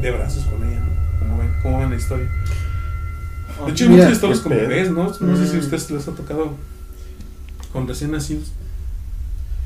de 0.00 0.10
brazos 0.10 0.44
con 0.44 0.62
ella, 0.68 0.80
¿no? 0.80 1.62
Como 1.62 1.78
ven, 1.78 1.90
la 1.90 1.96
historia. 1.96 2.28
De 3.66 3.72
hecho, 3.72 3.84
hay 3.84 3.90
muchas 3.90 4.12
historias 4.12 4.40
con 4.40 4.52
bebés, 4.52 4.90
¿no? 4.90 5.04
No 5.04 5.36
sé 5.36 5.46
si 5.46 5.56
a 5.56 5.60
mm. 5.60 5.62
ustedes 5.62 5.90
les 5.90 6.08
ha 6.08 6.12
tocado 6.12 6.54
con 7.72 7.88
recién 7.88 8.12
nacidos. 8.12 8.52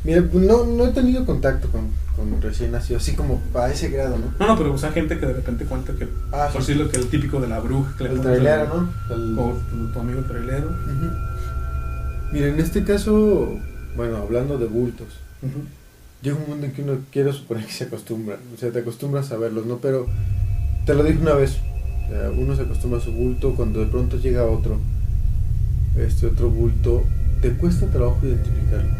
Mira, 0.05 0.22
no, 0.32 0.64
no 0.64 0.86
he 0.86 0.93
tenido 0.93 1.26
contacto 1.26 1.68
con, 1.70 1.89
con 2.16 2.41
recién 2.41 2.72
nacidos, 2.72 3.03
así 3.03 3.14
como 3.14 3.43
a 3.55 3.70
ese 3.70 3.91
grado, 3.91 4.16
¿no? 4.16 4.32
No, 4.39 4.47
no, 4.47 4.59
pero 4.59 4.72
o 4.72 4.78
sea, 4.78 4.93
gente 4.93 5.18
que 5.18 5.26
de 5.26 5.32
repente 5.32 5.64
cuenta 5.64 5.93
que, 5.93 6.09
ah, 6.32 6.49
por 6.53 6.61
decirlo, 6.61 6.89
que 6.89 6.99
el 6.99 7.09
típico 7.09 7.41
de 7.41 7.49
la 7.49 7.61
bruja, 7.61 7.95
que 7.97 8.05
el 8.05 8.20
trailero, 8.20 8.66
¿no? 8.66 9.14
El... 9.14 9.39
O 9.39 9.57
tu, 9.93 10.01
amigo 10.01 10.22
trailero. 10.22 10.70
Mira, 12.32 12.49
en 12.49 12.61
este 12.61 12.84
caso, 12.84 13.59
bueno, 13.97 14.18
hablando 14.18 14.59
de 14.59 14.66
bultos, 14.66 15.09
llega 16.22 16.36
un 16.36 16.43
momento 16.43 16.66
en 16.66 16.72
que 16.72 16.82
uno 16.82 16.99
quiere 17.11 17.32
suponer 17.32 17.66
que 17.66 17.72
se 17.72 17.84
acostumbra, 17.84 18.39
o 18.55 18.59
sea, 18.59 18.70
te 18.70 18.80
acostumbras 18.80 19.30
a 19.32 19.36
verlos, 19.36 19.66
¿no? 19.66 19.78
Pero 19.78 20.07
te 20.86 20.95
lo 20.95 21.05
dije 21.05 21.18
una 21.20 21.34
vez, 21.34 21.59
uno 22.37 22.57
se 22.57 22.63
acostumbra 22.63 22.99
a 22.99 23.03
su 23.03 23.13
bulto, 23.13 23.55
cuando 23.55 23.81
de 23.81 23.87
pronto 23.87 24.17
llega 24.19 24.45
otro, 24.47 24.79
este 25.97 26.27
otro 26.27 26.51
bulto, 26.51 27.05
te 27.41 27.53
cuesta 27.55 27.87
trabajo 27.91 28.27
identificarlo. 28.27 28.91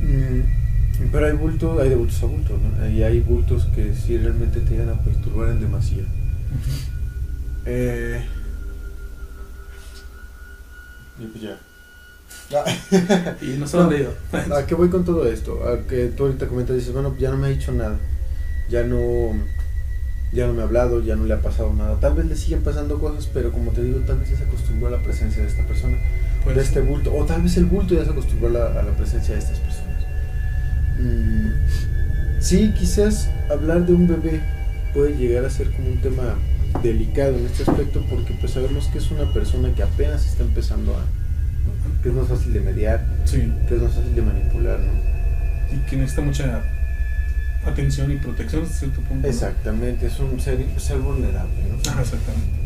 Mm, 0.00 1.10
Pero 1.10 1.26
hay 1.26 1.32
bultos, 1.32 1.80
hay 1.80 1.88
de 1.88 1.96
bultos 1.96 2.22
a 2.22 2.26
bultos, 2.26 2.58
¿no? 2.60 2.88
Y 2.88 3.02
hay 3.02 3.20
bultos 3.20 3.66
que 3.66 3.94
sí 3.94 4.18
realmente 4.18 4.60
te 4.60 4.70
llegan 4.70 4.90
a 4.90 5.02
perturbar 5.02 5.50
en 5.50 5.60
demasía. 5.60 6.04
Eh, 7.66 8.24
y 11.18 11.26
pues 11.26 11.42
ya. 11.42 11.58
y 13.40 13.56
no 13.58 13.66
se 13.66 13.76
lo 13.76 13.84
han 13.84 13.90
leído. 13.90 14.12
¿A 14.54 14.66
qué 14.66 14.74
voy 14.74 14.90
con 14.90 15.04
todo 15.04 15.26
esto? 15.28 15.66
A 15.66 15.86
que 15.86 16.08
tú 16.08 16.24
ahorita 16.24 16.46
comentas, 16.48 16.76
dices, 16.76 16.92
bueno, 16.92 17.16
ya 17.18 17.30
no 17.30 17.38
me 17.38 17.46
ha 17.46 17.50
dicho 17.50 17.72
nada. 17.72 17.98
Ya 18.68 18.84
no, 18.84 19.32
ya 20.34 20.46
no 20.46 20.52
me 20.52 20.62
ha 20.62 20.64
hablado, 20.64 21.00
ya 21.02 21.16
no 21.16 21.24
le 21.24 21.34
ha 21.34 21.40
pasado 21.40 21.72
nada. 21.72 21.98
Tal 22.00 22.14
vez 22.14 22.26
le 22.26 22.36
siguen 22.36 22.62
pasando 22.62 22.98
cosas, 22.98 23.28
pero 23.32 23.52
como 23.52 23.70
te 23.70 23.82
digo, 23.82 24.00
tal 24.00 24.18
vez 24.18 24.30
ya 24.30 24.36
se 24.36 24.44
acostumbró 24.44 24.88
a 24.88 24.90
la 24.90 25.02
presencia 25.02 25.42
de 25.42 25.48
esta 25.48 25.64
persona, 25.66 25.96
Pues, 26.42 26.56
de 26.56 26.62
este 26.62 26.80
bulto. 26.80 27.14
O 27.14 27.24
tal 27.24 27.42
vez 27.42 27.56
el 27.56 27.66
bulto 27.66 27.94
ya 27.94 28.04
se 28.04 28.10
acostumbró 28.10 28.48
a 28.48 28.50
la, 28.50 28.80
a 28.80 28.82
la 28.82 28.92
presencia 28.96 29.34
de 29.34 29.40
estas 29.40 29.58
personas. 29.60 30.04
Mm, 30.98 32.40
sí, 32.40 32.74
quizás 32.78 33.30
hablar 33.50 33.86
de 33.86 33.94
un 33.94 34.06
bebé 34.08 34.40
puede 34.92 35.16
llegar 35.16 35.44
a 35.44 35.50
ser 35.50 35.70
como 35.70 35.88
un 35.88 36.00
tema 36.00 36.34
delicado 36.82 37.36
en 37.36 37.46
este 37.46 37.62
aspecto 37.62 38.04
porque 38.10 38.36
pues 38.40 38.52
sabemos 38.52 38.88
que 38.88 38.98
es 38.98 39.10
una 39.10 39.32
persona 39.32 39.72
que 39.74 39.82
apenas 39.82 40.26
está 40.26 40.42
empezando 40.42 40.92
a 40.96 41.04
que 42.02 42.08
es 42.10 42.14
más 42.14 42.28
fácil 42.28 42.52
de 42.52 42.60
mediar, 42.60 43.06
Sí, 43.24 43.50
que 43.68 43.76
es 43.76 43.82
más 43.82 43.92
fácil 43.94 44.14
de 44.14 44.22
manipular, 44.22 44.78
¿no? 44.78 44.92
y 45.74 45.78
que 45.88 45.96
necesita 45.96 46.22
mucha 46.22 46.62
atención 47.66 48.12
y 48.12 48.16
protección 48.16 48.62
hasta 48.62 48.74
cierto. 48.74 49.00
Exactamente, 49.22 50.06
es 50.06 50.18
un 50.20 50.38
ser, 50.40 50.64
ser 50.78 50.98
vulnerable, 50.98 51.54
¿no? 51.68 51.76
Exactamente. 51.76 52.64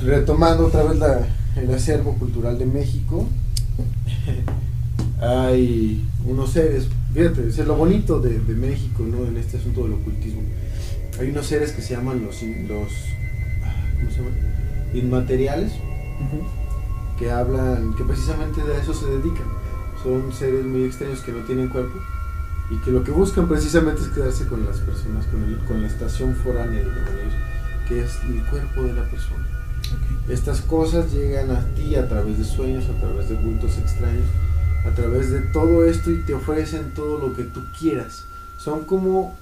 Retomando 0.00 0.66
otra 0.66 0.84
vez 0.84 0.98
la, 0.98 1.26
el 1.56 1.74
acervo 1.74 2.14
cultural 2.14 2.58
de 2.58 2.66
México, 2.66 3.28
hay 5.20 6.04
unos 6.24 6.50
seres, 6.50 6.88
fíjate, 7.14 7.48
es 7.48 7.58
lo 7.58 7.76
bonito 7.76 8.20
de, 8.20 8.38
de 8.38 8.54
México, 8.54 9.04
¿no? 9.04 9.26
En 9.26 9.36
este 9.36 9.56
asunto 9.56 9.84
del 9.84 9.94
ocultismo. 9.94 10.42
Hay 11.18 11.30
unos 11.30 11.46
seres 11.46 11.72
que 11.72 11.80
se 11.80 11.94
llaman 11.94 12.22
los, 12.24 12.42
los 12.42 12.92
¿cómo 13.98 14.10
se 14.10 14.16
llaman? 14.18 14.34
Inmateriales, 14.94 15.72
que 17.18 17.30
hablan, 17.30 17.94
que 17.96 18.04
precisamente 18.04 18.62
de 18.62 18.78
eso 18.78 18.92
se 18.92 19.06
dedican. 19.06 19.46
Son 20.02 20.32
seres 20.32 20.64
muy 20.64 20.84
extraños 20.84 21.20
que 21.20 21.32
no 21.32 21.38
tienen 21.40 21.68
cuerpo 21.68 21.98
y 22.70 22.76
que 22.78 22.90
lo 22.90 23.04
que 23.04 23.10
buscan 23.12 23.48
precisamente 23.48 24.02
es 24.02 24.08
quedarse 24.08 24.46
con 24.46 24.64
las 24.64 24.78
personas, 24.78 25.24
con, 25.26 25.42
el- 25.44 25.58
con 25.66 25.82
la 25.82 25.86
estación 25.88 26.34
foránea, 26.34 26.82
que 27.88 28.02
es 28.04 28.18
el 28.28 28.42
cuerpo 28.46 28.82
de 28.82 28.92
la 28.94 29.04
persona. 29.08 29.44
Estas 30.28 30.60
cosas 30.62 31.12
llegan 31.12 31.50
a 31.52 31.60
ti 31.74 31.94
a 31.94 32.08
través 32.08 32.38
de 32.38 32.44
sueños, 32.44 32.84
a 32.88 33.00
través 33.00 33.28
de 33.28 33.36
bultos 33.36 33.78
extraños, 33.78 34.24
a 34.84 34.90
través 34.94 35.30
de 35.30 35.40
todo 35.52 35.84
esto 35.84 36.10
y 36.10 36.22
te 36.22 36.34
ofrecen 36.34 36.92
todo 36.94 37.18
lo 37.18 37.36
que 37.36 37.44
tú 37.44 37.60
quieras. 37.78 38.24
Son 38.58 38.84
como, 38.84 39.36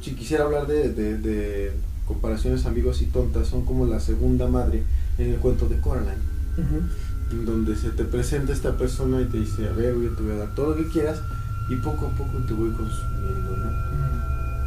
si 0.00 0.14
quisiera 0.14 0.44
hablar 0.44 0.66
de, 0.66 0.88
de- 0.92 1.18
de 1.18 1.72
comparaciones 2.06 2.66
ambiguas 2.66 3.00
y 3.02 3.06
tontas, 3.06 3.46
son 3.48 3.64
como 3.64 3.86
la 3.86 4.00
segunda 4.00 4.48
madre 4.48 4.82
en 5.18 5.30
el 5.30 5.36
cuento 5.38 5.66
de 5.68 5.78
Coraline, 5.80 6.18
Ujú. 6.58 7.36
en 7.36 7.46
donde 7.46 7.76
se 7.76 7.90
te 7.90 8.04
presenta 8.04 8.52
esta 8.52 8.76
persona 8.76 9.20
y 9.20 9.26
te 9.26 9.38
dice, 9.38 9.68
a 9.68 9.72
ver, 9.72 9.94
yo 9.94 10.10
te 10.10 10.22
voy 10.22 10.32
a 10.32 10.36
dar 10.36 10.54
todo 10.56 10.70
lo 10.70 10.76
que 10.76 10.88
quieras 10.88 11.20
y 11.68 11.76
poco 11.76 12.06
a 12.06 12.10
poco 12.10 12.38
te 12.46 12.52
voy 12.52 12.70
consumiendo, 12.70 13.56
¿no? 13.56 13.72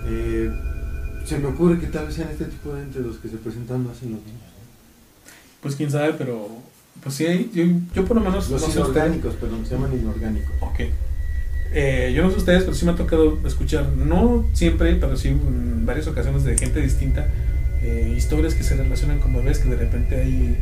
Eh, 0.06 0.52
se 1.26 1.38
me 1.40 1.48
ocurre 1.48 1.80
que 1.80 1.88
tal 1.88 2.06
vez 2.06 2.16
sean 2.16 2.30
este 2.30 2.46
tipo 2.46 2.74
de 2.74 2.84
entes 2.84 3.06
los 3.06 3.18
que 3.18 3.28
se 3.28 3.38
presentan 3.38 3.86
más 3.86 4.02
en 4.04 4.12
los 4.12 4.22
niños. 4.22 4.42
Pues 5.62 5.76
quién 5.76 5.92
sabe, 5.92 6.14
pero 6.18 6.48
pues 7.04 7.16
sí, 7.16 7.52
yo, 7.54 7.64
yo 7.94 8.06
por 8.06 8.18
lo 8.18 8.24
menos 8.24 8.50
Los 8.50 8.62
no 8.62 8.74
inorgánicos, 8.74 9.36
perdón, 9.36 9.66
se 9.66 9.76
llaman 9.76 9.94
inorgánicos. 9.94 10.52
Ok. 10.62 10.80
Eh, 11.74 12.14
yo 12.16 12.24
no 12.24 12.32
sé 12.32 12.38
ustedes, 12.38 12.64
pero 12.64 12.74
sí 12.76 12.86
me 12.86 12.92
ha 12.92 12.96
tocado 12.96 13.40
escuchar, 13.46 13.90
no 13.90 14.46
siempre, 14.54 14.96
pero 14.96 15.18
sí 15.18 15.28
en 15.28 15.86
varias 15.86 16.08
ocasiones 16.08 16.44
de 16.46 16.58
gente 16.58 16.80
distinta, 16.82 17.28
eh, 17.82 18.14
historias 18.16 18.56
que 18.56 18.64
se 18.64 18.76
relacionan 18.76 19.20
con 19.20 19.34
bebés 19.34 19.60
que 19.60 19.70
de 19.70 19.76
repente 19.76 20.16
hay... 20.16 20.58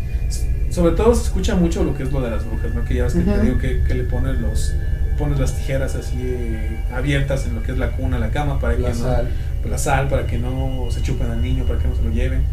Sobre 0.72 0.96
todo 0.96 1.14
se 1.16 1.24
escucha 1.24 1.56
mucho 1.56 1.84
lo 1.84 1.96
que 1.96 2.04
es 2.04 2.12
lo 2.12 2.22
de 2.22 2.32
las 2.32 2.46
brujas, 2.46 2.74
¿no? 2.74 2.84
Que 2.84 2.96
ya 2.96 3.04
ves 3.04 3.14
que 3.14 3.22
te 3.22 3.32
Ujú. 3.32 3.42
digo 3.42 3.58
que, 3.60 3.84
que 3.88 3.94
le 3.94 4.04
ponen 4.06 4.42
los 4.42 4.74
pones 5.18 5.40
las 5.40 5.54
tijeras 5.56 5.96
así 5.96 6.16
eh, 6.20 6.80
abiertas 6.94 7.46
en 7.48 7.56
lo 7.56 7.64
que 7.64 7.72
es 7.72 7.78
la 7.78 7.92
cuna, 7.92 8.20
la 8.20 8.30
cama, 8.32 8.60
para 8.60 8.74
La 8.78 8.90
que 8.92 8.94
no, 8.98 9.00
sal. 9.04 9.30
la 9.70 9.78
sal, 9.78 10.08
para 10.10 10.26
que 10.28 10.38
no 10.38 10.88
se 10.92 11.02
chupen 11.02 11.30
al 11.32 11.42
niño, 11.42 11.66
para 11.66 11.80
que 11.80 11.88
no 11.88 11.96
se 11.96 12.04
lo 12.04 12.12
lleven. 12.12 12.44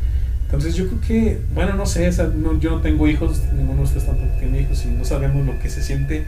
Entonces 0.47 0.75
yo 0.75 0.87
creo 0.87 1.01
que, 1.01 1.41
bueno, 1.55 1.75
no 1.75 1.87
sé, 1.87 2.09
o 2.09 2.13
sea, 2.13 2.27
no- 2.27 2.59
yo 2.61 2.71
no 2.71 2.81
tengo 2.81 3.09
hijos, 3.09 3.41
ninguno 3.55 3.79
de 3.79 3.85
ustedes 3.85 4.05
tampoco 4.07 4.31
tiene 4.39 4.61
hijos 4.61 4.85
y 4.85 4.89
no 4.89 5.05
sabemos 5.05 5.47
lo 5.47 5.59
que 5.59 5.71
se 5.71 5.83
siente 5.83 6.25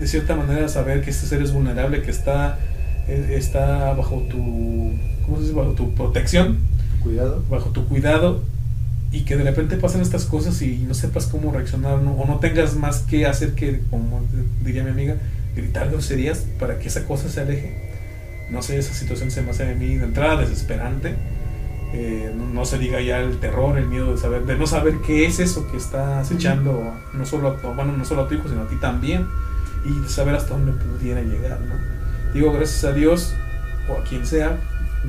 de 0.00 0.06
cierta 0.06 0.34
manera 0.36 0.68
saber 0.68 1.02
que 1.02 1.10
este 1.10 1.26
ser 1.26 1.42
es 1.42 1.52
vulnerable, 1.52 2.02
que 2.02 2.10
está, 2.10 2.58
eh, 3.08 3.34
está 3.36 3.92
bajo 3.94 4.22
tu, 4.30 4.92
¿cómo 5.24 5.36
se 5.36 5.42
dice? 5.42 5.54
Bajo 5.54 5.72
tu 5.72 5.92
protección, 5.94 6.56
Cuidado. 7.02 7.42
bajo 7.50 7.70
tu 7.70 7.86
cuidado 7.86 8.42
y 9.10 9.22
que 9.22 9.36
de 9.36 9.44
repente 9.44 9.76
pasen 9.76 10.02
estas 10.02 10.26
cosas 10.26 10.60
y 10.60 10.78
no 10.78 10.94
sepas 10.94 11.26
cómo 11.26 11.50
reaccionar 11.50 11.98
¿no? 11.98 12.12
o 12.12 12.26
no 12.26 12.38
tengas 12.38 12.74
más 12.74 13.00
que 13.00 13.26
hacer 13.26 13.54
que, 13.54 13.80
como 13.90 14.20
diría 14.62 14.84
mi 14.84 14.90
amiga, 14.90 15.16
gritar 15.56 15.90
groserías 15.90 16.44
para 16.58 16.78
que 16.78 16.88
esa 16.88 17.06
cosa 17.06 17.28
se 17.28 17.40
aleje. 17.40 17.88
No 18.50 18.62
sé, 18.62 18.78
esa 18.78 18.94
situación 18.94 19.30
se 19.30 19.42
me 19.42 19.50
hace 19.50 19.70
a 19.70 19.74
mí 19.74 19.96
de 19.96 20.04
entrada 20.04 20.40
desesperante. 20.40 21.14
Eh, 21.94 22.32
no, 22.36 22.46
no 22.46 22.64
se 22.66 22.78
diga 22.78 23.00
ya 23.00 23.18
el 23.20 23.38
terror, 23.38 23.78
el 23.78 23.86
miedo 23.86 24.12
de 24.12 24.18
saber, 24.18 24.44
de 24.44 24.56
no 24.56 24.66
saber 24.66 24.96
qué 25.06 25.24
es 25.24 25.38
eso 25.40 25.70
que 25.70 25.78
está 25.78 26.20
acechando 26.20 26.94
no 27.14 27.24
solo 27.24 27.48
a 27.48 27.56
tu, 27.56 27.68
bueno, 27.68 27.96
no 27.96 28.04
solo 28.04 28.22
a 28.22 28.28
tu 28.28 28.34
hijo, 28.34 28.46
sino 28.46 28.62
a 28.62 28.68
ti 28.68 28.76
también, 28.76 29.26
y 29.86 30.00
de 30.02 30.08
saber 30.08 30.34
hasta 30.34 30.52
dónde 30.52 30.72
pudiera 30.72 31.22
llegar, 31.22 31.58
¿no? 31.62 31.74
Digo, 32.34 32.52
gracias 32.52 32.84
a 32.84 32.92
Dios, 32.92 33.34
o 33.88 33.94
a 33.94 34.04
quien 34.04 34.26
sea, 34.26 34.58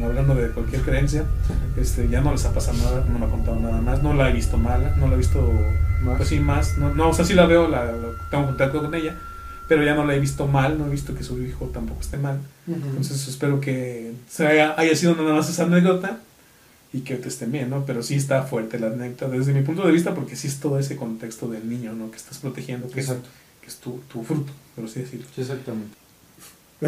hablando 0.04 0.36
de 0.36 0.50
cualquier 0.50 0.82
creencia, 0.82 1.24
este, 1.78 2.08
ya 2.10 2.22
no 2.22 2.32
les 2.32 2.46
ha 2.46 2.54
pasado 2.54 2.78
nada, 2.78 3.06
no 3.12 3.20
me 3.20 3.26
ha 3.26 3.30
contado 3.30 3.60
nada 3.60 3.82
más, 3.82 4.02
no 4.04 4.14
la 4.14 4.30
he 4.30 4.34
visto 4.34 4.58
mala, 4.58 4.96
no 4.98 5.08
la 5.08 5.16
he 5.16 5.18
visto, 5.18 5.42
Más. 6.04 6.18
pues 6.18 6.30
sí, 6.30 6.40
más, 6.40 6.78
no, 6.78 6.94
no 6.94 7.10
o 7.10 7.14
sea, 7.14 7.26
sí 7.26 7.34
la 7.34 7.46
veo, 7.46 7.68
la, 7.68 7.86
la- 7.86 8.12
tengo 8.30 8.46
contacto 8.48 8.82
con 8.82 8.94
ella, 8.96 9.16
pero 9.68 9.84
ya 9.84 9.96
no 9.96 10.06
la 10.06 10.16
he 10.16 10.20
visto 10.20 10.48
mal, 10.48 10.78
no 10.78 10.88
he 10.88 10.90
visto 10.90 11.14
que 11.16 11.24
su 11.24 11.42
hijo 11.44 11.66
tampoco 11.74 12.02
esté 12.02 12.18
mal. 12.18 12.40
Entonces 12.68 13.28
espero 13.28 13.60
que 13.62 14.14
se 14.30 14.46
haya, 14.48 14.74
haya 14.80 14.96
sido 14.96 15.16
nada 15.16 15.34
más 15.34 15.50
esa 15.50 15.64
anécdota 15.64 16.20
y 16.94 17.02
que 17.02 17.16
te 17.16 17.28
estén 17.28 17.52
bien, 17.52 17.70
¿no? 17.70 17.86
Pero 17.86 18.02
sí 18.02 18.16
está 18.16 18.44
fuerte 18.44 18.80
la 18.80 18.88
anécdota 18.88 19.28
desde 19.30 19.54
mi 19.54 19.62
punto 19.62 19.86
de 19.86 19.92
vista 19.92 20.16
porque 20.16 20.36
sí 20.36 20.48
es 20.48 20.60
todo 20.60 20.80
ese 20.80 20.96
contexto 20.96 21.48
del 21.48 21.70
niño, 21.70 21.94
¿no? 21.94 22.10
Que 22.10 22.18
estás 22.18 22.40
protegiendo, 22.40 22.90
que 22.90 23.00
es, 23.02 23.08
que 23.62 23.68
es 23.68 23.76
tu, 23.78 24.00
tu 24.12 24.24
fruto, 24.24 24.52
por 24.76 24.86
así 24.86 25.02
decirlo. 25.02 25.28
Sí, 25.36 25.44
Y 26.82 26.88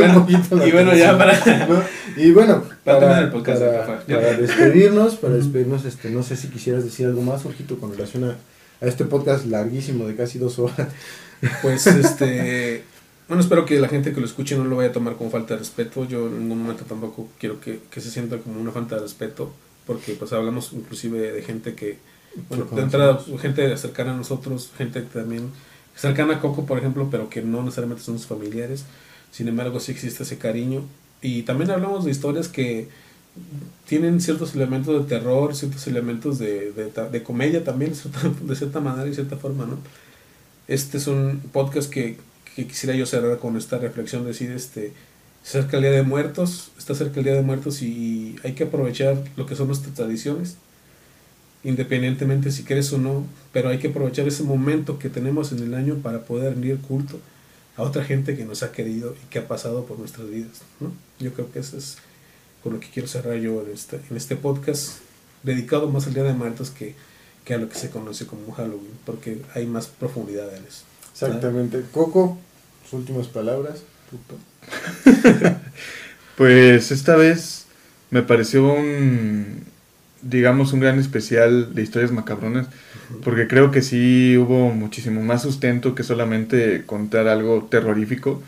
bueno, 0.00 0.26
y 0.28 0.96
y 0.96 0.98
ya 0.98 1.18
para... 1.18 1.66
¿no? 1.66 1.82
Y 2.16 2.30
bueno, 2.30 2.62
Para 2.84 3.00
para, 3.00 3.18
el 3.20 3.30
podcast, 3.30 3.60
para- 3.62 4.36
despedirnos, 4.36 5.16
para 5.16 5.34
despedirnos, 5.34 5.84
este, 5.84 6.10
no 6.10 6.22
sé 6.22 6.36
si 6.36 6.48
quisieras 6.48 6.84
decir 6.84 7.06
algo 7.06 7.22
más, 7.22 7.42
Jorgito, 7.42 7.78
con 7.78 7.90
relación 7.92 8.24
a, 8.24 8.36
a 8.80 8.86
este 8.86 9.04
podcast 9.04 9.46
larguísimo 9.46 10.06
de 10.06 10.14
casi 10.14 10.38
dos 10.38 10.58
horas. 10.60 10.88
Pues 11.60 11.86
este. 11.86 12.84
Bueno, 13.26 13.42
espero 13.42 13.64
que 13.64 13.80
la 13.80 13.88
gente 13.88 14.12
que 14.12 14.20
lo 14.20 14.26
escuche 14.26 14.56
no 14.56 14.64
lo 14.64 14.76
vaya 14.76 14.90
a 14.90 14.92
tomar 14.92 15.16
como 15.16 15.30
falta 15.30 15.54
de 15.54 15.60
respeto. 15.60 16.06
Yo 16.06 16.26
en 16.28 16.40
ningún 16.40 16.62
momento 16.62 16.84
tampoco 16.84 17.28
quiero 17.40 17.58
que, 17.60 17.80
que 17.90 18.00
se 18.00 18.10
sienta 18.10 18.36
como 18.38 18.60
una 18.60 18.70
falta 18.70 18.94
de 18.96 19.02
respeto, 19.02 19.52
porque 19.86 20.12
pues 20.12 20.32
hablamos 20.32 20.72
inclusive 20.72 21.32
de 21.32 21.42
gente 21.42 21.74
que, 21.74 21.98
bueno, 22.48 22.66
de 22.70 22.82
entrada, 22.82 23.18
gente 23.40 23.76
cercana 23.76 24.12
a 24.12 24.16
nosotros, 24.16 24.70
gente 24.78 25.00
que 25.02 25.18
también 25.18 25.50
cercana 25.96 26.34
a 26.34 26.40
Coco, 26.40 26.66
por 26.66 26.78
ejemplo, 26.78 27.08
pero 27.10 27.28
que 27.28 27.42
no 27.42 27.62
necesariamente 27.62 28.02
son 28.02 28.18
sus 28.18 28.26
familiares. 28.26 28.84
Sin 29.30 29.48
embargo, 29.48 29.80
sí 29.80 29.92
existe 29.92 30.22
ese 30.22 30.38
cariño. 30.38 30.82
Y 31.20 31.42
también 31.42 31.70
hablamos 31.70 32.04
de 32.04 32.10
historias 32.10 32.48
que 32.48 32.88
tienen 33.86 34.20
ciertos 34.20 34.54
elementos 34.54 35.02
de 35.02 35.08
terror, 35.08 35.54
ciertos 35.54 35.86
elementos 35.86 36.38
de, 36.38 36.72
de, 36.72 37.22
comedia 37.22 37.64
también, 37.64 37.92
de 38.42 38.56
cierta, 38.56 38.80
manera 38.80 39.08
y 39.08 39.14
cierta 39.14 39.36
forma, 39.36 39.66
¿no? 39.66 39.78
Este 40.68 40.98
es 40.98 41.06
un 41.06 41.40
podcast 41.52 41.90
que, 41.90 42.16
quisiera 42.54 42.94
yo 42.94 43.04
cerrar 43.04 43.38
con 43.38 43.56
esta 43.56 43.78
reflexión, 43.78 44.24
decir, 44.24 44.50
este, 44.52 44.92
se 45.42 45.58
acerca 45.58 45.76
el 45.78 45.82
Día 45.82 45.92
de 45.92 46.04
Muertos, 46.04 46.70
está 46.78 46.94
cerca 46.94 47.18
el 47.18 47.24
Día 47.24 47.34
de 47.34 47.42
Muertos 47.42 47.82
y 47.82 48.36
hay 48.44 48.52
que 48.52 48.64
aprovechar 48.64 49.22
lo 49.36 49.46
que 49.46 49.56
son 49.56 49.66
nuestras 49.66 49.94
tradiciones, 49.94 50.56
independientemente 51.64 52.52
si 52.52 52.62
quieres 52.62 52.92
o 52.92 52.98
no, 52.98 53.26
pero 53.52 53.70
hay 53.70 53.78
que 53.78 53.88
aprovechar 53.88 54.28
ese 54.28 54.42
momento 54.42 54.98
que 54.98 55.08
tenemos 55.08 55.50
en 55.52 55.60
el 55.60 55.74
año 55.74 55.96
para 55.96 56.20
poder 56.20 56.52
rendir 56.52 56.78
culto 56.78 57.18
a 57.76 57.82
otra 57.82 58.04
gente 58.04 58.36
que 58.36 58.44
nos 58.44 58.62
ha 58.62 58.70
querido 58.70 59.16
y 59.22 59.26
que 59.30 59.40
ha 59.40 59.48
pasado 59.48 59.84
por 59.86 59.98
nuestras 59.98 60.28
vidas, 60.28 60.62
¿no? 60.78 60.92
Yo 61.18 61.32
creo 61.32 61.50
que 61.50 61.58
eso 61.58 61.76
es 61.76 61.96
con 62.62 62.74
lo 62.74 62.80
que 62.80 62.88
quiero 62.88 63.08
cerrar 63.08 63.36
yo 63.36 63.62
en 63.62 63.72
este, 63.72 64.00
en 64.10 64.16
este 64.16 64.36
podcast, 64.36 64.98
dedicado 65.42 65.90
más 65.90 66.06
al 66.06 66.14
Día 66.14 66.22
de 66.22 66.32
Muertos 66.34 66.70
que, 66.70 66.94
que 67.44 67.54
a 67.54 67.58
lo 67.58 67.68
que 67.68 67.76
se 67.76 67.90
conoce 67.90 68.26
como 68.26 68.52
Halloween, 68.52 68.92
porque 69.04 69.42
hay 69.54 69.66
más 69.66 69.86
profundidad 69.88 70.54
en 70.54 70.64
eso. 70.64 70.84
Exactamente. 71.12 71.82
Coco, 71.92 72.38
sus 72.84 73.00
últimas 73.00 73.26
palabras. 73.26 73.82
Puto. 74.10 74.38
Pues 76.36 76.90
esta 76.90 77.14
vez 77.14 77.66
me 78.10 78.22
pareció 78.22 78.64
un 78.72 79.62
digamos, 80.24 80.72
un 80.72 80.80
gran 80.80 80.98
especial 80.98 81.74
de 81.74 81.82
historias 81.82 82.12
macabronas, 82.12 82.66
porque 83.22 83.46
creo 83.46 83.70
que 83.70 83.82
sí 83.82 84.36
hubo 84.38 84.70
muchísimo 84.70 85.22
más 85.22 85.42
sustento 85.42 85.94
que 85.94 86.02
solamente 86.02 86.84
contar 86.86 87.28
algo 87.28 87.68
terrorífico. 87.70 88.42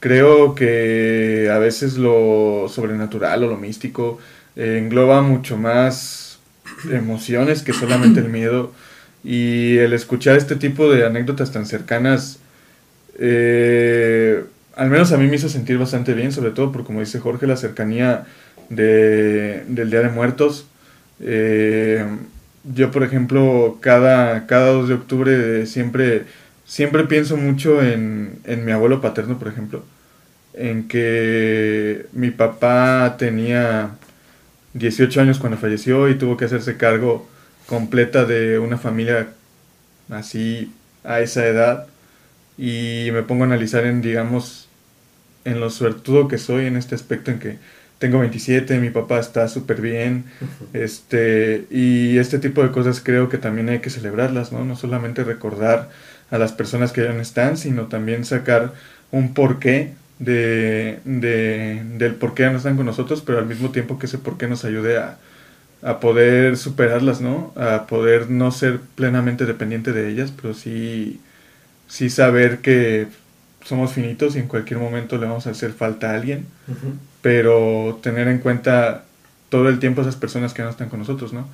Creo 0.00 0.54
que 0.54 1.50
a 1.52 1.58
veces 1.58 1.98
lo 1.98 2.66
sobrenatural 2.68 3.44
o 3.44 3.48
lo 3.48 3.56
místico 3.56 4.18
eh, 4.54 4.78
engloba 4.80 5.22
mucho 5.22 5.56
más 5.56 6.38
emociones 6.90 7.62
que 7.62 7.72
solamente 7.72 8.20
el 8.20 8.28
miedo. 8.28 8.72
Y 9.24 9.76
el 9.78 9.92
escuchar 9.92 10.36
este 10.36 10.54
tipo 10.54 10.90
de 10.92 11.04
anécdotas 11.04 11.50
tan 11.50 11.66
cercanas, 11.66 12.38
eh, 13.18 14.44
al 14.76 14.90
menos 14.90 15.10
a 15.10 15.18
mí 15.18 15.26
me 15.26 15.34
hizo 15.34 15.48
sentir 15.48 15.76
bastante 15.78 16.14
bien, 16.14 16.30
sobre 16.30 16.52
todo 16.52 16.70
por, 16.70 16.84
como 16.84 17.00
dice 17.00 17.18
Jorge, 17.18 17.48
la 17.48 17.56
cercanía 17.56 18.26
de, 18.68 19.64
del 19.66 19.90
Día 19.90 20.00
de 20.02 20.10
Muertos. 20.10 20.66
Eh, 21.20 22.04
yo, 22.64 22.90
por 22.90 23.02
ejemplo, 23.02 23.78
cada, 23.80 24.46
cada 24.46 24.68
2 24.72 24.88
de 24.88 24.94
octubre 24.94 25.66
siempre, 25.66 26.24
siempre 26.66 27.04
pienso 27.04 27.36
mucho 27.36 27.82
en, 27.82 28.38
en 28.44 28.64
mi 28.64 28.72
abuelo 28.72 29.00
paterno, 29.00 29.38
por 29.38 29.48
ejemplo, 29.48 29.84
en 30.54 30.88
que 30.88 32.06
mi 32.12 32.30
papá 32.30 33.16
tenía 33.18 33.92
18 34.74 35.20
años 35.20 35.38
cuando 35.38 35.58
falleció 35.58 36.08
y 36.08 36.16
tuvo 36.16 36.36
que 36.36 36.44
hacerse 36.46 36.76
cargo 36.76 37.28
completa 37.66 38.24
de 38.24 38.58
una 38.58 38.78
familia 38.78 39.28
así 40.10 40.72
a 41.04 41.20
esa 41.20 41.46
edad. 41.46 41.86
Y 42.56 43.10
me 43.12 43.22
pongo 43.22 43.44
a 43.44 43.46
analizar 43.46 43.84
en 43.86 44.02
digamos 44.02 44.68
en 45.44 45.60
lo 45.60 45.70
suertudo 45.70 46.28
que 46.28 46.38
soy 46.38 46.66
en 46.66 46.76
este 46.76 46.94
aspecto 46.94 47.30
en 47.30 47.38
que 47.38 47.58
tengo 47.98 48.20
27, 48.20 48.78
mi 48.78 48.90
papá 48.90 49.18
está 49.18 49.48
súper 49.48 49.80
bien, 49.80 50.24
este, 50.72 51.66
y 51.70 52.18
este 52.18 52.38
tipo 52.38 52.62
de 52.62 52.70
cosas 52.70 53.00
creo 53.02 53.28
que 53.28 53.38
también 53.38 53.68
hay 53.68 53.80
que 53.80 53.90
celebrarlas, 53.90 54.52
¿no? 54.52 54.64
No 54.64 54.76
solamente 54.76 55.24
recordar 55.24 55.90
a 56.30 56.38
las 56.38 56.52
personas 56.52 56.92
que 56.92 57.02
ya 57.04 57.12
no 57.12 57.20
están, 57.20 57.56
sino 57.56 57.86
también 57.88 58.24
sacar 58.24 58.74
un 59.10 59.34
porqué 59.34 59.94
de, 60.18 61.00
de, 61.04 61.82
del 61.96 62.14
por 62.16 62.34
qué 62.34 62.44
ya 62.44 62.50
no 62.50 62.58
están 62.58 62.76
con 62.76 62.86
nosotros, 62.86 63.22
pero 63.22 63.38
al 63.38 63.46
mismo 63.46 63.70
tiempo 63.70 63.98
que 63.98 64.06
ese 64.06 64.18
porqué 64.18 64.46
nos 64.48 64.64
ayude 64.64 64.98
a, 64.98 65.18
a 65.82 66.00
poder 66.00 66.56
superarlas, 66.56 67.20
¿no? 67.20 67.52
A 67.56 67.86
poder 67.86 68.30
no 68.30 68.50
ser 68.52 68.80
plenamente 68.80 69.46
dependiente 69.46 69.92
de 69.92 70.10
ellas, 70.10 70.32
pero 70.32 70.54
sí, 70.54 71.20
sí 71.88 72.10
saber 72.10 72.60
que 72.60 73.08
somos 73.64 73.92
finitos 73.92 74.36
y 74.36 74.40
en 74.40 74.48
cualquier 74.48 74.80
momento 74.80 75.18
le 75.18 75.26
vamos 75.26 75.46
a 75.46 75.50
hacer 75.50 75.72
falta 75.72 76.10
a 76.10 76.14
alguien, 76.16 76.46
pero 77.22 77.98
tener 78.02 78.28
en 78.28 78.38
cuenta 78.38 79.04
todo 79.48 79.68
el 79.68 79.78
tiempo 79.78 80.02
esas 80.02 80.16
personas 80.16 80.54
que 80.54 80.62
no 80.62 80.70
están 80.70 80.88
con 80.88 80.98
nosotros, 80.98 81.32
¿no? 81.32 81.48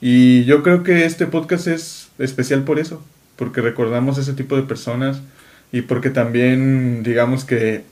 Y 0.00 0.44
yo 0.44 0.62
creo 0.62 0.82
que 0.82 1.04
este 1.04 1.26
podcast 1.26 1.68
es 1.68 2.10
especial 2.18 2.64
por 2.64 2.78
eso, 2.78 3.02
porque 3.36 3.60
recordamos 3.60 4.18
ese 4.18 4.32
tipo 4.32 4.56
de 4.56 4.62
personas 4.62 5.20
y 5.70 5.82
porque 5.82 6.10
también, 6.10 7.02
digamos 7.02 7.44
que 7.44 7.84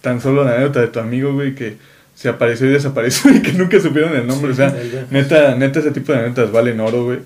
tan 0.00 0.20
solo 0.20 0.44
la 0.44 0.52
anécdota 0.52 0.80
de 0.80 0.88
tu 0.88 0.98
amigo, 0.98 1.34
güey, 1.34 1.54
que 1.54 1.76
se 2.14 2.28
apareció 2.28 2.66
y 2.66 2.70
desapareció 2.70 3.30
y 3.34 3.42
que 3.42 3.52
nunca 3.52 3.80
supieron 3.80 4.16
el 4.16 4.26
nombre, 4.26 4.52
o 4.52 4.54
sea, 4.54 4.74
neta, 5.10 5.54
neta 5.54 5.80
ese 5.80 5.92
tipo 5.92 6.12
de 6.12 6.18
anécdotas 6.18 6.52
valen 6.52 6.80
oro, 6.80 7.04
güey. 7.04 7.18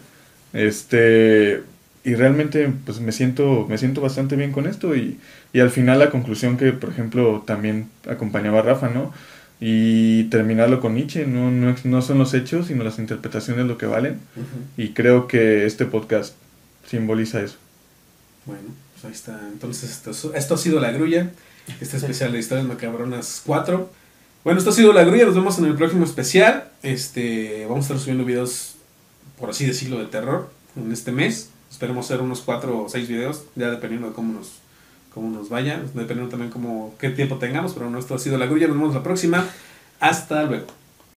Este, 0.52 1.62
y 2.04 2.14
realmente 2.14 2.70
pues 2.84 3.00
me 3.00 3.12
siento 3.12 3.66
me 3.68 3.78
siento 3.78 4.00
bastante 4.00 4.36
bien 4.36 4.52
con 4.52 4.66
esto 4.66 4.94
y, 4.96 5.18
y 5.52 5.60
al 5.60 5.70
final 5.70 5.98
la 5.98 6.10
conclusión 6.10 6.56
que 6.56 6.72
por 6.72 6.90
ejemplo 6.90 7.44
también 7.46 7.88
acompañaba 8.08 8.58
a 8.58 8.62
Rafa 8.62 8.88
no 8.88 9.12
y 9.64 10.24
terminarlo 10.24 10.80
con 10.80 10.96
Nietzsche. 10.96 11.24
No, 11.24 11.52
no, 11.52 11.76
no 11.84 12.02
son 12.02 12.18
los 12.18 12.34
hechos 12.34 12.66
sino 12.66 12.82
las 12.82 12.98
interpretaciones 12.98 13.64
lo 13.66 13.78
que 13.78 13.86
valen. 13.86 14.18
Y 14.76 14.88
creo 14.88 15.28
que 15.28 15.66
este 15.66 15.86
podcast 15.86 16.34
simboliza 16.84 17.40
eso. 17.40 17.58
Bueno 18.44 18.70
pues 18.92 19.04
ahí 19.04 19.12
está. 19.12 19.40
Entonces 19.52 19.88
esto, 19.88 20.34
esto 20.34 20.54
ha 20.54 20.58
sido 20.58 20.80
la 20.80 20.90
grulla 20.90 21.30
este 21.80 21.96
especial 21.96 22.32
de 22.32 22.40
historias 22.40 22.66
macabronas 22.66 23.40
4 23.46 23.88
bueno 24.42 24.58
esto 24.58 24.70
ha 24.70 24.74
sido 24.74 24.92
la 24.92 25.04
grulla 25.04 25.26
nos 25.26 25.36
vemos 25.36 25.56
en 25.60 25.66
el 25.66 25.76
próximo 25.76 26.04
especial. 26.04 26.68
Este 26.82 27.64
vamos 27.68 27.84
a 27.84 27.86
estar 27.86 27.98
subiendo 28.00 28.24
videos 28.24 28.74
por 29.38 29.50
así 29.50 29.64
decirlo 29.64 30.00
de 30.00 30.06
terror 30.06 30.50
en 30.74 30.90
este 30.90 31.12
mes. 31.12 31.50
Esperemos 31.70 32.06
hacer 32.06 32.20
unos 32.20 32.40
4 32.40 32.84
o 32.84 32.88
6 32.88 33.08
videos, 33.08 33.44
ya 33.54 33.70
dependiendo 33.70 34.08
de 34.08 34.14
cómo 34.14 34.32
nos, 34.32 34.61
cómo 35.14 35.30
nos 35.30 35.48
vaya, 35.48 35.80
dependiendo 35.94 36.28
también 36.28 36.50
cómo, 36.50 36.94
qué 36.98 37.10
tiempo 37.10 37.36
tengamos, 37.36 37.72
pero 37.74 37.90
nuestro 37.90 38.16
ha 38.16 38.18
sido 38.18 38.38
la 38.38 38.46
grulla, 38.46 38.66
nos 38.68 38.76
vemos 38.76 38.94
la 38.94 39.02
próxima. 39.02 39.46
Hasta 40.00 40.44
luego. 40.44 40.81